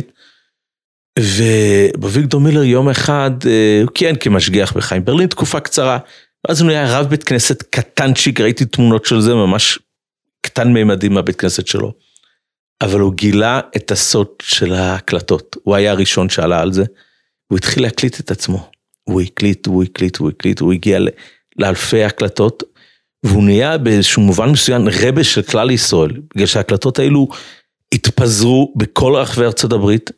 ובאביגדור 1.18 2.40
מילר 2.40 2.62
יום 2.62 2.88
אחד, 2.88 3.30
אה, 3.46 3.80
הוא 3.82 3.90
כיהן 3.94 4.16
כמשגיח 4.20 4.72
בחיים 4.72 5.04
ברלין 5.04 5.28
תקופה 5.28 5.60
קצרה, 5.60 5.98
ואז 6.48 6.60
הוא 6.60 6.70
היה 6.70 6.98
רב 6.98 7.06
בית 7.06 7.24
כנסת 7.24 7.62
קטנצ'יק, 7.62 8.40
ראיתי 8.40 8.64
תמונות 8.64 9.04
של 9.04 9.20
זה 9.20 9.34
ממש 9.34 9.78
קטן 10.42 10.72
מימדים 10.72 11.14
מהבית 11.14 11.36
כנסת 11.36 11.66
שלו. 11.66 11.92
אבל 12.82 13.00
הוא 13.00 13.14
גילה 13.14 13.60
את 13.76 13.90
הסוד 13.90 14.28
של 14.42 14.72
ההקלטות, 14.72 15.56
הוא 15.62 15.74
היה 15.74 15.90
הראשון 15.90 16.28
שעלה 16.28 16.60
על 16.60 16.72
זה, 16.72 16.84
הוא 17.48 17.58
התחיל 17.58 17.82
להקליט 17.82 18.20
את 18.20 18.30
עצמו. 18.30 18.70
הוא 19.04 19.20
הקליט, 19.20 19.66
הוא 19.66 19.82
הקליט, 19.82 20.16
הוא 20.16 20.30
הקליט, 20.30 20.60
הוא 20.60 20.72
הגיע 20.72 20.98
לאלפי 21.56 22.04
הקלטות, 22.04 22.62
והוא 23.22 23.44
נהיה 23.44 23.78
באיזשהו 23.78 24.22
מובן 24.22 24.50
מסוים 24.50 24.88
רבה 25.02 25.24
של 25.24 25.42
כלל 25.42 25.70
ישראל, 25.70 26.20
בגלל 26.34 26.46
שההקלטות 26.46 26.98
האלו 26.98 27.28
התפזרו 27.94 28.74
בכל 28.76 29.14
רחבי 29.16 29.44
ארצות 29.44 29.72
הברית, 29.72 30.10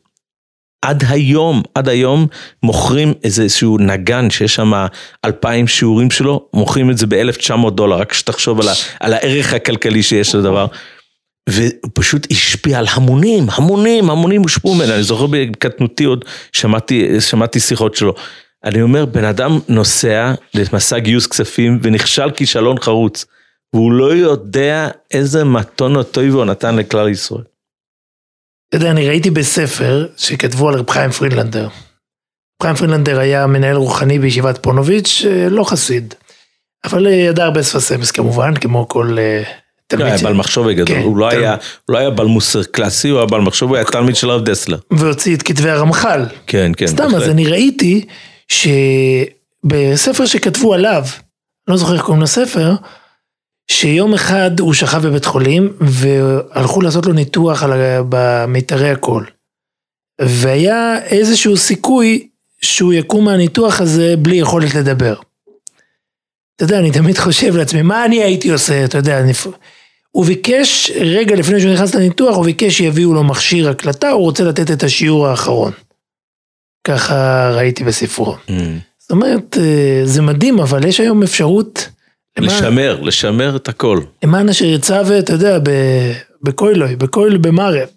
עד 0.85 1.05
היום, 1.09 1.63
עד 1.75 1.89
היום 1.89 2.27
מוכרים 2.63 3.15
איזשהו 3.25 3.79
נגן 3.79 4.31
שיש 4.31 4.55
שם 4.55 4.73
אלפיים 5.25 5.67
שיעורים 5.67 6.11
שלו, 6.11 6.49
מוכרים 6.55 6.91
את 6.91 6.99
זה 6.99 7.07
ב-1900 7.07 7.71
דולר, 7.71 7.97
רק 7.97 8.13
שתחשוב 8.13 8.61
על, 8.61 8.69
ה, 8.69 8.73
על 9.01 9.13
הערך 9.13 9.55
הכלכלי 9.55 10.03
שיש 10.03 10.35
לדבר. 10.35 10.67
והוא 11.49 11.91
פשוט 11.95 12.27
השפיע 12.31 12.79
על 12.79 12.87
המונים, 12.91 13.47
המונים, 13.53 14.11
המונים 14.11 14.43
הושפעו 14.43 14.75
ממנו, 14.75 14.95
אני 14.95 15.03
זוכר 15.03 15.27
בקטנותי 15.27 16.05
עוד 16.05 16.25
שמעתי, 16.53 17.21
שמעתי 17.21 17.61
שיחות 17.61 17.95
שלו. 17.95 18.15
אני 18.65 18.83
אומר, 18.83 19.05
בן 19.05 19.25
אדם 19.25 19.59
נוסע 19.69 20.35
למסע 20.55 20.99
גיוס 20.99 21.27
כספים 21.27 21.79
ונכשל 21.83 22.31
כישלון 22.31 22.79
חרוץ, 22.81 23.25
והוא 23.75 23.93
לא 23.93 24.15
יודע 24.15 24.89
איזה 25.11 25.45
מתון 25.45 25.97
או 25.97 26.03
טוב 26.03 26.25
הוא 26.25 26.45
נתן 26.45 26.77
לכלל 26.77 27.09
ישראל. 27.09 27.43
אתה 28.75 28.83
יודע, 28.83 28.91
אני 28.91 29.09
ראיתי 29.09 29.31
בספר 29.31 30.07
שכתבו 30.17 30.69
על 30.69 30.75
רב 30.75 30.91
חיים 30.91 31.11
פרידלנדר. 31.11 31.69
חיים 32.63 32.75
פרידלנדר 32.75 33.19
היה 33.19 33.47
מנהל 33.47 33.77
רוחני 33.77 34.19
בישיבת 34.19 34.59
פונוביץ', 34.63 35.23
אה, 35.27 35.49
לא 35.49 35.65
חסיד. 35.65 36.15
אבל 36.85 37.07
אה, 37.07 37.13
ידע 37.13 37.45
הרבה 37.45 37.63
שפת 37.63 37.95
אמס 37.95 38.11
כמובן, 38.11 38.57
כמו 38.57 38.89
כל 38.89 39.17
אה, 39.19 39.43
תלמיד. 39.87 40.07
הוא 40.07 40.15
היה 40.15 40.23
בעל 40.23 40.35
מחשוב 40.35 40.71
גדול, 40.71 40.87
כן, 40.97 41.03
הוא 41.03 41.17
לא 41.17 41.29
היה, 41.29 41.57
לא 41.89 41.99
היה 41.99 42.11
בעל 42.11 42.27
מוסר 42.27 42.63
קלאסי, 42.63 43.09
הוא 43.09 43.19
היה 43.19 43.27
בעל 43.27 43.41
מחשוב, 43.41 43.69
הוא 43.69 43.77
היה 43.77 43.85
תלמיד 43.85 44.17
של 44.17 44.31
הרב 44.31 44.45
דסלר. 44.45 44.79
והוציא 44.91 45.37
את 45.37 45.43
כתבי 45.43 45.71
הרמח"ל. 45.71 46.25
כן, 46.47 46.73
כן. 46.77 46.87
סתם, 46.87 47.15
אז 47.15 47.29
אני 47.29 47.47
ראיתי 47.47 48.05
שבספר 48.49 50.27
שכתבו 50.27 50.75
עליו, 50.75 51.05
לא 51.69 51.77
זוכר 51.77 51.95
איך 51.95 52.03
קוראים 52.03 52.23
לספר, 52.23 52.73
שיום 53.71 54.15
אחד 54.15 54.61
הוא 54.61 54.75
שכב 54.75 55.07
בבית 55.07 55.25
חולים 55.25 55.73
והלכו 55.81 56.81
לעשות 56.81 57.07
לו 57.07 57.13
ניתוח 57.13 57.63
במיתרי 58.09 58.91
הקול. 58.91 59.27
והיה 60.21 60.99
איזשהו 61.05 61.57
סיכוי 61.57 62.29
שהוא 62.63 62.93
יקום 62.93 63.25
מהניתוח 63.25 63.81
הזה 63.81 64.15
בלי 64.19 64.37
יכולת 64.37 64.75
לדבר. 64.75 65.15
אתה 66.57 66.65
יודע, 66.65 66.79
אני 66.79 66.93
תמיד 66.93 67.19
חושב 67.19 67.57
לעצמי, 67.57 67.83
מה 67.83 68.05
אני 68.05 68.23
הייתי 68.23 68.51
עושה, 68.51 68.85
אתה 68.85 68.99
יודע, 68.99 69.21
אני... 69.21 69.33
הוא 70.11 70.25
ביקש, 70.25 70.91
רגע 70.91 71.37
לפני 71.37 71.61
שהוא 71.61 71.73
נכנס 71.73 71.95
לניתוח, 71.95 72.37
הוא 72.37 72.45
ביקש 72.45 72.77
שיביאו 72.77 73.15
לו 73.15 73.25
מכשיר 73.25 73.71
הקלטה, 73.71 74.11
הוא 74.11 74.23
רוצה 74.23 74.45
לתת 74.45 74.71
את 74.71 74.83
השיעור 74.83 75.27
האחרון. 75.27 75.73
ככה 76.87 77.51
ראיתי 77.55 77.85
בספרו. 77.85 78.35
Mm. 78.35 78.53
זאת 78.99 79.11
אומרת, 79.11 79.59
אה, 79.61 80.01
זה 80.05 80.23
מדהים, 80.23 80.59
אבל 80.59 80.85
יש 80.85 81.01
היום 81.01 81.23
אפשרות 81.23 81.89
לשמר, 82.39 83.01
לשמר 83.01 83.57
את 83.57 83.69
הכל. 83.69 84.01
למען 84.25 84.49
אשר 84.49 84.65
יצא 84.65 85.03
ואתה 85.09 85.33
יודע, 85.33 85.59
בקוילוי, 86.43 86.97
בקוילוי 86.97 87.39
במארב. 87.39 87.89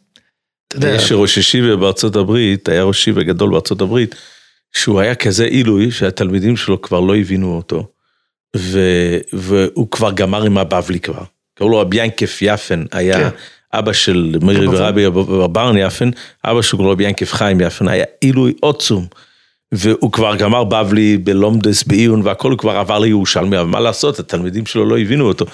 יש 0.83 1.11
ראש 1.11 1.37
ישיבה 1.37 1.75
בארצות 1.75 2.15
הברית, 2.15 2.69
היה 2.69 2.83
ראש 2.83 2.99
ישיבה 2.99 3.23
גדול 3.23 3.49
בארצות 3.51 3.81
הברית, 3.81 4.15
שהוא 4.75 4.99
היה 4.99 5.15
כזה 5.15 5.45
עילוי 5.45 5.91
שהתלמידים 5.91 6.57
שלו 6.57 6.81
כבר 6.81 6.99
לא 6.99 7.15
הבינו 7.15 7.55
אותו, 7.55 7.87
ו, 8.57 8.79
והוא 9.33 9.91
כבר 9.91 10.11
גמר 10.11 10.43
עם 10.43 10.57
הבבלי 10.57 10.99
כבר. 10.99 11.23
קראו 11.55 11.69
לו 11.69 11.79
רבי 11.79 11.97
יענקב 11.97 12.41
יפהן, 12.41 12.83
היה 12.91 13.13
כן. 13.13 13.29
אבא 13.73 13.93
של 13.93 14.35
מירי 14.41 14.67
ורבי 14.67 15.09
ברברן 15.09 15.77
יפן, 15.77 16.09
אבא 16.45 16.61
שלו 16.61 16.77
קראו 16.77 16.87
לו 16.87 16.93
רבי 16.93 17.03
יענקב 17.03 17.33
חיים 17.33 17.61
יפהן, 17.61 17.87
היה 17.87 18.05
עילוי 18.21 18.53
עוצום. 18.59 19.07
והוא 19.73 20.11
כבר 20.11 20.35
גמר 20.35 20.63
בבלי 20.63 21.17
בלומדות 21.17 21.83
בעיון 21.83 22.21
והכל, 22.23 22.51
הוא 22.51 22.57
כבר 22.57 22.77
עבר 22.77 22.99
לירושלמי, 22.99 23.59
אבל 23.59 23.67
מה 23.67 23.79
לעשות, 23.79 24.19
התלמידים 24.19 24.65
שלו 24.65 24.85
לא 24.85 24.99
הבינו 24.99 25.27
אותו. 25.27 25.45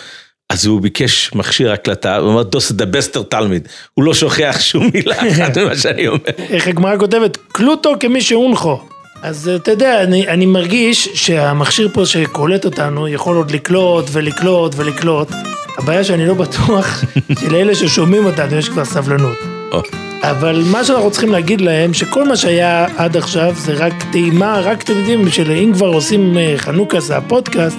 אז 0.49 0.65
הוא 0.65 0.81
ביקש 0.81 1.31
מכשיר 1.35 1.71
הקלטה, 1.71 2.17
הוא 2.17 2.31
אמר, 2.31 2.43
דאָס 2.43 2.71
דער 2.71 2.85
בעסטער 2.85 3.23
תלמיד, 3.23 3.67
הוא 3.93 4.05
לא 4.05 4.13
שוכח 4.13 4.57
שום 4.59 4.89
מילה 4.93 5.15
אחת 5.15 5.57
ממה 5.57 5.77
שאני 5.77 6.07
אומר. 6.07 6.19
איך 6.53 6.67
הגמרא 6.67 6.97
כותבת? 6.97 7.37
קלוטה 7.51 7.93
כמי 7.99 8.21
שהונחה. 8.21 8.79
אז 9.21 9.51
אתה 9.55 9.71
יודע, 9.71 10.03
אני, 10.03 10.27
אני 10.27 10.45
מרגיש 10.45 11.09
שהמכשיר 11.13 11.89
פה 11.93 12.05
שקולט 12.05 12.65
אותנו 12.65 13.07
יכול 13.07 13.35
עוד 13.35 13.51
לקלוט 13.51 14.05
ולקלוט 14.11 14.73
ולקלוט. 14.75 15.31
הבעיה 15.77 16.03
שאני 16.03 16.25
לא 16.25 16.33
בטוח 16.33 17.03
שלאלה 17.39 17.75
ששומעים 17.75 18.25
אותנו 18.25 18.57
יש 18.57 18.69
כבר 18.69 18.85
סבלנות. 18.85 19.62
או, 19.73 19.81
אבל 20.21 20.63
מה 20.71 20.83
שאנחנו 20.83 21.11
צריכים 21.11 21.31
להגיד 21.31 21.61
להם, 21.61 21.93
שכל 21.93 22.27
מה 22.27 22.35
שהיה 22.35 22.85
עד 22.97 23.17
עכשיו 23.17 23.53
זה 23.57 23.73
רק 23.73 23.93
טעימה, 24.11 24.59
רק 24.63 24.83
אתם 24.83 24.93
יודעים, 24.97 25.29
שאם 25.29 25.71
כבר 25.73 25.87
עושים 25.87 26.37
אה, 26.37 26.53
חנוכה 26.57 26.99
זה 26.99 27.17
הפודקאסט, 27.17 27.77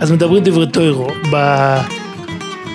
אז 0.00 0.12
מדברים 0.12 0.44
דברי 0.44 0.66
טוירו. 0.66 1.08
ב- 1.32 1.78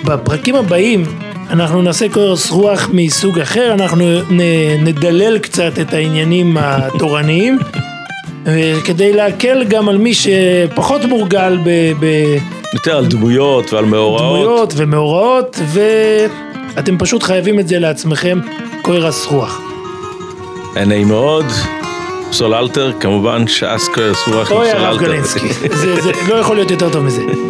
בפרקים 0.04 0.54
הבאים 0.54 1.04
אנחנו 1.50 1.82
נעשה 1.82 2.08
קורס 2.08 2.50
רוח 2.50 2.88
מסוג 2.92 3.38
אחר, 3.38 3.74
אנחנו 3.74 4.04
נ- 4.30 4.84
נדלל 4.84 5.38
קצת 5.38 5.72
את 5.80 5.94
העניינים 5.94 6.56
התורניים, 6.60 7.58
אה, 8.46 8.74
כדי 8.84 9.12
להקל 9.12 9.64
גם 9.64 9.88
על 9.88 9.98
מי 9.98 10.12
שפחות 10.14 11.04
מורגל 11.04 11.58
ב... 11.64 11.92
ב- 12.00 12.36
יותר 12.74 12.96
על 12.96 13.06
דמויות 13.06 13.72
ועל 13.72 13.84
מאורעות. 13.84 14.32
דמויות 14.42 14.72
ומאורעות, 14.76 15.58
ואתם 16.74 16.98
פשוט 16.98 17.22
חייבים 17.22 17.58
את 17.58 17.68
זה 17.68 17.78
לעצמכם, 17.78 18.40
קוירס 18.82 19.26
רוח. 19.26 19.60
נעים 20.86 21.08
מאוד. 21.08 21.46
פסול 22.30 22.54
אלתר, 22.54 22.92
כמובן, 23.00 23.46
ש"ס 23.46 23.88
כועס 23.94 24.28
רוח 24.28 24.50
עם 24.50 24.56
אוי 24.56 24.68
פסול 24.68 24.80
הרב. 24.80 25.00
גלנסקי, 25.00 25.52
זה, 25.52 26.00
זה 26.00 26.12
לא 26.28 26.34
יכול 26.34 26.56
להיות 26.56 26.70
יותר 26.70 26.90
טוב 26.90 27.04
מזה. 27.04 27.49